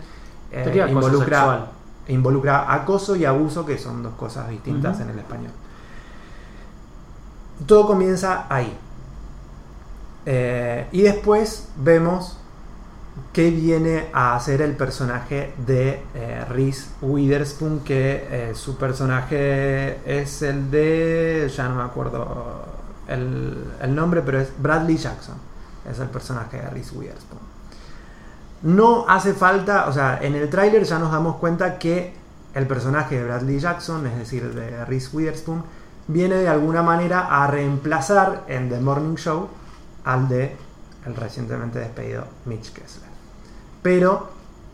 eh, 0.51 0.63
involucra, 0.89 1.37
sexual. 1.39 1.69
involucra 2.07 2.73
acoso 2.73 3.15
y 3.17 3.25
abuso, 3.25 3.65
que 3.65 3.77
son 3.77 4.03
dos 4.03 4.13
cosas 4.15 4.47
distintas 4.49 4.99
en 5.01 5.09
el 5.09 5.19
español. 5.19 5.51
Todo 7.65 7.87
comienza 7.87 8.45
ahí. 8.49 8.77
Eh, 10.25 10.87
y 10.91 11.01
después 11.01 11.69
vemos 11.77 12.36
qué 13.33 13.51
viene 13.51 14.07
a 14.13 14.35
hacer 14.35 14.61
el 14.61 14.75
personaje 14.75 15.53
de 15.65 16.01
eh, 16.15 16.45
Reese 16.49 16.87
Witherspoon, 17.01 17.81
que 17.81 18.27
eh, 18.29 18.55
su 18.55 18.77
personaje 18.77 19.99
es 20.05 20.41
el 20.41 20.71
de, 20.71 21.51
ya 21.55 21.69
no 21.69 21.75
me 21.75 21.83
acuerdo 21.83 22.65
el, 23.07 23.95
nombre, 23.95 24.21
pero 24.21 24.39
es 24.39 24.49
Bradley 24.57 24.97
Jackson, 24.97 25.35
es 25.89 25.99
el 25.99 26.09
personaje 26.09 26.57
de 26.57 26.69
Reese 26.69 26.95
Witherspoon. 26.95 27.41
No 28.63 29.05
hace 29.07 29.33
falta, 29.33 29.87
o 29.87 29.93
sea, 29.93 30.19
en 30.21 30.35
el 30.35 30.49
tráiler 30.49 30.83
ya 30.83 30.97
nos 30.97 31.11
damos 31.11 31.35
cuenta 31.37 31.77
que 31.77 32.13
el 32.53 32.65
personaje 32.65 33.17
de 33.17 33.23
Bradley 33.23 33.59
Jackson, 33.59 34.07
es 34.07 34.17
decir, 34.17 34.53
de 34.53 34.83
Reese 34.85 35.15
Witherspoon, 35.15 35.63
viene 36.07 36.35
de 36.35 36.47
alguna 36.47 36.81
manera 36.81 37.43
a 37.43 37.47
reemplazar 37.47 38.45
en 38.47 38.69
The 38.69 38.79
Morning 38.79 39.15
Show 39.15 39.47
al 40.05 40.27
de 40.27 40.55
el 41.05 41.15
recientemente 41.15 41.79
despedido 41.79 42.25
Mitch 42.45 42.73
Kessler. 42.73 43.06
Pero 43.87 44.27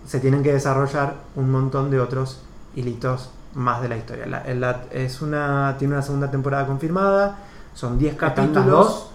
se 0.08 0.20
tienen 0.20 0.42
que 0.42 0.52
desarrollar 0.52 1.18
un 1.36 1.52
montón 1.52 1.92
de 1.92 2.00
otros 2.00 2.42
hilitos 2.76 3.30
más 3.54 3.80
de 3.84 3.88
la 3.88 3.96
historia. 3.96 4.26
La- 4.26 4.44
la- 4.56 4.86
es 4.90 5.22
una, 5.22 5.76
tiene 5.78 5.94
una 5.94 6.02
segunda 6.02 6.32
temporada 6.32 6.66
confirmada, 6.66 7.38
son 7.76 8.00
10 8.00 8.14
¿Están 8.14 8.34
capítulos. 8.34 8.66
dos? 8.66 9.10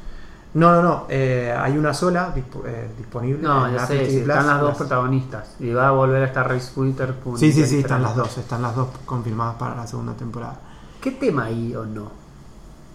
No, 0.55 0.71
no, 0.71 0.83
no, 0.83 1.07
eh, 1.09 1.53
hay 1.59 1.77
una 1.77 1.93
sola 1.93 2.33
eh, 2.37 2.91
disponible. 2.97 3.43
No, 3.43 3.67
en 3.67 3.75
ya 3.75 3.87
sé, 3.89 4.21
están 4.21 4.47
las 4.47 4.61
dos 4.61 4.77
protagonistas. 4.77 5.57
Y 5.59 5.73
va 5.73 5.89
a 5.89 5.91
volver 5.91 6.23
a 6.23 6.27
estar 6.27 6.47
Reese 6.49 6.79
Witherspoon. 6.79 7.37
Sí, 7.37 7.51
sí, 7.51 7.67
sí, 7.67 7.81
están 7.81 8.01
las 8.01 8.15
dos, 8.15 8.39
están 8.39 8.63
las 8.63 8.77
dos 8.77 8.87
confirmadas 9.05 9.57
para 9.57 9.75
la 9.75 9.85
segunda 9.89 10.13
temporada. 10.13 10.61
¿Qué 11.01 11.11
tema 11.11 11.47
hay 11.47 11.75
o 11.75 11.85
no? 11.85 12.13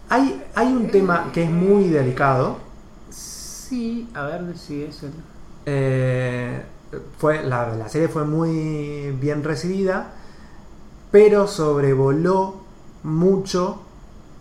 Hay, 0.08 0.42
hay 0.56 0.68
un 0.74 0.90
tema 0.90 1.26
que 1.34 1.44
es 1.44 1.52
muy 1.52 1.90
delicado. 1.90 2.60
Sí, 3.10 4.10
a 4.14 4.24
ver 4.24 4.58
si 4.58 4.84
es 4.84 5.04
el. 5.04 5.12
Eh, 5.66 6.66
fue, 7.18 7.44
la, 7.44 7.76
la 7.76 7.90
serie 7.90 8.08
fue 8.08 8.26
muy 8.26 9.12
bien 9.20 9.44
recibida, 9.44 10.14
pero 11.12 11.48
sobrevoló 11.48 12.62
mucho 13.04 13.82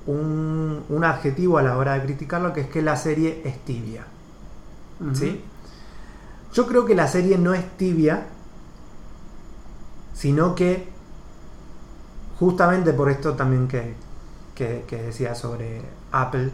un, 0.06 0.84
un 0.88 1.04
adjetivo 1.04 1.58
a 1.58 1.62
la 1.62 1.76
hora 1.76 1.94
de 1.94 2.02
criticarlo, 2.02 2.52
que 2.52 2.62
es 2.62 2.68
que 2.68 2.82
la 2.82 2.96
serie 2.96 3.42
es 3.44 3.58
tibia. 3.64 4.04
¿sí? 5.12 5.42
Yo 6.52 6.66
creo 6.66 6.84
que 6.84 6.94
la 6.94 7.08
serie 7.08 7.38
no 7.38 7.54
es 7.54 7.64
tibia, 7.76 8.26
sino 10.14 10.54
que 10.54 10.88
justamente 12.38 12.92
por 12.92 13.10
esto 13.10 13.34
también 13.34 13.68
que, 13.68 13.94
que- 14.54 14.84
que 14.86 15.02
decía 15.02 15.34
sobre 15.34 15.82
Apple 16.12 16.50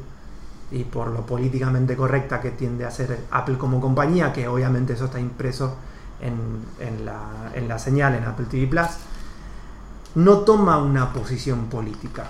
y 0.70 0.84
por 0.84 1.08
lo 1.08 1.24
políticamente 1.26 1.96
correcta 1.96 2.40
que 2.40 2.50
tiende 2.50 2.84
a 2.84 2.90
ser 2.90 3.18
Apple 3.30 3.56
como 3.58 3.80
compañía, 3.80 4.32
que 4.32 4.48
obviamente 4.48 4.92
eso 4.92 5.06
está 5.06 5.18
impreso 5.20 5.76
en, 6.20 6.64
en 6.80 7.04
la, 7.04 7.52
en 7.54 7.68
la 7.68 7.78
señal 7.78 8.14
en 8.14 8.24
Apple 8.24 8.46
TV 8.46 8.66
Plus, 8.66 8.88
no 10.14 10.38
toma 10.38 10.78
una 10.78 11.12
posición 11.12 11.66
política. 11.66 12.26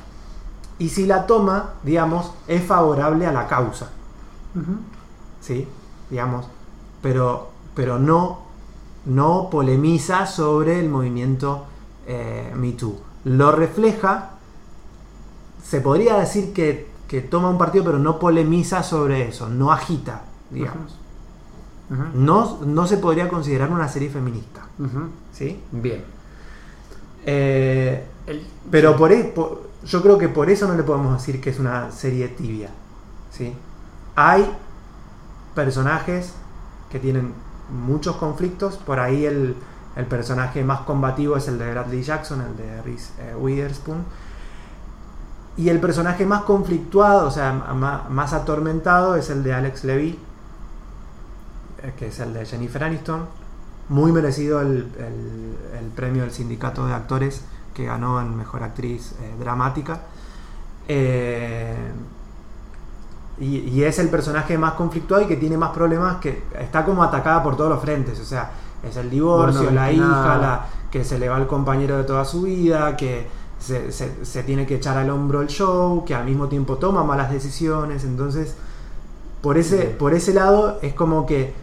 Y 0.79 0.91
si 0.91 1.07
la 1.07 1.27
toma, 1.27 1.75
digamos, 1.83 2.33
es 2.47 2.65
favorable 2.65 3.27
a 3.27 3.33
la 3.33 3.47
causa. 3.49 3.91
¿sí? 5.41 5.67
Digamos, 6.11 6.47
pero, 7.03 7.51
pero 7.75 7.99
no, 7.99 8.41
no 9.07 9.49
polemiza 9.51 10.27
sobre 10.27 10.79
el 10.79 10.89
movimiento 10.89 11.67
eh, 12.07 12.53
Me 12.55 12.73
Too. 12.73 12.97
Lo 13.25 13.53
refleja, 13.53 14.31
se 15.63 15.81
podría 15.81 16.17
decir 16.17 16.53
que, 16.53 16.91
que 17.09 17.21
toma 17.23 17.51
un 17.51 17.59
partido, 17.59 17.85
pero 17.85 17.99
no 17.99 18.19
polemiza 18.19 18.83
sobre 18.83 19.29
eso, 19.29 19.49
no 19.49 19.73
agita, 19.73 20.23
digamos. 20.51 20.97
No, 22.15 22.59
no 22.67 22.87
se 22.87 22.99
podría 22.99 23.29
considerar 23.29 23.71
una 23.71 23.89
serie 23.89 24.11
feminista. 24.11 24.63
¿sí? 25.33 25.61
Bien. 25.73 26.05
Eh, 27.25 28.05
El- 28.27 28.47
pero 28.71 28.97
por, 28.97 29.13
e- 29.13 29.25
por- 29.25 29.69
yo 29.85 30.03
creo 30.03 30.19
que 30.19 30.29
por 30.29 30.51
eso 30.51 30.67
no 30.69 30.75
le 30.75 30.83
podemos 30.83 31.15
decir 31.19 31.41
que 31.41 31.51
es 31.51 31.59
una 31.59 31.91
serie 31.91 32.29
tibia. 32.29 32.71
¿sí? 33.31 33.55
Hay 34.17 34.51
personajes 35.55 36.35
que 36.91 36.99
tienen 36.99 37.33
muchos 37.71 38.17
conflictos. 38.17 38.77
Por 38.77 39.01
ahí 39.01 39.25
el, 39.25 39.57
el 39.97 40.07
personaje 40.07 40.63
más 40.65 40.81
combativo 40.81 41.37
es 41.37 41.49
el 41.49 41.59
de 41.59 41.71
Bradley 41.71 42.03
Jackson, 42.03 42.41
el 42.43 42.57
de 42.57 42.83
Reese 42.83 43.13
eh, 43.19 43.35
Witherspoon. 43.37 44.05
Y 45.57 45.71
el 45.71 45.81
personaje 45.81 46.25
más 46.25 46.43
conflictuado, 46.43 47.27
o 47.27 47.31
sea, 47.33 47.53
más, 47.53 48.33
atormentado, 48.33 49.17
es 49.17 49.29
el 49.29 49.43
de 49.43 49.53
Alex 49.55 49.83
Levy, 49.83 50.17
que 51.97 52.09
es 52.09 52.19
el 52.21 52.33
de 52.35 52.45
Jennifer 52.47 52.85
Aniston. 52.85 53.27
Muy 53.89 54.13
merecido 54.13 54.61
el, 54.61 54.89
el- 54.99 55.79
el 55.79 55.87
premio 55.95 56.23
del 56.23 56.33
sindicato 56.33 56.87
de 56.87 56.95
actores 56.95 57.43
que 57.75 57.85
ganó 57.87 58.21
en 58.21 58.37
Mejor 58.37 58.63
Actriz 58.63 59.13
eh, 59.23 59.35
Dramática. 59.39 60.01
Eh, 60.89 61.75
y, 63.41 63.59
y 63.59 63.85
es 63.85 63.99
el 64.01 64.09
personaje 64.09 64.59
más 64.59 64.73
conflictuado 64.73 65.23
y 65.23 65.27
que 65.27 65.37
tiene 65.37 65.57
más 65.57 65.71
problemas, 65.71 66.17
que 66.17 66.43
está 66.59 66.85
como 66.85 67.03
atacada 67.05 67.43
por 67.43 67.57
todos 67.57 67.71
los 67.71 67.81
frentes. 67.81 68.19
O 68.21 68.25
sea, 68.25 68.51
es 68.83 68.97
el 68.97 69.09
divorcio, 69.11 69.71
la 69.71 69.93
hija, 69.93 70.39
la, 70.39 70.67
que 70.91 71.05
se 71.05 71.19
le 71.19 71.29
va 71.29 71.39
el 71.39 71.47
compañero 71.47 71.97
de 71.99 72.05
toda 72.05 72.25
su 72.25 72.43
vida, 72.43 72.97
que 72.97 73.29
se, 73.61 73.93
se- 73.93 74.25
se 74.25 74.43
tiene 74.43 74.67
que 74.67 74.77
echar 74.77 74.97
al 74.99 75.11
hombro 75.11 75.41
el 75.41 75.49
show, 75.49 76.05
que 76.05 76.15
al 76.15 76.25
mismo 76.25 76.49
tiempo 76.49 76.77
toma 76.79 77.05
malas 77.05 77.31
decisiones. 77.31 78.03
Entonces, 78.05 78.55
por 79.41 79.57
ese, 79.57 79.85
por 79.85 80.15
ese 80.15 80.35
lado, 80.35 80.79
es 80.83 80.95
como 80.95 81.25
que 81.27 81.55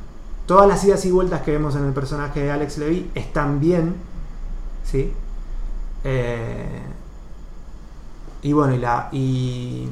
todas 0.45 0.67
las 0.67 0.83
idas 0.83 1.05
y 1.05 1.11
vueltas 1.11 1.41
que 1.41 1.51
vemos 1.51 1.75
en 1.75 1.85
el 1.85 1.93
personaje 1.93 2.41
de 2.41 2.51
Alex 2.51 2.77
Levy 2.77 3.11
están 3.15 3.59
bien, 3.59 3.95
¿sí? 4.83 5.11
Eh, 6.03 6.81
y 8.41 8.53
bueno, 8.53 8.73
y 8.75 8.77
la. 8.77 9.09
Y, 9.11 9.89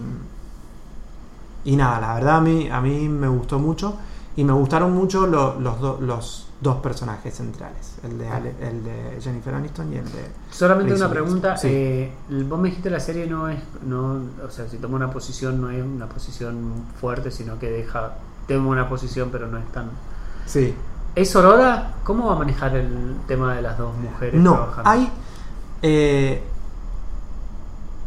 y 1.66 1.76
nada, 1.76 2.00
la 2.00 2.14
verdad 2.16 2.38
a 2.38 2.42
mí, 2.42 2.70
a 2.70 2.82
mí 2.82 3.08
me 3.10 3.28
gustó 3.28 3.60
mucho. 3.60 3.98
Y 4.36 4.44
me 4.44 4.54
gustaron 4.54 4.92
mucho 4.94 5.28
lo- 5.28 5.60
los, 5.60 5.80
do- 5.80 6.00
los 6.02 6.48
dos 6.60 6.78
personajes 6.78 7.36
centrales: 7.36 7.96
el 8.04 8.18
de, 8.18 8.28
Ale- 8.28 8.56
el 8.62 8.84
de 8.84 9.20
Jennifer 9.22 9.54
Aniston 9.54 9.94
y 9.94 9.98
el 9.98 10.06
de. 10.06 10.26
Solamente 10.50 10.94
una 10.96 11.10
pregunta. 11.10 11.56
Sí. 11.56 11.68
eh, 11.70 12.12
vos 12.50 12.60
me 12.60 12.70
dijiste 12.70 12.90
la 12.90 13.00
serie 13.00 13.28
no 13.28 13.48
es, 13.50 13.60
no, 13.86 14.22
o 14.44 14.50
sea, 14.50 14.68
si 14.68 14.78
toma 14.78 14.96
una 14.96 15.12
posición 15.12 15.62
no 15.62 15.70
es 15.70 15.84
una 15.84 16.08
posición 16.08 16.84
fuerte, 17.00 17.30
sino 17.30 17.60
que 17.60 17.70
deja, 17.70 18.16
toma 18.48 18.70
una 18.70 18.90
posición 18.90 19.30
pero 19.32 19.48
no 19.48 19.58
es 19.60 19.72
tan. 19.72 19.92
Sí. 20.46 20.76
¿Es 21.16 21.36
Aurora? 21.36 21.94
¿Cómo 22.04 22.28
va 22.28 22.34
a 22.34 22.40
manejar 22.40 22.76
el 22.76 23.16
tema 23.28 23.54
de 23.56 23.62
las 23.62 23.78
dos 23.78 23.96
mujeres 23.98 24.42
No, 24.42 24.54
trabajando? 24.54 24.90
hay. 24.90 25.12
eh, 25.82 26.44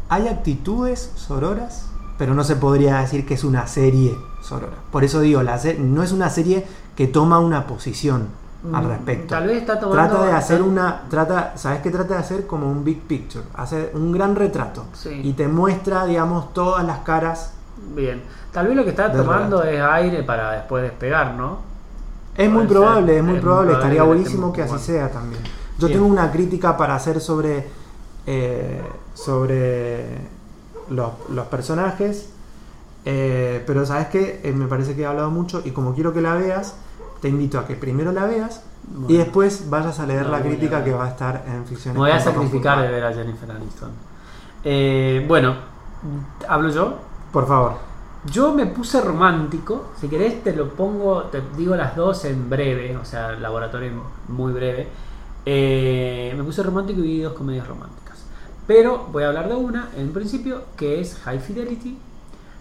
hay 0.09 0.28
actitudes 0.28 1.12
sororas, 1.16 1.89
pero 2.18 2.34
no 2.34 2.45
se 2.45 2.57
podría 2.57 2.99
decir 2.99 3.26
que 3.26 3.34
es 3.34 3.45
una 3.45 3.66
serie 3.66 4.16
sorora. 4.43 4.76
Por 4.93 5.05
eso 5.05 5.20
digo, 5.20 5.43
la 5.43 5.61
no 5.78 6.03
es 6.03 6.12
una 6.12 6.30
serie 6.30 6.64
que 6.95 7.07
toma 7.07 7.39
una 7.41 7.66
posición 7.66 8.28
al 8.72 8.84
Mm, 8.84 8.89
respecto. 8.89 9.26
Tal 9.34 9.47
vez 9.47 9.59
está 9.59 9.78
tomando. 9.78 10.09
Trata 10.16 10.26
de 10.26 10.32
hacer 10.32 10.62
una. 10.62 11.03
Trata, 11.11 11.53
¿Sabes 11.57 11.80
qué 11.82 11.91
trata 11.91 12.14
de 12.14 12.20
hacer? 12.20 12.47
Como 12.47 12.70
un 12.70 12.84
big 12.84 13.03
picture. 13.03 13.45
Hace 13.55 13.91
un 13.95 14.12
gran 14.12 14.34
retrato. 14.34 14.84
Sí. 14.95 15.20
Y 15.24 15.32
te 15.34 15.47
muestra, 15.49 16.05
digamos, 16.07 16.53
todas 16.53 16.84
las 16.84 17.01
caras. 17.01 17.53
Bien. 17.95 18.22
Tal 18.53 18.68
vez 18.68 18.76
lo 18.76 18.84
que 18.84 18.91
está 18.91 19.12
tomando 19.12 19.62
es 19.62 19.80
aire 19.82 20.22
para 20.22 20.53
después 20.53 20.82
despegar, 20.82 21.34
¿no? 21.34 21.59
Es 22.37 22.51
muy 22.51 22.66
probable, 22.66 23.07
ser, 23.12 23.18
es 23.18 23.24
muy 23.24 23.37
es 23.37 23.41
probable. 23.41 23.70
probable 23.70 23.72
Estaría 23.72 24.03
buenísimo 24.03 24.53
que 24.53 24.62
así 24.62 24.78
sea 24.78 25.11
también. 25.11 25.43
Yo 25.78 25.87
Bien. 25.89 25.99
tengo 26.01 26.11
una 26.11 26.30
crítica 26.32 26.76
para 26.76 26.95
hacer 26.95 27.20
sobre, 27.20 27.66
eh, 28.26 28.82
sobre 29.14 30.07
los, 30.91 31.11
los 31.30 31.47
personajes. 31.47 32.30
eh, 33.05 33.62
pero 33.66 33.87
sabes 33.87 34.09
que 34.09 34.53
me 34.55 34.66
parece 34.66 34.95
que 34.97 35.03
he 35.03 35.07
hablado 35.07 35.30
mucho 35.30 35.62
y 35.64 35.70
como 35.70 35.95
quiero 35.95 36.12
que 36.12 36.20
la 36.20 36.34
veas, 36.34 36.76
te 37.20 37.28
invito 37.28 37.59
a 37.59 37.66
que 37.66 37.74
primero 37.76 38.12
la 38.12 38.26
veas 38.26 38.62
y 39.09 39.16
después 39.16 39.68
vayas 39.70 39.99
a 40.01 40.07
leer 40.07 40.24
No, 40.24 40.32
la 40.32 40.41
crítica 40.43 40.82
que 40.84 40.93
va 40.93 41.07
a 41.07 41.09
estar 41.09 41.45
en 41.47 41.64
ficción. 41.66 41.95
Me 41.95 42.01
voy 42.01 42.11
a 42.11 42.20
sacrificar 42.20 42.80
de 42.82 42.89
ver 42.89 43.05
a 43.05 43.12
Jennifer 43.12 43.51
Aniston. 43.51 43.91
Eh, 44.64 45.24
bueno, 45.28 45.55
hablo 46.49 46.68
yo. 46.70 46.95
Por 47.32 47.47
favor. 47.47 47.95
Yo 48.33 48.53
me 48.53 48.66
puse 48.66 49.01
romántico. 49.01 49.93
Si 50.01 50.09
querés, 50.09 50.43
te 50.43 50.55
lo 50.55 50.70
pongo, 50.70 51.24
te 51.24 51.43
digo 51.57 51.77
las 51.77 51.95
dos 51.95 52.24
en 52.24 52.49
breve, 52.49 52.97
o 52.97 53.05
sea, 53.05 53.33
laboratorio 53.33 53.91
muy 54.29 54.53
breve. 54.53 54.89
Eh, 55.45 56.33
me 56.37 56.43
puse 56.43 56.62
romántico 56.62 57.01
y 57.01 57.03
vi 57.03 57.20
dos 57.20 57.35
comedias 57.35 57.66
románticas. 57.66 58.24
Pero 58.66 59.09
voy 59.12 59.22
a 59.22 59.29
hablar 59.29 59.49
de 59.49 59.55
una 59.55 59.91
en 59.97 60.12
principio, 60.12 60.64
que 60.77 61.01
es 61.01 61.16
High 61.24 61.41
Fidelity, 61.41 61.99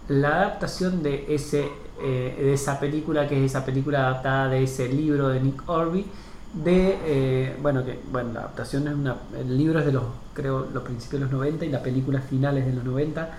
la 0.09 0.35
adaptación 0.35 1.01
de, 1.01 1.25
ese, 1.33 1.69
eh, 2.01 2.35
de 2.37 2.53
esa 2.53 2.79
película, 2.79 3.27
que 3.27 3.43
es 3.43 3.51
esa 3.51 3.65
película 3.65 4.07
adaptada 4.07 4.49
de 4.49 4.63
ese 4.63 4.87
libro 4.87 5.29
de 5.29 5.39
Nick 5.39 5.67
Orby. 5.67 6.05
De, 6.53 6.99
eh, 7.05 7.57
bueno, 7.61 7.83
que 7.83 7.99
bueno, 8.11 8.33
la 8.33 8.41
adaptación 8.41 8.87
es 8.87 8.93
una. 8.93 9.15
El 9.37 9.57
libro 9.57 9.79
es 9.79 9.85
de 9.85 9.91
los, 9.91 10.03
creo, 10.33 10.67
los 10.73 10.83
principios 10.83 11.21
de 11.21 11.25
los 11.25 11.31
90 11.31 11.65
y 11.65 11.69
la 11.69 11.81
película 11.81 12.21
finales 12.21 12.65
de 12.65 12.73
los 12.73 12.83
90 12.83 13.29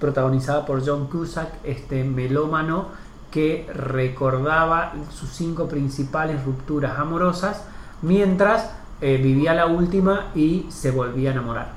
protagonizada 0.00 0.66
por 0.66 0.84
John 0.84 1.06
Cusack, 1.06 1.48
este 1.64 2.02
melómano 2.02 2.86
que 3.30 3.70
recordaba 3.72 4.92
sus 5.10 5.30
cinco 5.30 5.68
principales 5.68 6.44
rupturas 6.44 6.98
amorosas 6.98 7.62
mientras 8.02 8.70
eh, 9.00 9.18
vivía 9.22 9.54
la 9.54 9.66
última 9.66 10.30
y 10.34 10.66
se 10.70 10.90
volvía 10.90 11.30
a 11.30 11.32
enamorar. 11.34 11.72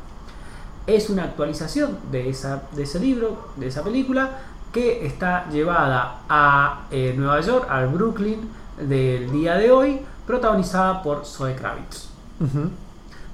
Es 0.88 1.10
una 1.10 1.26
actualización 1.26 1.98
de, 2.12 2.30
esa, 2.30 2.64
de 2.72 2.84
ese 2.84 3.00
libro, 3.00 3.50
de 3.56 3.68
esa 3.68 3.84
película, 3.84 4.40
que 4.72 5.06
está 5.06 5.48
llevada 5.52 6.22
a 6.28 6.88
eh, 6.90 7.14
Nueva 7.16 7.40
York, 7.42 7.68
al 7.70 7.90
Brooklyn 7.90 8.50
del 8.80 9.32
día 9.32 9.56
de 9.56 9.70
hoy, 9.72 10.02
protagonizada 10.26 11.04
por 11.04 11.26
Zoe 11.26 11.56
Kravitz 11.56 12.10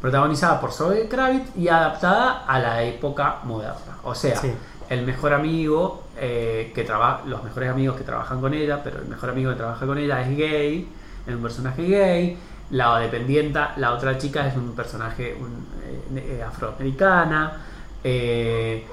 protagonizada 0.02 0.60
por 0.60 0.72
Zoe 0.72 1.08
Kravitz 1.08 1.56
y 1.58 1.68
adaptada 1.68 2.46
a 2.48 2.60
la 2.60 2.84
época 2.84 3.38
moderna. 3.44 3.98
O 4.04 4.16
sea, 4.16 4.38
Sí. 4.38 4.52
El 4.90 5.06
mejor 5.06 5.34
amigo 5.34 6.04
eh, 6.18 6.72
que 6.74 6.84
trabaja, 6.84 7.24
los 7.26 7.44
mejores 7.44 7.70
amigos 7.70 7.96
que 7.96 8.04
trabajan 8.04 8.42
con 8.42 8.54
ella, 8.54 8.82
pero 8.84 9.00
el 9.00 9.08
mejor 9.08 9.30
amigo 9.30 9.52
que 9.52 9.58
trabaja 9.58 9.86
con 9.86 9.98
ella 10.00 10.22
es 10.22 10.36
gay, 10.36 10.90
es 11.26 11.36
un 11.36 11.42
personaje 11.42 11.84
gay. 11.84 12.38
La 12.72 13.00
dependienta, 13.00 13.74
la 13.78 13.94
otra 13.94 14.18
chica 14.18 14.48
es 14.48 14.56
un 14.56 14.76
personaje 14.76 15.36
un, 15.40 15.66
eh, 16.18 16.38
eh, 16.40 16.44
afroamericana. 16.44 17.54
eh, 18.04 18.86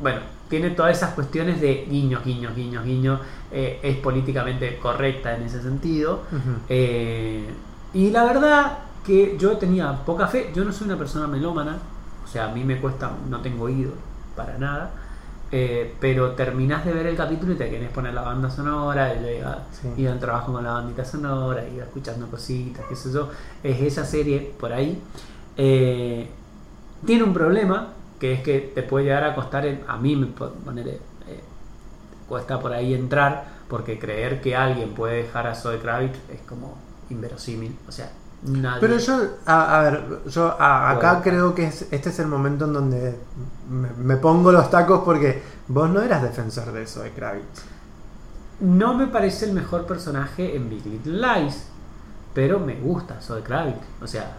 bueno, 0.00 0.20
tiene 0.48 0.70
todas 0.70 0.96
esas 0.96 1.14
cuestiones 1.14 1.60
de 1.60 1.86
guiños, 1.88 2.24
guiños, 2.24 2.54
guiños, 2.54 2.84
guiños. 2.84 3.20
es 3.50 3.96
políticamente 3.96 4.78
correcta 4.78 5.36
en 5.36 5.42
ese 5.42 5.60
sentido. 5.60 6.22
Y 7.94 8.10
la 8.10 8.24
verdad 8.24 8.78
que 9.04 9.36
yo 9.38 9.56
tenía 9.56 9.92
poca 10.04 10.26
fe, 10.26 10.50
yo 10.54 10.64
no 10.64 10.72
soy 10.72 10.86
una 10.86 10.96
persona 10.96 11.26
melómana, 11.26 11.78
o 12.24 12.26
sea, 12.26 12.46
a 12.46 12.54
mí 12.54 12.64
me 12.64 12.78
cuesta, 12.78 13.10
no 13.28 13.40
tengo 13.40 13.64
oído 13.64 13.92
para 14.38 14.56
nada, 14.56 14.90
eh, 15.50 15.94
pero 16.00 16.32
terminás 16.32 16.84
de 16.84 16.92
ver 16.92 17.06
el 17.06 17.16
capítulo 17.16 17.52
y 17.54 17.56
te 17.56 17.68
querés 17.68 17.90
poner 17.90 18.14
la 18.14 18.22
banda 18.22 18.48
sonora, 18.50 19.14
y 19.14 19.38
iba, 19.38 19.58
Sí. 19.72 20.06
al 20.06 20.18
trabajo 20.20 20.52
con 20.52 20.62
la 20.64 20.72
bandita 20.72 21.04
sonora, 21.04 21.66
iba 21.68 21.84
escuchando 21.84 22.26
cositas, 22.28 22.84
qué 22.88 22.94
sé 22.96 23.12
yo, 23.12 23.28
es 23.62 23.80
esa 23.80 24.04
serie 24.04 24.54
por 24.60 24.72
ahí. 24.72 25.02
Eh, 25.56 26.28
tiene 27.04 27.24
un 27.24 27.32
problema, 27.34 27.88
que 28.20 28.32
es 28.34 28.42
que 28.42 28.60
te 28.74 28.82
puede 28.82 29.06
llegar 29.06 29.24
a 29.24 29.34
costar, 29.34 29.66
a 29.86 29.96
mí 29.96 30.14
me 30.16 30.26
poner, 30.26 30.88
eh, 30.88 31.00
cuesta 32.28 32.60
por 32.60 32.72
ahí 32.72 32.94
entrar, 32.94 33.58
porque 33.68 33.98
creer 33.98 34.40
que 34.40 34.54
alguien 34.56 34.90
puede 34.94 35.22
dejar 35.24 35.46
a 35.46 35.54
Zoe 35.54 35.78
Kravitz 35.78 36.18
es 36.32 36.40
como 36.48 36.76
inverosímil, 37.10 37.74
o 37.88 37.92
sea, 37.92 38.10
nadie... 38.42 38.80
Pero 38.80 38.98
yo, 38.98 39.18
a, 39.46 39.78
a 39.78 39.82
ver, 39.82 40.04
yo 40.28 40.56
a- 40.60 40.90
acá 40.90 41.08
Bueno. 41.14 41.22
creo 41.24 41.54
que 41.54 41.66
es- 41.66 41.86
este 41.90 42.10
es 42.10 42.18
el 42.18 42.26
momento 42.28 42.64
en 42.66 42.72
donde 42.72 43.18
me, 43.70 43.88
me 44.02 44.16
pongo 44.16 44.52
los 44.52 44.70
tacos 44.70 45.02
porque 45.04 45.42
vos 45.68 45.88
no 45.90 46.00
eras 46.02 46.22
defensor 46.22 46.72
de 46.72 46.82
eso 46.82 47.02
de 47.02 47.10
Kravitz. 47.12 47.62
No 48.60 48.94
me 48.94 49.06
parece 49.06 49.46
el 49.46 49.52
mejor 49.52 49.86
personaje 49.86 50.56
en 50.56 50.68
Big 50.68 50.84
Little 50.84 51.20
Lies, 51.20 51.66
pero 52.34 52.58
me 52.58 52.74
gusta 52.74 53.20
Zoe 53.20 53.42
Kravitz, 53.42 53.78
o 54.02 54.06
sea... 54.06 54.36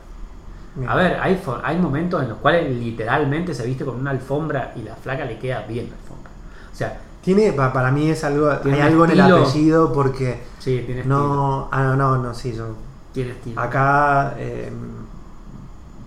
A 0.87 0.95
ver, 0.95 1.17
hay, 1.19 1.41
hay 1.63 1.77
momentos 1.79 2.21
en 2.21 2.29
los 2.29 2.37
cuales 2.37 2.73
literalmente 2.73 3.53
se 3.53 3.65
viste 3.65 3.83
con 3.83 3.95
una 3.99 4.11
alfombra 4.11 4.71
y 4.75 4.83
la 4.83 4.95
flaca 4.95 5.25
le 5.25 5.37
queda 5.39 5.63
bien 5.63 5.89
la 5.89 5.95
alfombra. 5.95 6.31
O 6.71 6.75
sea, 6.75 6.99
Tiene, 7.21 7.51
pa- 7.53 7.73
para 7.73 7.91
mí 7.91 8.09
es 8.09 8.23
algo, 8.23 8.49
Tiene 8.59 8.81
hay 8.81 8.87
algo 8.89 9.03
en 9.05 9.11
el 9.11 9.19
apellido 9.21 9.91
porque 9.91 10.41
sí, 10.59 10.83
tiene 10.85 11.01
estilo. 11.01 11.17
no, 11.17 11.69
ah, 11.71 11.83
no, 11.83 11.95
no, 11.97 12.17
no, 12.19 12.33
sí, 12.33 12.53
yo 12.53 12.67
Tiene 13.13 13.31
estilo. 13.31 13.59
acá 13.59 14.35
eh, 14.37 14.71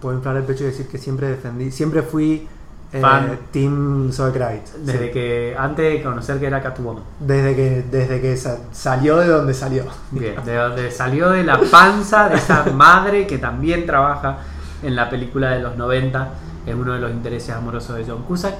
puedo 0.00 0.16
inflar 0.16 0.36
el 0.36 0.44
pecho 0.44 0.64
y 0.64 0.66
decir 0.68 0.86
que 0.88 0.98
siempre 0.98 1.28
defendí, 1.28 1.70
siempre 1.70 2.02
fui 2.02 2.46
eh, 2.92 3.00
Fan. 3.00 3.38
Team. 3.50 4.10
Desde 4.10 5.06
sí. 5.06 5.12
que, 5.12 5.56
antes 5.58 5.92
de 5.94 6.02
conocer 6.02 6.38
que 6.38 6.46
era 6.46 6.60
Catwoman. 6.60 7.02
desde 7.20 7.56
que 7.56 7.84
desde 7.90 8.20
que 8.20 8.36
sa- 8.36 8.58
salió 8.72 9.16
de 9.16 9.28
donde 9.28 9.54
salió. 9.54 9.84
Bien, 10.10 10.34
de 10.44 10.54
donde 10.56 10.90
salió 10.90 11.30
de 11.30 11.42
la 11.42 11.58
panza 11.70 12.28
de 12.28 12.36
esa 12.36 12.64
madre 12.64 13.26
que 13.26 13.38
también 13.38 13.86
trabaja 13.86 14.38
en 14.82 14.94
la 14.94 15.08
película 15.08 15.50
de 15.52 15.60
los 15.60 15.76
90, 15.76 16.28
es 16.66 16.74
uno 16.74 16.92
de 16.92 16.98
los 17.00 17.10
intereses 17.10 17.54
amorosos 17.54 17.96
de 17.96 18.04
John 18.06 18.22
Cusack. 18.24 18.54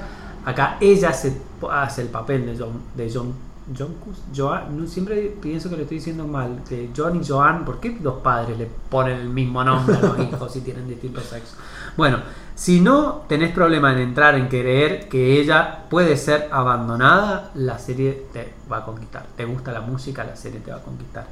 Acá 0.45 0.77
ella 0.81 1.13
se, 1.13 1.37
hace 1.71 2.03
el 2.03 2.09
papel 2.09 2.47
de 2.47 2.57
John, 2.59 2.81
de 2.97 3.11
John, 3.13 3.35
John 3.77 3.95
Joan, 4.35 4.77
no, 4.77 4.87
siempre 4.87 5.37
pienso 5.41 5.71
que 5.71 5.77
lo 5.77 5.83
estoy 5.83 5.99
diciendo 5.99 6.27
mal, 6.27 6.65
de 6.69 6.91
John 6.97 7.21
y 7.23 7.27
Joan, 7.27 7.65
¿por 7.65 7.81
qué 7.81 7.97
los 8.03 8.15
padres 8.15 8.59
le 8.59 8.67
ponen 8.67 9.19
el 9.19 9.29
mismo 9.29 9.63
nombre 9.63 9.97
a 9.97 10.01
los 10.01 10.19
hijos 10.33 10.53
si 10.53 10.61
tienen 10.63 10.89
distintos 10.89 11.25
sexos? 11.25 11.57
Bueno, 11.97 12.19
si 12.55 12.81
no 12.81 13.23
tenés 13.29 13.53
problema 13.53 13.93
en 13.93 13.99
entrar 13.99 14.35
en 14.35 14.49
creer 14.49 15.09
que 15.09 15.41
ella 15.41 15.85
puede 15.89 16.17
ser 16.17 16.49
abandonada, 16.51 17.51
la 17.55 17.79
serie 17.79 18.27
te 18.33 18.53
va 18.71 18.79
a 18.79 18.85
conquistar. 18.85 19.27
Te 19.37 19.45
gusta 19.45 19.73
la 19.73 19.81
música, 19.81 20.25
la 20.25 20.37
serie 20.37 20.61
te 20.61 20.71
va 20.71 20.79
a 20.79 20.83
conquistar 20.83 21.27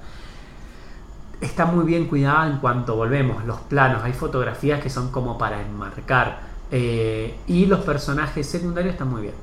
está 1.41 1.65
muy 1.65 1.85
bien 1.85 2.07
cuidada 2.07 2.47
en 2.47 2.59
cuanto 2.59 2.97
volvemos, 2.97 3.45
los 3.45 3.61
planos, 3.61 4.03
hay 4.03 4.13
fotografías 4.13 4.83
que 4.83 4.91
son 4.91 5.11
como 5.11 5.39
para 5.39 5.61
enmarcar 5.63 6.41
eh, 6.71 7.39
y 7.47 7.67
los 7.67 7.81
personajes 7.81 8.47
secundarios 8.47 8.93
están 8.93 9.09
muy 9.09 9.23
bien. 9.23 9.35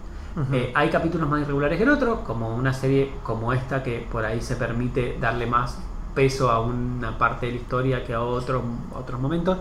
Eh, 0.52 0.72
hay 0.76 0.90
capítulos 0.90 1.28
más 1.28 1.42
irregulares 1.42 1.78
que 1.78 1.84
en 1.84 1.90
otros, 1.90 2.20
como 2.20 2.56
una 2.56 2.72
serie 2.74 3.12
como 3.24 3.54
esta 3.54 3.82
que 3.82 4.06
por 4.12 4.24
ahí 4.24 4.40
se 4.42 4.56
permite 4.56 5.18
darle 5.20 5.48
más 5.48 5.80
peso 6.14 6.52
a 6.52 6.60
una 6.62 7.18
parte 7.18 7.48
de 7.48 7.54
la 7.54 7.58
historia 7.58 8.04
que 8.06 8.14
a 8.14 8.22
otros 8.22 8.62
otros 8.94 9.20
momentos. 9.20 9.58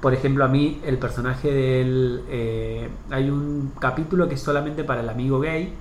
Por 0.00 0.14
ejemplo, 0.14 0.44
a 0.44 0.48
mí 0.48 0.80
el 0.84 0.98
personaje 0.98 1.52
del... 1.52 2.22
eh, 2.28 2.88
hay 3.10 3.28
un 3.28 3.72
capítulo 3.80 4.28
que 4.28 4.34
es 4.36 4.40
solamente 4.42 4.84
para 4.84 5.00
el 5.00 5.08
amigo 5.08 5.40
gay, 5.40 5.74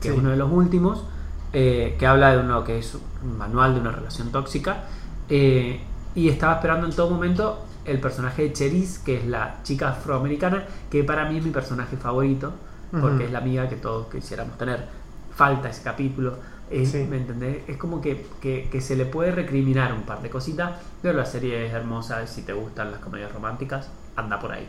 que 0.00 0.08
Sí. 0.08 0.14
es 0.14 0.18
uno 0.20 0.30
de 0.30 0.36
los 0.36 0.50
últimos, 0.50 1.04
eh, 1.52 1.96
que 1.98 2.06
habla 2.06 2.30
de 2.32 2.38
uno 2.38 2.64
que 2.64 2.78
es 2.78 2.96
un 3.22 3.36
manual 3.38 3.74
de 3.74 3.80
una 3.80 3.92
relación 3.92 4.30
tóxica. 4.32 4.84
eh, 5.28 5.80
y 6.14 6.28
estaba 6.30 6.54
esperando 6.54 6.86
en 6.86 6.94
todo 6.96 7.10
momento 7.10 7.64
el 7.84 8.00
personaje 8.00 8.42
de 8.44 8.52
Cherise, 8.54 9.00
que 9.04 9.18
es 9.18 9.26
la 9.26 9.56
chica 9.62 9.90
afroamericana, 9.90 10.64
que 10.90 11.04
para 11.04 11.26
mí 11.28 11.36
es 11.38 11.44
mi 11.44 11.50
personaje 11.50 11.96
favorito, 11.96 12.52
porque 12.90 13.24
es 13.26 13.32
la 13.32 13.38
amiga 13.38 13.68
que 13.68 13.76
todos 13.76 14.08
quisiéramos 14.08 14.56
tener. 14.58 14.86
Falta 15.34 15.68
ese 15.70 15.82
capítulo. 15.82 16.36
es- 16.70 16.90
Sí. 16.90 17.06
¿Me 17.08 17.16
entendés? 17.16 17.62
Es 17.66 17.78
como 17.78 18.02
que, 18.02 18.26
que- 18.42 18.68
que 18.70 18.80
se 18.82 18.94
le 18.94 19.06
puede 19.06 19.30
recriminar 19.32 19.90
un 19.94 20.02
par 20.02 20.20
de 20.20 20.28
cositas, 20.28 20.72
pero 21.00 21.16
la 21.16 21.24
serie 21.24 21.66
es 21.66 21.72
hermosa. 21.72 22.26
Si 22.26 22.42
te 22.42 22.52
gustan 22.52 22.90
las 22.90 23.00
comedias 23.00 23.32
románticas, 23.32 23.88
anda 24.16 24.38
por 24.38 24.52
ahí. 24.52 24.68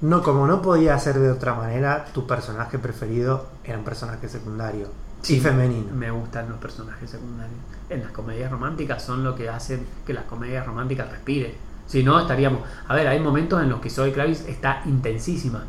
No, 0.00 0.22
como 0.22 0.46
no 0.46 0.62
podía 0.62 0.96
ser 0.98 1.18
de 1.18 1.30
otra 1.32 1.54
manera, 1.54 2.04
tu 2.14 2.24
personaje 2.26 2.78
preferido 2.78 3.46
era 3.64 3.76
un 3.78 3.84
personaje 3.84 4.28
secundario 4.28 4.86
y 5.26 5.40
femenino. 5.40 5.92
Me 5.92 6.10
gustan 6.12 6.48
los 6.50 6.58
personajes 6.58 7.10
secundarios. 7.10 7.58
En 7.90 8.02
las 8.02 8.12
comedias 8.12 8.50
románticas 8.52 9.02
son 9.02 9.24
lo 9.24 9.34
que 9.34 9.48
hacen 9.48 9.84
que 10.06 10.12
las 10.14 10.24
comedias 10.26 10.64
románticas 10.64 11.10
respiren. 11.10 11.52
Si 11.86 12.04
no, 12.04 12.20
estaríamos. 12.20 12.60
A 12.86 12.94
ver, 12.94 13.08
hay 13.08 13.18
momentos 13.18 13.60
en 13.60 13.70
los 13.70 13.80
que 13.80 13.90
Zoe 13.90 14.12
Kravitz 14.12 14.46
está 14.48 14.82
intensísima. 14.86 15.64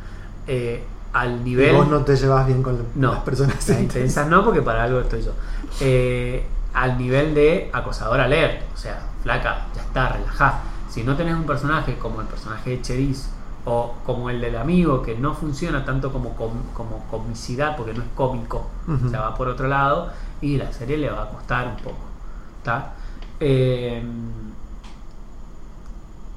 eh, 0.47 0.83
al 1.16 1.39
Y 1.41 1.43
nivel. 1.43 1.76
vos 1.76 1.88
no 1.88 2.01
te 2.03 2.16
llevas 2.16 2.45
bien 2.45 2.61
con 2.61 2.78
No, 2.95 3.13
las 3.13 3.22
personas 3.24 3.70
intensas 3.70 4.28
no, 4.28 4.43
porque 4.43 4.61
para 4.61 4.84
algo 4.84 4.99
estoy 4.99 5.22
yo. 5.24 5.32
Eh, 5.80 6.45
al 6.74 6.97
nivel 6.97 7.34
de 7.34 7.70
acosador 7.74 8.20
alert. 8.20 8.61
O 8.74 8.78
sea, 8.78 8.99
flaca, 9.24 9.66
ya 9.76 9.82
está, 9.82 10.09
relajá. 10.09 10.59
Si 10.89 11.03
no 11.03 11.16
tenés 11.16 11.36
un 11.36 11.45
personaje 11.45 11.97
como 11.97 12.20
el 12.22 12.28
personaje 12.28 12.72
de 12.72 12.82
Cherise 12.82 13.30
o 13.63 13.95
como 14.05 14.30
el 14.30 14.41
del 14.41 14.57
amigo, 14.57 15.01
que 15.01 15.16
no 15.18 15.34
funciona 15.34 15.84
tanto 15.86 16.11
como, 16.11 16.36
com- 16.36 16.63
como 16.74 16.99
comicidad, 17.09 17.76
porque 17.78 17.93
no 17.93 18.03
es 18.03 18.09
cómico, 18.13 18.68
Ujú. 18.88 19.07
o 19.07 19.09
sea, 19.09 19.22
va 19.22 19.36
por 19.36 19.47
otro 19.47 19.68
lado, 19.68 20.11
y 20.41 20.57
la 20.57 20.72
serie 20.74 20.97
le 20.97 21.09
va 21.09 21.24
a 21.24 21.30
costar 21.30 21.68
un 21.68 21.78
poco. 21.78 21.97
¿Está? 22.59 22.93
Eh, 23.39 24.03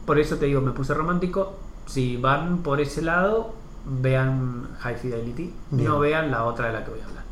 por 0.07 0.19
eso 0.19 0.37
te 0.37 0.47
digo, 0.47 0.61
me 0.61 0.71
puse 0.73 0.95
romántico. 0.95 1.55
Si 1.87 2.17
van 2.17 2.59
por 2.59 2.81
ese 2.81 3.03
lado, 3.03 3.53
vean 3.85 4.69
High 4.81 4.97
Fidelity. 4.97 5.55
Bien. 5.71 5.89
No 5.89 5.99
vean 5.99 6.31
la 6.31 6.45
otra 6.45 6.67
de 6.67 6.73
la 6.75 6.85
que 6.85 6.91
voy 6.91 7.01
a 7.01 7.05
hablar. 7.05 7.25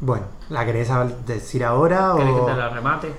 Bueno, 0.00 0.26
¿la 0.48 0.64
querés 0.64 0.88
decir 1.26 1.64
ahora 1.64 2.12
¿Querés 2.16 2.34
o...? 2.34 2.46
que 2.46 2.52
te 2.52 2.56
la 2.58 2.68
remate? 2.68 3.12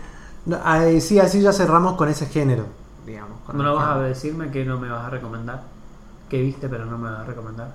No, 0.45 0.57
ay, 0.63 1.01
sí, 1.01 1.19
así 1.19 1.41
ya 1.41 1.51
cerramos 1.51 1.93
con 1.95 2.07
ese 2.09 2.25
género, 2.27 2.65
digamos. 3.05 3.37
¿No 3.53 3.75
vas 3.75 3.97
a 3.97 3.99
decirme 3.99 4.49
que 4.51 4.63
no 4.65 4.79
me 4.79 4.89
vas 4.89 5.05
a 5.05 5.09
recomendar? 5.09 5.63
Que 6.29 6.41
viste 6.41 6.69
pero 6.69 6.85
no 6.85 6.97
me 6.97 7.09
vas 7.11 7.19
a 7.21 7.23
recomendar? 7.25 7.73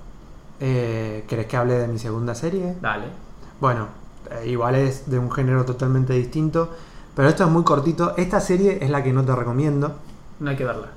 Eh, 0.60 1.24
¿Querés 1.28 1.46
que 1.46 1.56
hable 1.56 1.74
de 1.74 1.88
mi 1.88 1.98
segunda 1.98 2.34
serie? 2.34 2.76
Dale. 2.80 3.06
Bueno, 3.60 3.88
eh, 4.30 4.48
igual 4.48 4.76
es 4.76 5.10
de 5.10 5.18
un 5.18 5.30
género 5.30 5.64
totalmente 5.64 6.14
distinto, 6.14 6.70
pero 7.14 7.28
esto 7.28 7.44
es 7.44 7.50
muy 7.50 7.64
cortito. 7.64 8.14
Esta 8.16 8.40
serie 8.40 8.78
es 8.82 8.90
la 8.90 9.02
que 9.02 9.12
no 9.12 9.24
te 9.24 9.34
recomiendo. 9.34 9.92
No 10.40 10.50
hay 10.50 10.56
que 10.56 10.64
verla. 10.64 10.88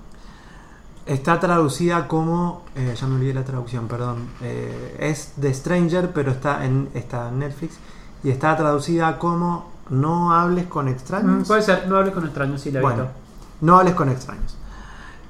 Está 1.07 1.39
traducida 1.39 2.07
como. 2.07 2.63
eh, 2.75 2.93
ya 2.99 3.07
me 3.07 3.15
olvidé 3.15 3.33
la 3.33 3.43
traducción, 3.45 3.87
perdón. 3.87 4.27
Eh, 4.41 4.97
es 4.99 5.33
The 5.39 5.53
Stranger, 5.53 6.11
pero 6.13 6.31
está 6.31 6.65
en, 6.65 6.89
está 6.93 7.29
en 7.29 7.39
Netflix. 7.39 7.77
Y 8.23 8.29
está 8.29 8.55
traducida 8.57 9.17
como 9.17 9.71
No 9.89 10.33
hables 10.33 10.65
con 10.67 10.87
extraños. 10.89 11.43
Mm, 11.43 11.47
puede 11.47 11.61
ser, 11.61 11.87
no 11.87 11.95
hables 11.97 12.13
con 12.13 12.25
extraños 12.25 12.59
si 12.61 12.71
la 12.71 12.79
he 12.79 12.81
Bueno, 12.81 13.03
visto. 13.03 13.17
no 13.61 13.77
hables 13.79 13.93
con 13.95 14.09
extraños. 14.09 14.57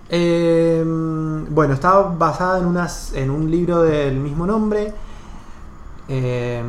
Eh, 0.10 0.84
bueno, 0.86 1.74
está 1.76 2.00
basada 2.02 2.58
en, 2.60 2.66
unas, 2.66 3.14
en 3.14 3.30
un 3.30 3.52
libro 3.52 3.84
del 3.84 4.16
mismo 4.16 4.48
nombre 4.48 4.94
eh, 6.08 6.64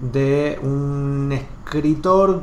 de 0.00 0.58
un 0.62 1.32
escritor 1.32 2.42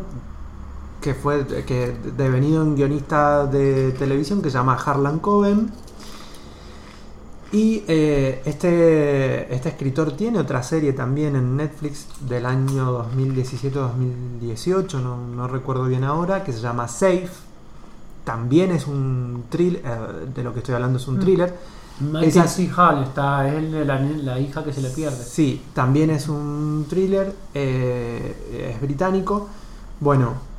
que 1.01 1.13
fue 1.15 1.45
que 1.65 1.93
devenido 2.15 2.63
un 2.63 2.75
guionista 2.75 3.45
de 3.47 3.91
televisión 3.93 4.41
que 4.41 4.49
se 4.49 4.57
llama 4.57 4.75
Harlan 4.75 5.19
Coben. 5.19 5.71
Y 7.53 7.83
eh, 7.87 8.41
este, 8.45 9.53
este 9.53 9.67
escritor 9.69 10.13
tiene 10.13 10.39
otra 10.39 10.63
serie 10.63 10.93
también 10.93 11.35
en 11.35 11.57
Netflix 11.57 12.07
del 12.21 12.45
año 12.45 13.05
2017-2018, 13.13 15.01
no, 15.01 15.17
no 15.27 15.47
recuerdo 15.49 15.83
bien 15.85 16.05
ahora, 16.05 16.45
que 16.45 16.53
se 16.53 16.61
llama 16.61 16.87
Safe. 16.87 17.27
También 18.23 18.71
es 18.71 18.87
un 18.87 19.43
thriller, 19.49 19.81
eh, 19.83 20.27
de 20.33 20.43
lo 20.43 20.53
que 20.53 20.59
estoy 20.59 20.75
hablando 20.75 20.97
es 20.97 21.07
un 21.09 21.17
Mm. 21.17 21.19
thriller. 21.19 21.57
Mackenzie 21.99 22.71
Hall 22.75 23.03
está, 23.03 23.47
es 23.53 23.63
la, 23.85 23.99
la 23.99 24.39
hija 24.39 24.63
que 24.63 24.71
se 24.71 24.81
le 24.81 24.89
pierde. 24.89 25.21
Sí, 25.23 25.61
también 25.73 26.09
es 26.09 26.29
un 26.29 26.85
thriller, 26.89 27.35
eh, 27.53 28.71
es 28.73 28.81
británico. 28.81 29.49
Bueno. 29.99 30.50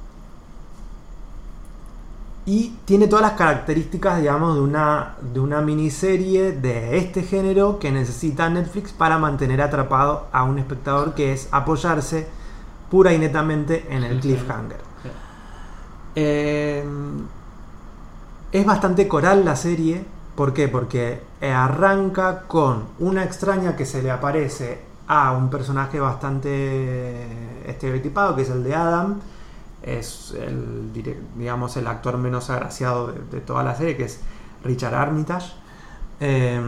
Y 2.45 2.71
tiene 2.85 3.07
todas 3.07 3.23
las 3.23 3.33
características, 3.33 4.19
digamos, 4.21 4.57
de 4.57 4.63
una, 4.63 5.15
de 5.21 5.39
una 5.39 5.61
miniserie 5.61 6.53
de 6.53 6.99
este 6.99 7.23
género 7.23 7.79
que 7.79 7.93
necesita 7.93 8.51
Netflix 8.51 8.93
para 8.93 9.17
mantener 9.17 9.63
atrapado 9.63 10.27
a 10.33 10.43
un 10.43 10.59
espectador, 10.59 11.15
que 11.15 11.33
es 11.33 11.49
apoyarse 11.53 12.27
pura 12.91 13.13
y 13.13 13.19
netamente 13.19 13.87
en 13.89 14.03
el 14.03 14.19
cliffhanger. 14.19 14.81
Eh, 16.17 16.85
es 18.51 18.67
bastante 18.67 19.07
coral 19.07 19.45
la 19.45 19.55
serie. 19.55 20.05
¿Por 20.35 20.53
qué? 20.53 20.67
Porque 20.67 21.23
arranca 21.41 22.43
con 22.49 22.85
una 22.99 23.23
extraña 23.23 23.77
que 23.77 23.87
se 23.87 24.03
le 24.03 24.11
aparece 24.11 24.81
a 25.07 25.33
un 25.33 25.49
personaje 25.49 26.01
bastante 26.01 27.27
estereotipado, 27.67 28.35
que 28.35 28.43
es 28.43 28.51
el 28.51 28.65
de 28.65 28.75
Adam. 28.75 29.21
Es 29.83 30.35
el, 30.41 30.93
digamos, 31.37 31.77
el 31.77 31.87
actor 31.89 32.17
menos 32.19 32.51
agraciado 32.51 33.09
de, 33.09 33.21
de 33.31 33.41
toda 33.41 33.63
la 33.65 33.75
serie, 33.75 33.97
que 33.97 34.05
es 34.05 34.21
Richard 34.65 34.95
Armitage. 34.95 35.53
Eh, 36.21 36.61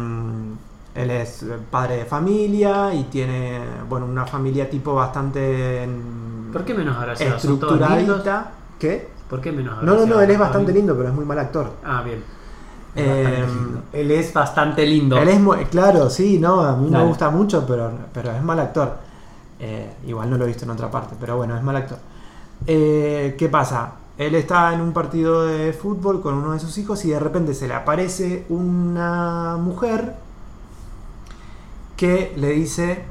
él 0.95 1.11
es 1.11 1.45
padre 1.71 1.97
de 1.99 2.05
familia 2.05 2.95
y 2.95 3.05
tiene, 3.05 3.61
bueno, 3.89 4.07
una 4.07 4.27
familia 4.27 4.71
tipo 4.71 4.95
bastante 4.95 5.89
¿Por 6.53 6.65
qué 6.65 6.75
menos 6.75 6.97
lindos? 6.99 7.35
estructuradita. 7.37 8.53
¿Qué? 8.79 9.09
¿Por 9.29 9.41
qué 9.41 9.51
menos 9.53 9.75
No, 9.81 9.83
no, 9.83 9.93
agraciados? 9.93 10.09
no, 10.09 10.21
él 10.21 10.31
es 10.31 10.39
bastante 10.39 10.73
lindo, 10.73 10.97
pero 10.97 11.09
es 11.09 11.15
muy 11.15 11.25
mal 11.25 11.39
actor. 11.39 11.71
Ah, 11.83 12.03
bien. 12.03 12.23
Eh, 12.95 13.45
lindo. 13.49 13.83
Él 13.93 14.11
es 14.11 14.33
bastante 14.33 14.87
lindo. 14.87 15.17
Él 15.19 15.29
es 15.29 15.41
muy, 15.41 15.65
claro, 15.67 16.09
sí, 16.11 16.39
no, 16.39 16.61
a 16.61 16.77
mí 16.77 16.91
me 16.91 16.91
Dale. 16.91 17.09
gusta 17.09 17.31
mucho, 17.31 17.67
pero, 17.67 17.91
pero 18.13 18.31
es 18.31 18.43
mal 18.43 18.59
actor. 18.61 18.99
Eh, 19.59 19.95
igual 20.07 20.31
no 20.31 20.37
lo 20.37 20.45
he 20.45 20.49
visto 20.49 20.65
en 20.65 20.71
otra 20.71 20.91
parte, 20.91 21.17
pero 21.19 21.37
bueno, 21.37 21.57
es 21.57 21.63
mal 21.63 21.77
actor. 21.77 21.99
Eh, 22.67 23.35
¿Qué 23.39 23.49
pasa? 23.49 23.95
Él 24.17 24.35
está 24.35 24.73
en 24.73 24.81
un 24.81 24.93
partido 24.93 25.45
de 25.45 25.73
fútbol 25.73 26.23
con 26.23 26.35
uno 26.35 26.53
de 26.53 26.61
sus 26.61 26.79
hijos 26.79 27.05
y 27.05 27.11
de 27.11 27.19
repente 27.19 27.53
se 27.55 27.67
le 27.67 27.75
aparece 27.75 28.47
una 28.49 29.57
mujer 29.59 30.15
que 31.97 32.33
le 32.37 32.51
dice, 32.51 33.05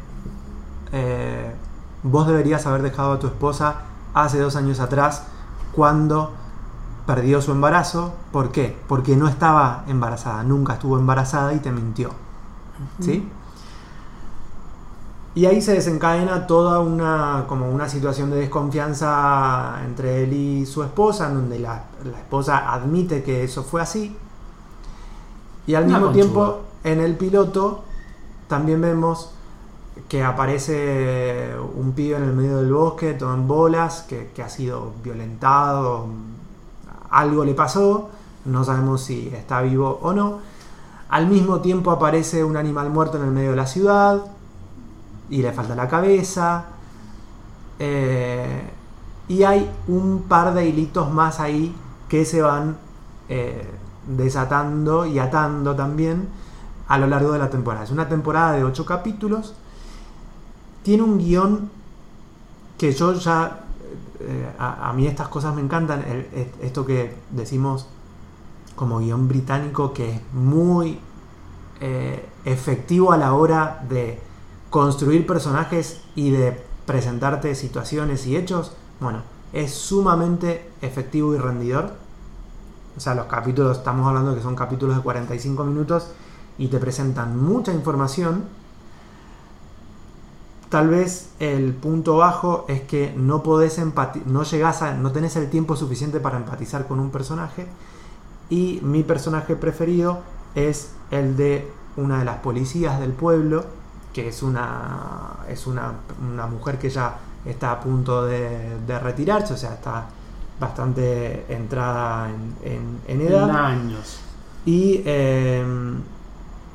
eh, 0.92 1.52
vos 2.04 2.28
deberías 2.28 2.66
haber 2.68 2.82
dejado 2.82 3.14
a 3.14 3.20
tu 3.20 3.28
esposa 3.28 3.82
hace 4.14 4.40
dos 4.40 4.56
años 4.56 4.80
atrás 4.80 5.24
cuando 5.74 6.32
perdió 7.06 7.42
su 7.42 7.52
embarazo. 7.52 8.14
¿Por 8.32 8.52
qué? 8.52 8.78
Porque 8.88 9.16
no 9.16 9.28
estaba 9.28 9.84
embarazada, 9.88 10.44
nunca 10.44 10.74
estuvo 10.74 10.98
embarazada 10.98 11.54
y 11.54 11.60
te 11.60 11.72
mintió. 11.72 12.12
¿Sí? 13.00 13.30
Y 15.36 15.48
ahí 15.48 15.62
se 15.62 15.74
desencadena 15.74 16.46
toda 16.46 16.80
una, 16.80 17.46
como 17.48 17.70
una 17.72 17.90
situación 17.90 18.30
de 18.30 18.38
desconfianza 18.38 19.80
entre 19.84 20.24
él 20.24 20.34
y 20.34 20.66
su 20.68 20.84
esposa, 20.84 21.28
en 21.28 21.34
donde 21.36 21.60
la, 21.60 21.86
la 22.04 22.20
esposa 22.20 22.72
admite 22.72 23.24
que 23.24 23.44
eso 23.44 23.64
fue 23.64 23.82
así. 23.82 24.16
Y 25.66 25.74
al 25.76 25.86
Una 25.86 26.00
mismo 26.00 26.06
conchuda. 26.08 26.14
tiempo, 26.14 26.62
en 26.84 27.00
el 27.00 27.16
piloto, 27.18 27.84
también 28.48 28.82
vemos 28.82 29.32
que 30.08 30.24
aparece 30.24 31.52
un 31.76 31.94
pibe 31.94 32.18
en 32.18 32.24
el 32.24 32.34
medio 32.34 32.58
del 32.58 32.72
bosque, 32.72 33.14
todo 33.14 33.34
en 33.34 33.48
bolas, 33.48 34.04
que, 34.08 34.32
que 34.36 34.44
ha 34.44 34.50
sido 34.50 34.94
violentado, 35.04 36.08
algo 37.10 37.44
le 37.46 37.54
pasó, 37.56 38.10
no 38.46 38.64
sabemos 38.64 39.02
si 39.04 39.30
está 39.30 39.62
vivo 39.62 40.00
o 40.02 40.14
no. 40.14 40.40
Al 41.10 41.28
mismo 41.28 41.62
tiempo 41.62 41.92
aparece 41.92 42.44
un 42.44 42.58
animal 42.58 42.90
muerto 42.92 43.18
en 43.18 43.24
el 43.24 43.32
medio 43.32 43.52
de 43.52 43.56
la 43.56 43.68
ciudad 43.68 44.22
y 45.34 45.42
le 45.42 45.52
falta 45.52 45.76
la 45.76 45.88
cabeza. 45.88 46.66
Eh, 47.80 48.70
y 49.28 49.42
hay 49.44 49.70
un 49.88 50.26
par 50.28 50.54
de 50.54 50.68
hilitos 50.68 51.12
más 51.12 51.40
ahí 51.40 51.76
que 52.08 52.24
se 52.24 52.44
van 52.44 52.78
eh, 53.30 53.68
desatando 54.06 55.08
y 55.08 55.18
atando 55.18 55.76
también 55.76 56.28
a 56.88 57.00
lo 57.00 57.08
largo 57.08 57.32
de 57.32 57.40
la 57.40 57.50
temporada. 57.50 57.84
Es 57.84 57.90
una 57.90 58.08
temporada 58.08 58.52
de 58.52 58.64
8 58.64 58.86
capítulos. 58.86 59.56
Tiene 60.84 61.02
un 61.02 61.18
guion 61.18 61.72
que 62.78 62.92
yo 62.92 63.14
ya... 63.14 63.62
eh, 64.20 64.52
a, 64.60 64.94
mí 64.94 65.08
estas 65.08 65.30
cosas 65.30 65.56
me 65.56 65.62
encantan. 65.62 66.06
esto 66.62 66.86
que 66.86 67.16
decimos 67.32 67.88
como 68.76 69.00
guion 69.00 69.28
británico 69.28 69.94
que 69.94 70.12
es 70.12 70.22
muy 70.34 71.00
efectivo 72.46 73.12
a 73.12 73.18
la 73.18 73.34
hora 73.34 73.84
de 73.90 74.22
construir 74.74 75.28
personajes 75.28 76.02
y 76.16 76.32
de 76.32 76.60
presentarte 76.88 77.54
situaciones 77.54 78.26
y 78.26 78.36
hechos, 78.36 78.72
bueno, 79.00 79.20
es 79.54 79.72
sumamente 79.72 80.68
efectivo 80.82 81.36
y 81.36 81.38
rendidor. 81.38 81.92
O 82.98 83.00
sea, 83.00 83.14
los 83.14 83.28
capítulos, 83.28 83.78
estamos 83.78 84.08
hablando 84.08 84.32
de 84.32 84.38
que 84.38 84.42
son 84.42 84.56
capítulos 84.56 84.96
de 84.96 85.04
45 85.04 85.64
minutos 85.66 86.08
y 86.58 86.70
te 86.70 86.80
presentan 86.80 87.40
mucha 87.40 87.72
información. 87.72 88.46
Tal 90.70 90.88
vez 90.88 91.30
el 91.38 91.76
punto 91.76 92.18
bajo 92.18 92.66
es 92.68 92.82
que 92.82 93.14
no 93.16 93.44
podés 93.44 93.80
no 94.26 94.42
llegás 94.42 94.82
a, 94.82 94.96
no 94.96 95.12
tenés 95.12 95.36
el 95.36 95.52
tiempo 95.52 95.76
suficiente 95.76 96.20
para 96.20 96.38
empatizar 96.38 96.88
con 96.88 97.00
un 97.00 97.12
personaje. 97.12 97.68
Y 98.50 98.80
mi 98.82 99.04
personaje 99.04 99.56
preferido 99.56 100.22
es 100.56 100.94
el 101.12 101.38
de 101.38 101.72
una 101.96 102.18
de 102.18 102.26
las 102.26 102.38
policías 102.38 103.00
del 103.00 103.12
pueblo, 103.12 103.83
que 104.14 104.28
es 104.30 104.44
una, 104.44 105.38
es 105.50 105.66
una, 105.68 105.94
una 106.32 106.48
mujer 106.48 106.78
que 106.80 106.90
ya 106.90 107.18
está 107.46 107.72
a 107.72 107.80
punto 107.80 108.26
de, 108.26 108.78
de 108.88 109.00
retirarse, 109.00 109.54
o 109.54 109.58
sea, 109.58 109.74
está 109.74 110.06
bastante 110.60 111.46
entrada 111.54 112.30
en, 112.30 112.56
en- 112.72 113.00
en 113.08 113.22
edad. 113.28 113.50
En 113.50 113.56
años. 113.56 114.20
Y 114.66 115.02
eh, 115.06 115.66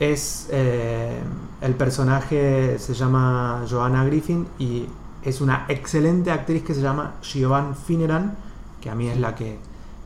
es 0.00 0.48
eh, 0.50 1.18
el 1.60 1.74
personaje 1.74 2.78
se 2.78 2.94
llama 2.94 3.64
Joanna 3.68 4.04
Griffin 4.04 4.46
y 4.58 4.86
es 5.24 5.40
una 5.40 5.64
excelente 5.68 6.30
actriz 6.30 6.62
que 6.62 6.74
se 6.74 6.80
llama 6.80 7.14
Giovanni 7.22 7.74
Finneran, 7.74 8.36
que 8.80 8.90
a 8.90 8.94
mí 8.94 9.08
es 9.08 9.18
la 9.18 9.34
que, 9.34 9.58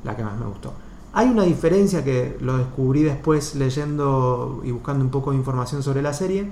la 0.05 0.17
que 0.17 0.25
más 0.25 0.37
me 0.39 0.47
gustó. 0.47 0.73
Hay 1.13 1.29
una 1.29 1.43
diferencia 1.43 2.03
que 2.03 2.39
lo 2.41 2.57
descubrí 2.57 3.03
después 3.03 3.55
leyendo 3.55 4.63
y 4.65 4.71
buscando 4.71 5.05
un 5.05 5.11
poco 5.11 5.33
de 5.33 5.37
información 5.37 5.83
sobre 5.83 6.01
la 6.01 6.15
serie, 6.15 6.51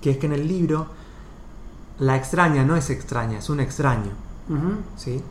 que 0.00 0.10
es 0.12 0.16
que 0.18 0.26
en 0.26 0.32
el 0.32 0.46
libro 0.48 0.86
la 1.98 2.16
extraña 2.16 2.64
no 2.64 2.76
es 2.76 2.88
extraña, 2.90 3.38
es 3.38 3.50
un 3.50 3.60
extraño. 3.60 4.10
¿sí? 4.96 5.22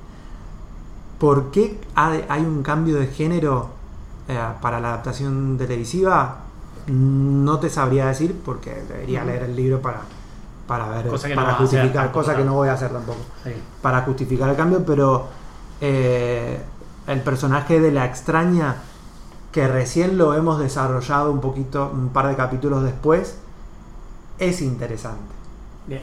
¿Por 1.19 1.51
qué 1.51 1.79
ha- 1.95 2.13
hay 2.29 2.41
un 2.41 2.63
cambio 2.63 2.97
de 2.97 3.07
género 3.07 3.69
eh, 4.27 4.39
para 4.61 4.79
la 4.79 4.89
adaptación 4.89 5.57
televisiva? 5.57 6.37
No 6.87 7.59
te 7.59 7.69
sabría 7.69 8.05
decir 8.07 8.39
porque 8.45 8.83
debería 8.87 9.23
leer 9.25 9.43
el 9.43 9.55
libro 9.55 9.81
para, 9.81 10.01
para 10.67 10.87
ver, 10.87 11.07
Cosa 11.07 11.27
que 11.27 11.35
no 11.35 11.41
para 11.41 11.53
hacer 11.55 11.67
justificar, 11.67 12.11
cosa 12.11 12.35
que 12.35 12.43
no 12.45 12.53
voy 12.53 12.69
a 12.69 12.73
hacer 12.73 12.91
tampoco, 12.91 13.19
Sí. 13.43 13.51
para 13.81 14.01
justificar 14.03 14.49
el 14.49 14.55
cambio, 14.55 14.85
pero 14.85 15.27
eh, 15.81 16.61
el 17.07 17.21
personaje 17.21 17.79
de 17.81 17.91
la 17.91 18.05
extraña 18.05 18.77
que 19.51 19.67
recién 19.67 20.17
lo 20.17 20.33
hemos 20.35 20.59
desarrollado 20.59 21.31
un 21.31 21.41
poquito, 21.41 21.91
un 21.93 22.09
par 22.09 22.27
de 22.27 22.35
capítulos 22.35 22.83
después, 22.83 23.37
es 24.39 24.61
interesante. 24.61 25.33
Bien. 25.87 26.01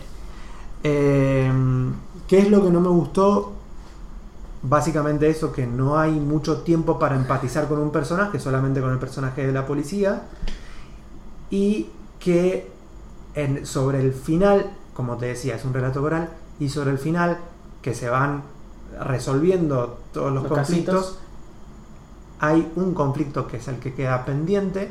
Eh, 0.82 1.52
¿Qué 2.28 2.38
es 2.38 2.50
lo 2.50 2.62
que 2.62 2.70
no 2.70 2.80
me 2.80 2.88
gustó? 2.88 3.52
Básicamente 4.62 5.28
eso, 5.28 5.52
que 5.52 5.66
no 5.66 5.98
hay 5.98 6.12
mucho 6.12 6.62
tiempo 6.62 6.98
para 6.98 7.14
empatizar 7.16 7.68
con 7.68 7.78
un 7.78 7.90
personaje, 7.90 8.38
solamente 8.40 8.80
con 8.80 8.90
el 8.90 8.98
personaje 8.98 9.46
de 9.46 9.52
la 9.52 9.64
policía. 9.66 10.22
Y 11.50 11.88
que 12.18 12.70
en- 13.34 13.64
sobre 13.66 14.00
el 14.00 14.12
final, 14.12 14.66
como 14.94 15.16
te 15.16 15.26
decía, 15.26 15.54
es 15.56 15.64
un 15.64 15.72
relato 15.72 16.00
coral, 16.00 16.30
y 16.58 16.68
sobre 16.68 16.90
el 16.90 16.98
final, 16.98 17.38
que 17.82 17.94
se 17.94 18.08
van 18.08 18.42
resolviendo 19.00 19.98
todos 20.12 20.32
los, 20.32 20.44
Los 20.44 20.52
conflictos, 20.52 20.94
casitos. 21.04 21.18
hay 22.40 22.72
un 22.76 22.94
conflicto 22.94 23.46
que 23.46 23.58
es 23.58 23.68
el 23.68 23.76
que 23.78 23.94
queda 23.94 24.24
pendiente, 24.24 24.90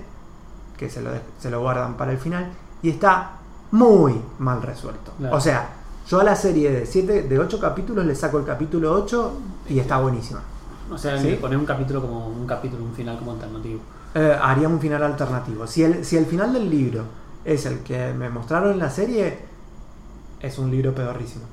que 0.78 0.90
se 0.90 1.02
lo, 1.02 1.10
se 1.40 1.50
lo 1.50 1.60
guardan 1.62 1.96
para 1.98 2.12
el 2.12 2.18
final, 2.18 2.50
y 2.86 2.90
está 2.92 3.32
muy 3.72 4.22
mal 4.40 4.62
resuelto. 4.62 5.12
Claro. 5.18 5.36
O 5.36 5.40
sea, 5.42 5.70
yo 6.08 6.20
a 6.20 6.24
la 6.24 6.36
serie 6.36 6.72
de 6.72 6.86
siete, 6.86 7.24
de 7.24 7.40
8 7.40 7.60
capítulos 7.60 8.06
le 8.06 8.14
saco 8.16 8.38
el 8.38 8.46
capítulo 8.46 8.94
8 8.94 9.34
y 9.70 9.80
está 9.80 9.98
buenísima. 9.98 10.42
O 10.92 10.98
sea, 10.98 11.18
¿Sí? 11.20 11.32
le 11.32 11.38
pones 11.38 11.58
un 11.58 11.66
capítulo 11.66 12.00
como 12.02 12.28
un 12.28 12.46
capítulo, 12.46 12.84
un 12.84 12.94
final 12.94 13.18
como 13.18 13.32
alternativo. 13.32 13.80
Eh, 14.14 14.38
haría 14.40 14.68
un 14.70 14.80
final 14.80 15.02
alternativo. 15.04 15.66
Si 15.66 15.84
el, 15.84 16.06
si 16.06 16.16
el 16.16 16.26
final 16.28 16.54
del 16.54 16.70
libro 16.70 17.04
es 17.44 17.66
el 17.66 17.80
que 17.80 18.14
me 18.14 18.30
mostraron 18.30 18.72
en 18.74 18.80
la 18.80 18.90
serie, 18.92 19.40
es 20.40 20.58
un 20.60 20.70
libro 20.70 20.94
pedorrísimo. 20.94 21.46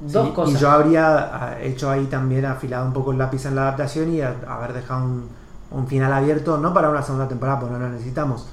Dos 0.00 0.26
Sí, 0.28 0.32
cosas. 0.34 0.54
Y 0.54 0.58
yo 0.58 0.70
habría 0.70 1.16
ah, 1.18 1.60
hecho 1.62 1.88
ahí 1.90 2.06
también 2.06 2.44
afilado 2.44 2.84
un 2.86 2.92
poco 2.92 3.12
el 3.12 3.18
lápiz 3.18 3.46
en 3.46 3.54
la 3.54 3.62
adaptación 3.62 4.12
y 4.12 4.20
a- 4.20 4.34
haber 4.48 4.72
dejado 4.72 5.04
un, 5.04 5.28
un 5.70 5.86
final 5.86 6.12
abierto, 6.12 6.58
no 6.58 6.74
para 6.74 6.90
una 6.90 7.02
segunda 7.02 7.28
temporada, 7.28 7.60
porque 7.60 7.74
no 7.74 7.78
lo 7.80 7.88
necesitamos, 7.90 8.48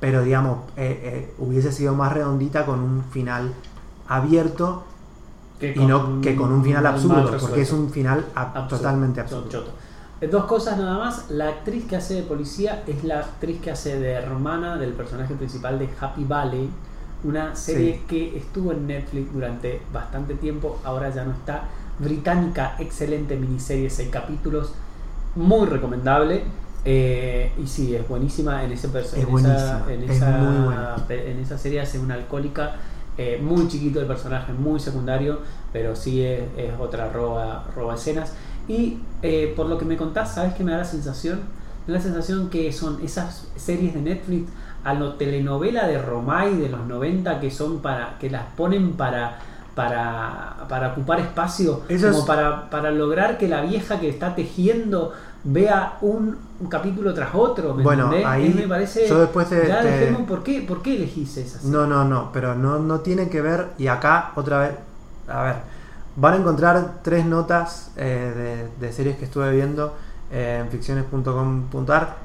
pero 0.00 0.22
digamos, 0.22 0.58
eh, 0.76 1.00
eh, 1.04 1.34
hubiese 1.38 1.70
sido 1.72 1.94
más 1.94 2.12
redondita 2.12 2.64
con 2.66 2.80
un 2.80 3.04
final 3.10 3.52
abierto 4.08 4.84
Que 5.60 5.74
y 5.76 5.84
no 5.86 6.20
que 6.20 6.34
con 6.36 6.50
un 6.52 6.64
final 6.64 6.86
absurdo, 6.86 7.36
porque 7.38 7.60
es 7.62 7.72
un 7.72 7.90
final 7.90 8.24
ab- 8.34 8.48
Absurdo, 8.54 8.68
totalmente 8.78 9.20
absurdo. 9.20 9.48
choto. 9.48 9.70
Eh, 10.20 10.26
Dos 10.26 10.44
cosas 10.44 10.78
nada 10.78 10.98
más. 10.98 11.30
La 11.30 11.48
actriz 11.48 11.84
que 11.86 11.96
hace 11.96 12.14
de 12.14 12.22
policía 12.22 12.82
es 12.86 13.04
la 13.04 13.20
actriz 13.20 13.60
que 13.60 13.70
hace 13.70 13.98
de 14.00 14.12
hermana 14.12 14.76
del 14.76 14.92
personaje 14.92 15.34
principal 15.34 15.78
de 15.78 15.88
Happy 16.00 16.24
Valley, 16.24 16.70
una 17.24 17.54
serie 17.54 17.94
Sí. 17.96 18.02
que 18.08 18.36
estuvo 18.38 18.72
en 18.72 18.86
Netflix 18.86 19.32
durante 19.32 19.80
bastante 19.92 20.34
tiempo, 20.34 20.78
ahora 20.84 21.10
ya 21.10 21.24
no 21.24 21.32
está. 21.32 21.64
Británica, 21.98 22.76
excelente 22.78 23.36
miniserie, 23.36 23.90
seis 23.90 24.08
capítulos, 24.10 24.72
muy 25.36 25.66
recomendable. 25.66 26.44
Eh, 26.84 27.52
y 27.62 27.66
sí, 27.66 27.94
es 27.94 28.06
buenísima 28.08 28.64
en 28.64 28.72
ese 28.72 28.88
Es 28.98 29.12
en 29.14 29.36
esa, 29.36 29.84
en 29.92 30.02
es 30.04 30.10
esa- 30.16 30.30
muy 30.30 30.64
buena. 30.64 30.96
pe- 31.06 31.30
en 31.30 31.38
esa 31.40 31.58
serie 31.58 31.80
hace 31.80 31.98
una 31.98 32.14
alcohólica 32.14 32.76
eh, 33.18 33.38
muy 33.42 33.68
chiquito 33.68 34.00
el 34.00 34.06
personaje, 34.06 34.52
muy 34.54 34.80
secundario, 34.80 35.40
pero 35.74 35.94
sí 35.94 36.22
es, 36.24 36.40
es 36.56 36.72
otra 36.78 37.10
roba, 37.12 37.64
roba 37.76 37.96
escenas. 37.96 38.32
Y 38.66 38.98
eh, 39.22 39.52
por 39.54 39.66
lo 39.66 39.76
que 39.76 39.84
me 39.84 39.96
contás, 39.98 40.34
¿sabes 40.34 40.54
qué 40.54 40.64
me 40.64 40.72
da 40.72 40.78
la 40.78 40.84
sensación? 40.84 41.40
Me 41.86 41.92
da 41.92 41.98
la 41.98 42.04
sensación 42.04 42.48
que 42.48 42.72
son 42.72 42.98
esas 43.04 43.48
series 43.56 43.92
de 43.92 44.00
Netflix 44.00 44.50
a 44.84 44.94
lo 44.94 45.14
telenovela 45.14 45.86
de 45.86 45.98
Romay 46.00 46.56
de 46.56 46.70
los 46.70 46.86
90 46.86 47.40
que 47.40 47.50
son 47.50 47.80
para 47.80 48.16
que 48.18 48.30
las 48.30 48.44
ponen 48.56 48.92
para 48.94 49.38
para, 49.74 50.66
para 50.68 50.88
ocupar 50.92 51.20
espacio 51.20 51.82
Eso 51.88 52.10
como 52.10 52.26
para, 52.26 52.68
para 52.70 52.90
lograr 52.90 53.38
que 53.38 53.48
la 53.48 53.62
vieja 53.62 54.00
que 54.00 54.08
está 54.08 54.34
tejiendo 54.34 55.12
vea 55.44 55.96
un, 56.02 56.36
un 56.60 56.66
capítulo 56.68 57.14
tras 57.14 57.34
otro 57.34 57.74
¿me 57.74 57.82
Bueno, 57.82 58.04
entendés? 58.06 58.26
ahí 58.26 58.52
me 58.54 58.68
parece 58.68 59.08
yo 59.08 59.20
después 59.20 59.48
te- 59.48 59.66
ya 59.66 59.80
te- 59.80 59.88
dejemos, 59.88 60.22
¿por 60.28 60.42
qué, 60.42 60.60
¿por 60.62 60.82
qué 60.82 60.96
elegís 60.96 61.36
esas? 61.38 61.64
No, 61.64 61.86
no, 61.86 62.04
no, 62.04 62.30
pero 62.32 62.54
no, 62.54 62.78
no 62.78 63.00
tiene 63.00 63.28
que 63.30 63.40
ver, 63.40 63.68
y 63.78 63.86
acá 63.88 64.32
otra 64.36 64.58
vez, 64.58 64.72
a 65.28 65.42
ver, 65.42 65.56
van 66.16 66.34
a 66.34 66.36
encontrar 66.36 66.98
tres 67.02 67.24
notas 67.24 67.90
eh, 67.96 68.68
de, 68.80 68.86
de 68.86 68.92
series 68.92 69.16
que 69.16 69.24
estuve 69.24 69.50
viendo 69.52 69.94
eh, 70.30 70.60
en 70.62 70.70
ficciones.com.ar. 70.70 72.16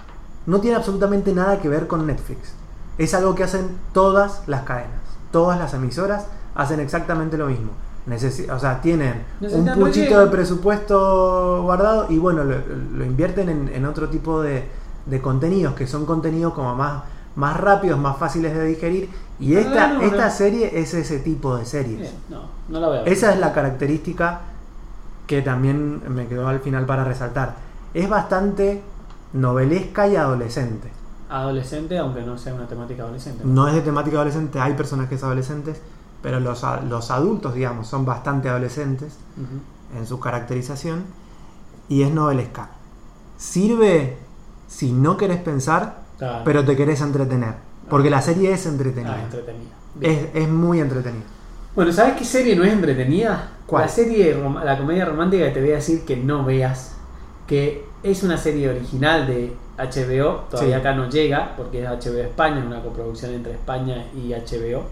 No 0.45 0.59
tiene 0.59 0.75
absolutamente 0.77 1.33
nada 1.33 1.59
que 1.59 1.69
ver 1.69 1.87
con 1.87 2.05
Netflix. 2.05 2.53
Es 2.97 3.13
algo 3.13 3.33
que 3.35 3.43
hacen 3.43 3.77
todas 3.93 4.43
las 4.47 4.63
cadenas, 4.63 5.01
todas 5.31 5.57
las 5.59 5.73
emisoras 5.73 6.27
hacen 6.53 6.79
exactamente 6.79 7.37
lo 7.37 7.47
mismo. 7.47 7.71
Necesi- 8.07 8.49
o 8.51 8.59
sea, 8.59 8.81
tienen 8.81 9.23
un 9.41 9.65
puchito 9.73 10.19
de 10.19 10.27
presupuesto 10.27 11.63
guardado 11.63 12.05
y 12.09 12.17
bueno, 12.19 12.43
lo, 12.43 12.55
lo 12.97 13.03
invierten 13.05 13.49
en, 13.49 13.69
en 13.73 13.85
otro 13.85 14.09
tipo 14.09 14.41
de, 14.43 14.63
de 15.07 15.21
contenidos, 15.21 15.73
que 15.73 15.87
son 15.87 16.05
contenidos 16.05 16.53
como 16.53 16.75
más, 16.75 17.03
más 17.35 17.57
rápidos, 17.59 17.99
más 17.99 18.17
fáciles 18.17 18.53
de 18.53 18.63
digerir. 18.65 19.09
Y 19.39 19.55
Ah, 19.55 19.59
esta, 19.61 19.87
no, 19.93 20.01
esta 20.01 20.25
no. 20.25 20.31
serie 20.31 20.79
es 20.79 20.93
ese 20.93 21.19
tipo 21.19 21.57
de 21.57 21.65
series. 21.65 21.99
Bien, 21.99 22.13
no, 22.29 22.41
no 22.69 22.79
la 22.79 22.89
ver. 22.89 23.07
Esa 23.09 23.33
es 23.33 23.39
la 23.39 23.51
característica 23.53 24.41
que 25.27 25.41
también 25.41 26.01
me 26.07 26.27
quedó 26.27 26.47
al 26.47 26.59
final 26.59 26.85
para 26.85 27.03
resaltar. 27.03 27.55
Es 27.95 28.07
bastante 28.07 28.81
novelesca 29.33 30.07
y 30.07 30.15
adolescente. 30.15 30.89
Adolescente, 31.29 31.97
aunque 31.97 32.21
no 32.21 32.37
sea 32.37 32.53
una 32.53 32.67
temática 32.67 33.01
adolescente. 33.03 33.41
No 33.43 33.67
es 33.67 33.73
de 33.73 33.81
temática 33.81 34.17
adolescente, 34.17 34.59
hay 34.59 34.73
personajes 34.73 35.23
adolescentes, 35.23 35.81
pero 36.25 36.39
los, 36.39 36.63
los 36.89 37.11
adultos, 37.11 37.53
digamos, 37.53 37.85
son 37.87 38.03
bastante 38.03 38.49
adolescentes 38.49 39.13
Ujú. 39.37 39.99
en 39.99 40.07
su 40.07 40.19
caracterización 40.19 41.03
y 41.87 42.01
es 42.01 42.09
novelesca. 42.11 42.69
Sirve 43.37 44.17
si 44.67 44.91
no 44.91 45.17
querés 45.17 45.37
pensar, 45.37 45.99
Claro. 46.17 46.41
pero 46.43 46.65
te 46.65 46.75
querés 46.75 47.01
entretener. 47.01 47.53
Porque 47.91 48.09
la 48.09 48.23
serie 48.23 48.51
es 48.53 48.65
Ah, 48.65 48.69
entretenida. 48.69 49.21
entretenida. 49.21 49.69
Bien. 49.93 50.29
Es, 50.33 50.41
es 50.43 50.49
muy 50.49 50.79
entretenida. 50.79 51.25
Bueno, 51.75 51.91
¿sabes 51.91 52.15
qué 52.15 52.25
serie 52.25 52.55
no 52.55 52.63
es 52.63 52.73
entretenida? 52.73 53.51
¿Cuál? 53.67 53.83
La 53.83 53.87
serie, 53.89 54.35
la 54.63 54.77
comedia 54.79 55.05
romántica 55.05 55.45
que 55.45 55.51
te 55.51 55.61
voy 55.61 55.73
a 55.73 55.75
decir 55.75 56.05
que 56.05 56.17
no 56.17 56.43
veas, 56.43 56.95
que 57.45 57.85
es 58.01 58.23
una 58.23 58.37
serie 58.37 58.67
original 58.69 59.27
de 59.27 59.55
HBO, 59.77 60.45
todavía 60.49 60.77
Sí. 60.77 60.79
acá 60.79 60.95
no 60.95 61.07
llega, 61.07 61.53
porque 61.55 61.83
es 61.83 61.87
HBO 61.87 62.17
España, 62.17 62.61
es 62.61 62.65
una 62.65 62.81
coproducción 62.81 63.31
entre 63.33 63.51
España 63.53 64.07
y 64.15 64.33
HBO. 64.33 64.85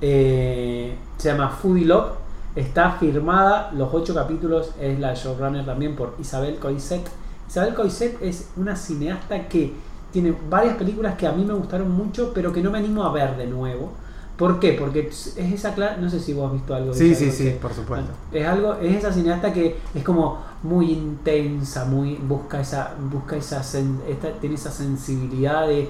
Eh, 0.00 0.94
se 1.16 1.30
llama 1.32 1.48
Foodie 1.48 1.84
Love, 1.86 2.12
está 2.54 2.92
firmada, 2.92 3.70
los 3.74 3.92
ocho 3.92 4.14
capítulos 4.14 4.70
es 4.80 4.98
la 4.98 5.14
showrunner 5.14 5.64
también 5.64 5.96
por 5.96 6.14
Isabel 6.20 6.56
Coixet. 6.56 7.02
Isabel 7.48 7.74
Coixet 7.74 8.18
es 8.22 8.48
una 8.56 8.76
cineasta 8.76 9.48
que 9.48 9.72
tiene 10.12 10.34
varias 10.50 10.76
películas 10.76 11.16
que 11.16 11.26
a 11.26 11.32
mí 11.32 11.44
me 11.44 11.54
gustaron 11.54 11.90
mucho, 11.90 12.32
pero 12.34 12.52
que 12.52 12.62
no 12.62 12.70
me 12.70 12.78
animo 12.78 13.04
a 13.04 13.12
ver 13.12 13.36
de 13.36 13.46
nuevo. 13.46 13.92
¿Por 14.36 14.60
qué? 14.60 14.72
Porque 14.74 15.08
es 15.08 15.34
esa 15.38 15.74
clara, 15.74 15.96
no 15.96 16.10
sé 16.10 16.20
si 16.20 16.34
vos 16.34 16.46
has 16.48 16.52
visto 16.52 16.74
algo 16.74 16.92
de 16.92 16.98
Sí, 16.98 17.14
sí, 17.14 17.30
sí, 17.30 17.56
por 17.60 17.72
supuesto. 17.72 18.10
Es 18.32 18.46
algo, 18.46 18.74
es 18.74 18.94
esa 18.96 19.10
cineasta 19.10 19.50
que 19.50 19.78
es 19.94 20.04
como 20.04 20.38
muy 20.62 20.92
intensa, 20.92 21.86
muy 21.86 22.16
busca 22.16 22.60
esa, 22.60 22.92
busca 23.10 23.36
esa, 23.36 23.62
sen- 23.62 24.00
esta- 24.06 24.32
tiene 24.32 24.56
esa 24.56 24.70
sensibilidad 24.70 25.66
de 25.66 25.88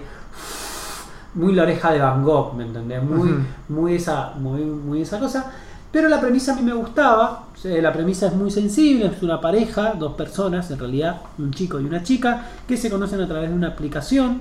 muy 1.37 1.55
la 1.55 1.63
oreja 1.63 1.93
de 1.93 2.01
Van 2.01 2.25
Gogh, 2.25 2.55
¿me 2.55 2.65
entendés? 2.65 3.03
Muy, 3.03 3.31
muy 3.69 3.95
esa, 3.95 4.33
muy, 4.37 4.63
muy 4.63 5.03
esa 5.03 5.19
cosa. 5.21 5.53
Pero 5.93 6.09
la 6.09 6.21
premisa 6.21 6.53
a 6.53 6.57
mí 6.57 6.63
me 6.63 6.73
gustaba. 6.75 7.45
eh, 7.65 7.81
La 7.81 7.93
premisa 7.93 8.27
es 8.27 8.35
muy 8.35 8.51
sensible, 8.51 9.07
es 9.07 9.23
una 9.23 9.41
pareja, 9.41 9.95
dos 9.99 10.15
personas, 10.15 10.71
en 10.71 10.79
realidad 10.79 11.21
un 11.39 11.53
chico 11.53 11.81
y 11.81 11.85
una 11.85 12.03
chica, 12.03 12.43
que 12.67 12.77
se 12.77 12.91
conocen 12.91 13.21
a 13.21 13.29
través 13.29 13.49
de 13.51 13.55
una 13.57 13.69
aplicación 13.69 14.41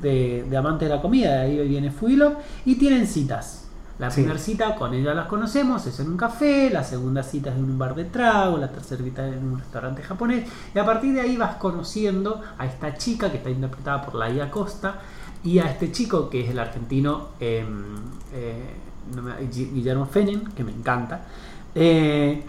de, 0.00 0.46
de 0.48 0.56
amantes 0.56 0.88
de 0.88 0.94
la 0.94 1.02
comida, 1.02 1.32
de 1.32 1.40
ahí 1.40 1.68
viene 1.68 1.90
Fuilo, 1.90 2.34
y 2.64 2.76
tienen 2.76 3.06
citas. 3.06 3.60
La 3.98 4.10
Sí. 4.10 4.22
primera 4.22 4.40
cita 4.40 4.74
con 4.74 4.92
ella 4.92 5.14
las 5.14 5.26
conocemos, 5.26 5.86
es 5.86 6.00
en 6.00 6.08
un 6.08 6.16
café, 6.16 6.68
la 6.70 6.82
segunda 6.82 7.22
cita 7.22 7.50
es 7.50 7.56
en 7.56 7.64
un 7.64 7.78
bar 7.78 7.94
de 7.94 8.04
trago, 8.04 8.56
la 8.58 8.68
tercera 8.72 9.04
cita 9.04 9.28
es 9.28 9.34
en 9.36 9.44
un 9.52 9.58
restaurante 9.58 10.02
japonés, 10.02 10.48
y 10.74 10.78
a 10.78 10.84
partir 10.84 11.14
de 11.14 11.20
ahí 11.20 11.36
vas 11.36 11.56
conociendo 11.56 12.40
a 12.58 12.66
esta 12.66 12.94
chica 12.96 13.30
que 13.30 13.36
está 13.36 13.50
interpretada 13.50 14.02
por 14.04 14.16
Laia 14.16 14.50
Costa 14.50 14.96
y 15.44 15.58
a 15.58 15.70
este 15.70 15.92
chico 15.92 16.30
que 16.30 16.42
es 16.42 16.50
el 16.50 16.58
argentino 16.58 17.28
eh, 17.38 17.64
eh, 18.32 18.74
Guillermo 19.52 20.06
Fenen, 20.06 20.46
que 20.52 20.64
me 20.64 20.72
encanta. 20.72 21.26
Eh, 21.74 22.42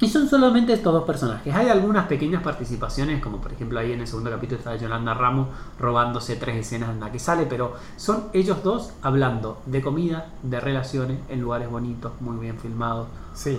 y 0.00 0.08
son 0.08 0.28
solamente 0.28 0.74
estos 0.74 0.92
dos 0.92 1.04
personajes. 1.04 1.52
Hay 1.52 1.68
algunas 1.68 2.06
pequeñas 2.06 2.42
participaciones, 2.42 3.20
como 3.20 3.38
por 3.38 3.52
ejemplo 3.52 3.80
ahí 3.80 3.92
en 3.92 4.00
el 4.00 4.06
segundo 4.06 4.30
capítulo 4.30 4.58
está 4.58 4.76
Yolanda 4.76 5.14
Ramos 5.14 5.48
robándose 5.80 6.36
tres 6.36 6.56
escenas 6.56 6.90
en 6.90 7.00
la 7.00 7.10
que 7.10 7.18
sale, 7.18 7.46
pero 7.46 7.74
son 7.96 8.26
ellos 8.32 8.62
dos 8.62 8.92
hablando 9.02 9.60
de 9.66 9.82
comida, 9.82 10.26
de 10.42 10.60
relaciones, 10.60 11.18
en 11.28 11.40
lugares 11.40 11.68
bonitos, 11.68 12.12
muy 12.20 12.36
bien 12.36 12.58
filmados. 12.58 13.08
Sí. 13.34 13.58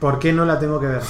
¿Por 0.00 0.18
qué 0.18 0.32
no 0.32 0.46
la 0.46 0.58
tengo 0.58 0.80
que 0.80 0.86
ver? 0.86 1.02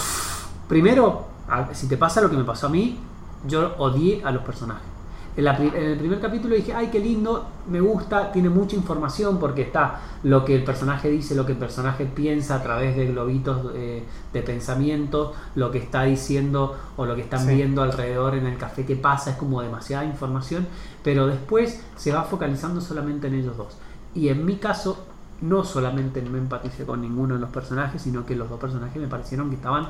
Primero, 0.67 1.27
si 1.73 1.87
te 1.87 1.97
pasa 1.97 2.21
lo 2.23 2.31
que 2.31 2.37
me 2.37 2.45
pasó 2.45 2.67
a 2.67 2.71
mí, 2.71 2.99
yo 3.47 3.75
odié 3.79 4.25
a 4.25 4.33
los 4.33 4.43
personajes. 4.43 4.94
En, 5.37 5.45
la 5.45 5.57
pri- 5.57 5.73
en 5.75 5.83
el 5.83 5.99
primer 5.99 6.21
capítulo 6.21 6.55
dije, 6.55 6.73
ay, 6.73 6.89
qué 6.93 7.01
lindo, 7.01 7.49
me 7.69 7.81
gusta, 7.81 8.31
tiene 8.31 8.49
mucha 8.49 8.77
información 8.77 9.39
porque 9.41 9.63
está 9.63 10.01
lo 10.23 10.45
que 10.45 10.55
el 10.55 10.63
personaje 10.63 11.11
dice, 11.11 11.35
lo 11.35 11.45
que 11.45 11.53
el 11.53 11.59
personaje 11.59 12.05
piensa 12.07 12.55
a 12.57 12.63
través 12.63 12.95
de 12.97 13.07
globitos 13.09 13.73
eh, 13.75 14.05
de 14.33 14.43
pensamiento, 14.43 15.33
lo 15.57 15.73
que 15.73 15.79
está 15.79 16.05
diciendo 16.05 16.77
o 16.97 17.05
lo 17.05 17.17
que 17.17 17.23
están 17.23 17.41
Sí. 17.47 17.55
viendo 17.55 17.83
alrededor 17.83 18.37
en 18.37 18.47
el 18.47 18.57
café 18.59 18.87
que 18.87 18.95
pasa, 18.95 19.31
es 19.33 19.37
como 19.37 19.61
demasiada 19.61 20.05
información, 20.05 20.69
pero 21.03 21.27
después 21.27 21.83
se 21.97 22.13
va 22.13 22.23
focalizando 22.23 22.81
solamente 22.81 23.27
en 23.27 23.35
ellos 23.35 23.57
dos. 23.57 23.77
Y 24.15 24.29
en 24.29 24.45
mi 24.47 24.57
caso, 24.57 25.05
no 25.41 25.65
solamente 25.65 26.23
no 26.23 26.39
empaticé 26.39 26.85
con 26.87 27.01
ninguno 27.01 27.35
de 27.35 27.41
los 27.41 27.51
personajes, 27.51 28.01
sino 28.03 28.25
que 28.25 28.37
los 28.37 28.49
dos 28.49 28.61
personajes 28.61 29.03
me 29.03 29.09
parecieron 29.09 29.51
que 29.51 29.57
estaban 29.57 29.89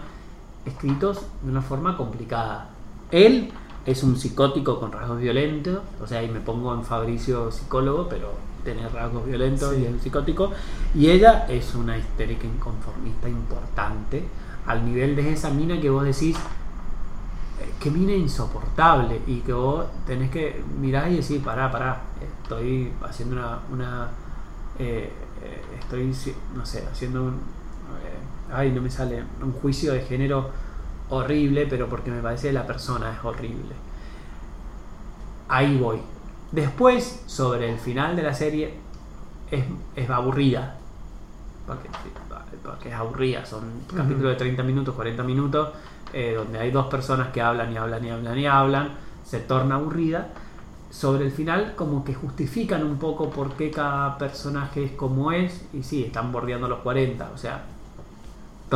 escritos 0.65 1.21
de 1.43 1.51
una 1.51 1.61
forma 1.61 1.97
complicada. 1.99 2.71
Él 3.11 3.53
es 3.87 4.03
un 4.03 4.17
psicótico 4.17 4.81
con 4.81 4.93
rasgos 4.93 5.21
violentos, 5.21 5.81
o 6.03 6.07
sea, 6.07 6.21
ahí 6.21 6.29
me 6.29 6.41
pongo 6.41 6.73
en 6.75 6.85
Fabricio 6.85 7.51
psicólogo, 7.51 8.09
pero 8.09 8.33
tiene 8.65 8.89
rasgos 8.89 9.27
violentos 9.27 9.75
Sí. 9.75 9.83
y 9.83 9.85
es 9.87 9.93
un 9.93 10.01
psicótico. 10.01 10.51
Y 10.95 11.11
ella 11.11 11.47
es 11.49 11.75
una 11.75 11.99
histérica 11.99 12.47
inconformista 12.47 13.29
importante, 13.29 14.25
al 14.67 14.85
nivel 14.87 15.15
de 15.17 15.33
esa 15.33 15.51
mina 15.51 15.79
que 15.81 15.91
vos 15.91 16.05
decís, 16.05 16.37
eh, 17.61 17.73
que 17.79 17.91
mina 17.91 18.13
insoportable, 18.15 19.21
y 19.27 19.41
que 19.41 19.53
vos 19.53 19.85
tenés 20.07 20.31
que 20.31 20.63
mirar 20.81 21.11
y 21.13 21.17
decir, 21.17 21.43
pará, 21.43 21.71
pará, 21.71 22.01
estoy 22.43 22.93
haciendo 23.03 23.37
una... 23.37 23.59
una 23.71 24.09
eh, 24.79 25.11
eh, 25.43 25.63
estoy, 25.79 26.13
no 26.57 26.65
sé, 26.65 26.85
haciendo 26.91 27.23
un... 27.25 27.35
eh, 27.35 28.53
ay, 28.53 28.73
no 28.73 28.81
me 28.81 28.91
sale, 28.91 29.23
un 29.43 29.53
juicio 29.53 29.93
de 29.93 30.01
género 30.01 30.51
horrible, 31.11 31.67
pero 31.69 31.89
porque 31.89 32.11
me 32.11 32.21
parece 32.21 32.49
que 32.49 32.55
la 32.55 32.67
persona 32.67 33.13
es 33.13 33.25
horrible. 33.25 33.75
Ahí 35.49 35.77
voy. 35.77 36.01
Después, 36.53 37.23
sobre 37.27 37.71
el 37.71 37.79
final 37.79 38.17
de 38.17 38.23
la 38.23 38.35
serie, 38.35 38.75
es, 39.51 39.65
es 39.97 40.11
aburrida. 40.11 40.77
Porque, 41.67 41.89
porque 42.63 42.89
es 42.89 42.95
aburrida. 42.95 43.45
Son 43.45 43.63
capítulos 43.95 44.33
de 44.33 44.37
30 44.37 44.63
minutos, 44.63 44.95
40 44.95 45.23
minutos, 45.23 45.71
eh, 46.13 46.35
donde 46.37 46.59
hay 46.59 46.71
dos 46.71 46.87
personas 46.87 47.29
que 47.29 47.41
hablan 47.41 47.73
y 47.73 47.77
hablan 47.77 48.05
y 48.05 48.11
hablan 48.11 48.39
y 48.39 48.47
hablan. 48.47 48.91
Se 49.25 49.41
torna 49.41 49.77
aburrida. 49.77 50.29
Sobre 50.91 51.25
el 51.25 51.33
final, 51.33 51.75
como 51.75 52.05
que 52.05 52.15
justifican 52.15 52.85
un 52.85 52.99
poco 52.99 53.31
por 53.31 53.55
qué 53.55 53.71
cada 53.71 54.17
personaje 54.17 54.85
es 54.85 54.93
como 54.93 55.33
es. 55.33 55.67
Y 55.73 55.83
sí, 55.83 56.05
están 56.05 56.31
bordeando 56.31 56.69
los 56.69 56.81
40. 56.81 57.31
O 57.35 57.37
sea, 57.37 57.65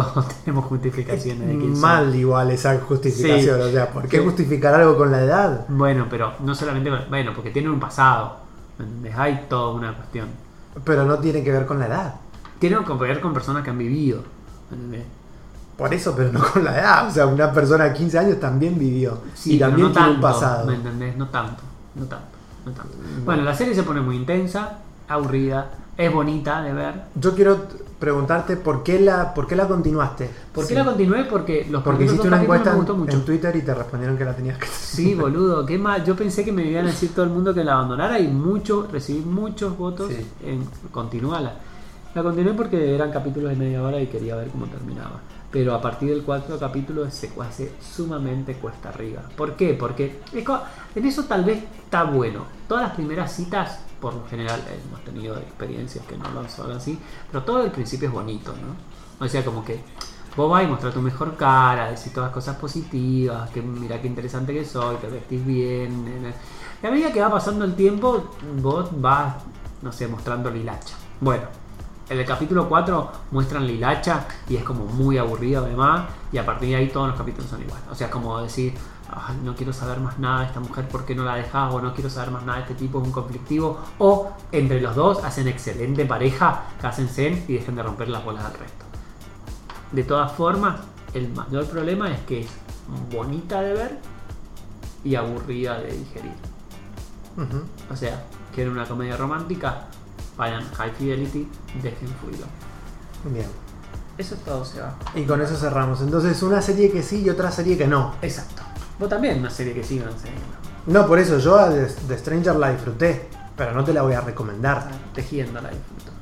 todos 0.02 0.28
tenemos 0.44 0.64
justificaciones 0.66 1.48
de 1.48 1.58
quién 1.58 1.72
son. 1.72 1.80
Mal 1.80 2.14
igual 2.14 2.50
esa 2.50 2.78
justificación. 2.80 3.60
Sí. 3.60 3.66
O 3.68 3.70
sea, 3.70 3.90
¿por 3.90 4.08
qué 4.08 4.18
Sí. 4.18 4.24
justificar 4.24 4.74
algo 4.74 4.96
con 4.96 5.10
la 5.10 5.22
edad? 5.22 5.66
Bueno, 5.68 6.06
pero 6.08 6.32
no 6.40 6.54
solamente, 6.54 6.90
bueno, 7.08 7.32
porque 7.34 7.50
tienen 7.50 7.70
un 7.70 7.80
pasado. 7.80 8.36
Hay 9.16 9.46
toda 9.48 9.74
una 9.74 9.94
cuestión. 9.94 10.28
Pero 10.84 11.04
no 11.04 11.18
tiene 11.18 11.42
que 11.42 11.50
ver 11.50 11.66
con 11.66 11.78
la 11.78 11.86
edad. 11.86 12.14
Tienen 12.58 12.84
que 12.84 12.92
ver 12.94 13.20
con 13.20 13.32
personas 13.34 13.62
que 13.64 13.70
han 13.70 13.78
vivido. 13.78 14.22
¿me 14.70 14.76
entendés? 14.76 15.04
Por 15.76 15.94
eso, 15.94 16.14
pero 16.16 16.32
no 16.32 16.40
con 16.44 16.64
la 16.64 16.78
edad. 16.78 17.06
O 17.08 17.10
sea, 17.10 17.26
una 17.26 17.52
persona 17.52 17.84
de 17.84 17.92
15 17.92 18.18
años 18.18 18.40
también 18.40 18.78
vivió. 18.78 19.18
Sí, 19.34 19.56
y 19.56 19.58
también 19.58 19.88
no 19.88 19.92
tiene 19.92 20.10
un 20.10 20.20
pasado. 20.20 20.66
¿Me 20.66 20.74
entendés? 20.74 21.16
No 21.16 21.28
tanto, 21.28 21.62
no 21.94 22.04
tanto, 22.06 22.26
no 22.66 22.72
tanto. 22.72 22.96
No. 23.18 23.24
Bueno, 23.24 23.42
la 23.42 23.54
serie 23.54 23.74
se 23.74 23.84
pone 23.84 24.00
muy 24.00 24.16
intensa, 24.16 24.78
aburrida, 25.08 25.70
es 25.96 26.12
bonita 26.12 26.62
de 26.62 26.72
ver. 26.72 26.94
Yo 27.14 27.34
quiero 27.34 27.66
preguntarte 27.98 28.56
por 28.56 28.82
qué 28.82 29.00
la, 29.00 29.34
por 29.34 29.46
qué 29.46 29.56
la 29.56 29.66
continuaste. 29.66 30.30
¿Por 30.52 30.64
qué 30.64 30.68
Sí. 30.68 30.74
la 30.74 30.84
continué? 30.84 31.24
Porque 31.24 31.66
los 31.68 31.82
Porque 31.82 32.04
hiciste 32.04 32.28
una 32.28 32.40
encuesta 32.42 32.70
me 32.70 32.76
gustó 32.76 32.92
en, 32.94 32.98
mucho. 33.00 33.12
en 33.16 33.24
Twitter 33.24 33.56
y 33.56 33.62
te 33.62 33.74
respondieron 33.74 34.16
que 34.16 34.24
la 34.24 34.34
tenías 34.36 34.58
que 34.58 34.66
Sí, 34.68 35.14
boludo, 35.14 35.66
qué 35.66 35.78
mal. 35.78 36.04
Yo 36.04 36.14
pensé 36.14 36.44
que 36.44 36.52
me 36.52 36.64
iban 36.64 36.84
a 36.84 36.88
decir 36.88 37.12
todo 37.14 37.24
el 37.24 37.30
mundo 37.32 37.52
que 37.52 37.64
la 37.64 37.72
abandonara 37.74 38.18
y 38.20 38.28
mucho, 38.28 38.86
recibí 38.90 39.20
muchos 39.20 39.76
votos 39.76 40.12
Sí. 40.12 40.26
en 40.44 40.64
continuala. 40.92 41.54
La 42.14 42.22
continué 42.22 42.54
porque 42.54 42.94
eran 42.94 43.10
capítulos 43.10 43.50
de 43.50 43.56
media 43.56 43.82
hora 43.82 44.00
y 44.00 44.06
quería 44.06 44.36
ver 44.36 44.48
cómo 44.48 44.66
terminaba. 44.66 45.20
Pero 45.50 45.74
a 45.74 45.80
partir 45.80 46.10
del 46.10 46.22
cuarto 46.22 46.58
capítulo 46.58 47.10
se 47.10 47.30
hace 47.40 47.72
sumamente 47.80 48.54
cuesta 48.54 48.90
arriba. 48.90 49.22
¿Por 49.36 49.54
qué? 49.56 49.74
Porque 49.74 50.20
en 50.94 51.06
eso 51.06 51.24
tal 51.24 51.44
vez 51.44 51.62
está 51.84 52.04
bueno. 52.04 52.44
Todas 52.68 52.84
las 52.88 52.94
primeras 52.94 53.32
citas, 53.32 53.80
por 54.00 54.14
lo 54.14 54.26
general, 54.28 54.62
hemos 54.86 55.04
tenido 55.04 55.36
experiencias 55.38 56.04
que 56.06 56.16
no 56.16 56.30
lo 56.30 56.48
son 56.48 56.72
así, 56.72 56.98
pero 57.30 57.44
todo 57.44 57.62
el 57.64 57.70
principio 57.70 58.08
es 58.08 58.14
bonito, 58.14 58.52
¿no? 58.52 59.24
O 59.24 59.28
sea, 59.28 59.44
como 59.44 59.64
que 59.64 59.80
vos 60.36 60.50
vas 60.50 60.62
y 60.62 60.66
mostrás 60.68 60.94
tu 60.94 61.00
mejor 61.00 61.36
cara, 61.36 61.90
decís 61.90 62.12
todas 62.12 62.28
las 62.28 62.34
cosas 62.34 62.56
positivas, 62.56 63.50
que 63.50 63.60
mira 63.60 64.00
qué 64.00 64.06
interesante 64.06 64.54
que 64.54 64.64
soy, 64.64 64.96
te 64.96 65.08
vestís 65.08 65.44
bien. 65.44 66.32
Y 66.80 66.86
a 66.86 66.90
medida 66.90 67.12
que 67.12 67.20
va 67.20 67.30
pasando 67.30 67.64
el 67.64 67.74
tiempo, 67.74 68.30
vos 68.62 68.88
vas, 69.00 69.34
no 69.82 69.90
sé, 69.90 70.06
mostrando 70.06 70.48
lilacha. 70.50 70.94
Bueno, 71.20 71.44
en 72.08 72.18
el 72.18 72.24
capítulo 72.24 72.68
4 72.68 73.12
muestran 73.32 73.66
lilacha 73.66 74.26
y 74.48 74.56
es 74.56 74.62
como 74.62 74.84
muy 74.86 75.18
aburrido 75.18 75.64
además, 75.64 76.08
y 76.30 76.38
a 76.38 76.46
partir 76.46 76.68
de 76.68 76.76
ahí 76.76 76.88
todos 76.88 77.08
los 77.08 77.16
capítulos 77.16 77.50
son 77.50 77.60
iguales. 77.60 77.84
O 77.90 77.94
sea, 77.96 78.06
es 78.06 78.12
como 78.12 78.40
decir, 78.40 78.74
"Ay, 79.10 79.38
no 79.42 79.54
quiero 79.54 79.72
saber 79.72 80.00
más 80.00 80.18
nada 80.18 80.40
de 80.40 80.46
esta 80.46 80.60
mujer, 80.60 80.86
¿por 80.88 81.04
qué 81.04 81.14
no 81.14 81.24
la 81.24 81.36
dejas? 81.36 81.72
O 81.72 81.80
no 81.80 81.94
quiero 81.94 82.10
saber 82.10 82.30
más 82.30 82.44
nada 82.44 82.58
de 82.58 82.64
este 82.64 82.74
tipo, 82.74 83.00
es 83.00 83.06
un 83.06 83.12
conflictivo. 83.12 83.78
O 83.98 84.30
entre 84.52 84.80
los 84.80 84.94
dos 84.94 85.24
hacen 85.24 85.48
excelente 85.48 86.04
pareja, 86.04 86.64
cásense 86.80 87.44
y 87.48 87.54
dejen 87.54 87.76
de 87.76 87.82
romper 87.82 88.08
las 88.08 88.24
bolas 88.24 88.44
al 88.44 88.52
resto. 88.52 88.84
De 89.92 90.04
todas 90.04 90.32
formas, 90.32 90.80
el 91.14 91.32
mayor 91.32 91.66
problema 91.66 92.10
es 92.10 92.20
que 92.20 92.40
es 92.40 92.48
bonita 93.10 93.62
de 93.62 93.72
ver 93.72 93.98
y 95.04 95.14
aburrida 95.14 95.78
de 95.78 95.92
digerir. 95.96 96.34
O 97.90 97.96
sea, 97.96 98.24
quieren 98.54 98.72
una 98.72 98.84
comedia 98.84 99.16
romántica, 99.16 99.86
vayan 100.36 100.64
High 100.74 100.92
Fidelity, 100.92 101.48
dejen 101.82 102.08
fluido. 102.20 102.46
Bien. 103.24 103.46
Eso 104.18 104.34
es 104.34 104.44
todo, 104.44 104.64
se 104.64 104.80
va. 104.80 104.94
Y 105.14 105.24
con 105.24 105.40
eso 105.40 105.56
cerramos. 105.56 106.00
Entonces, 106.00 106.42
una 106.42 106.60
serie 106.60 106.90
que 106.90 107.02
sí 107.02 107.22
y 107.22 107.30
otra 107.30 107.52
serie 107.52 107.78
que 107.78 107.86
no. 107.86 108.14
Exacto. 108.20 108.62
Vos 108.98 109.08
también 109.08 109.38
una 109.38 109.50
serie 109.50 109.72
que 109.74 109.84
serie 109.84 110.02
que 110.02 110.92
No, 110.92 111.06
por 111.06 111.18
eso 111.18 111.38
yo 111.38 111.58
a 111.58 111.70
The, 111.70 111.86
The 112.08 112.18
Stranger 112.18 112.56
la 112.56 112.70
disfruté, 112.70 113.28
pero 113.56 113.72
no 113.72 113.84
te 113.84 113.92
la 113.92 114.02
voy 114.02 114.14
a 114.14 114.20
no. 114.20 114.26
recomendar. 114.26 114.88
Ah, 114.90 114.96
Tejiendo 115.14 115.60
la 115.60 115.68
disfruto. 115.70 116.12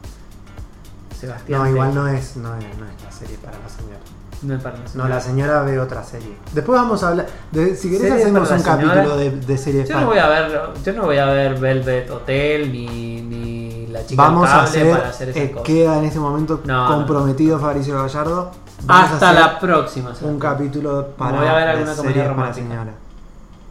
Sebastián. 1.18 1.62
No, 1.62 1.68
igual 1.70 1.94
no 1.94 2.08
es, 2.08 2.36
no 2.36 2.54
es, 2.56 2.64
no 2.78 2.84
es 2.86 3.02
la 3.02 3.10
serie 3.10 3.38
para 3.38 3.58
la 3.58 3.68
señora. 3.68 3.98
No 4.42 4.54
es 4.54 4.62
para 4.62 4.76
la 4.76 4.82
No, 4.84 4.88
señora. 4.90 5.08
la 5.08 5.20
señora 5.20 5.62
ve 5.62 5.80
otra 5.80 6.04
serie. 6.04 6.36
Después 6.52 6.78
vamos 6.78 7.02
a 7.02 7.08
hablar. 7.08 7.26
De, 7.52 7.74
si 7.74 7.90
querés, 7.90 8.12
hacemos 8.12 8.50
un 8.50 8.58
señora. 8.60 8.76
capítulo 8.92 9.16
de, 9.16 9.30
de 9.30 9.58
series 9.58 9.88
Yo 9.88 9.98
no 10.00 10.06
voy 10.06 10.18
a 10.18 10.28
ver, 10.28 10.60
yo 10.84 10.92
no 10.92 11.02
voy 11.04 11.16
a 11.18 11.26
ver 11.26 11.58
Velvet 11.58 12.10
Hotel 12.10 12.70
ni, 12.70 13.22
ni 13.22 13.86
la 13.86 14.04
chica 14.04 14.22
Vamos 14.22 14.46
a 14.50 14.52
cable 14.52 14.68
hacer. 14.68 14.90
para 14.98 15.08
hacer 15.08 15.28
esas 15.30 15.42
eh, 15.42 15.50
cosas. 15.52 15.66
queda 15.66 15.98
en 15.98 16.04
este 16.04 16.18
momento 16.18 16.60
No, 16.66 16.88
no. 16.90 16.94
comprometido 16.96 17.58
Fabricio 17.58 17.94
Gallardo. 18.02 18.50
Vamos 18.84 19.10
Hasta 19.12 19.32
la 19.32 19.58
próxima. 19.58 20.10
Un 20.10 20.16
Sebastián. 20.16 20.38
capítulo 20.38 21.08
para 21.16 21.38
Voy 21.38 21.48
a 21.48 21.54
ver 21.54 21.68
alguna 21.68 21.94
comedia 21.96 22.22
para 22.22 22.34
romántica. 22.34 22.68
señora. 22.68 22.92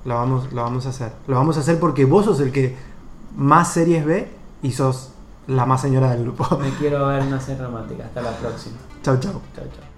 Lo 0.04 0.16
vamos, 0.16 0.52
lo 0.54 0.62
vamos 0.64 0.86
a 0.86 0.90
hacer. 0.90 1.12
Lo 1.28 1.36
vamos 1.36 1.58
a 1.58 1.60
hacer 1.62 1.80
porque 1.80 2.06
vos 2.06 2.26
sos 2.26 2.40
el 2.42 2.52
que 2.52 2.78
más 3.36 3.72
series 3.72 4.06
ve 4.06 4.32
y 4.62 4.72
sos 4.72 5.12
la 5.48 5.66
más 5.66 5.82
señora 5.82 6.10
del 6.12 6.24
grupo. 6.24 6.58
Me 6.58 6.70
quiero 6.72 7.08
ver 7.08 7.24
una 7.28 7.40
serie 7.40 7.64
romántica. 7.64 8.06
Hasta 8.06 8.22
la 8.22 8.32
próxima. 8.32 8.78
chau, 9.04 9.18
chau. 9.20 9.32
Chao, 9.56 9.66
chao. 9.66 9.95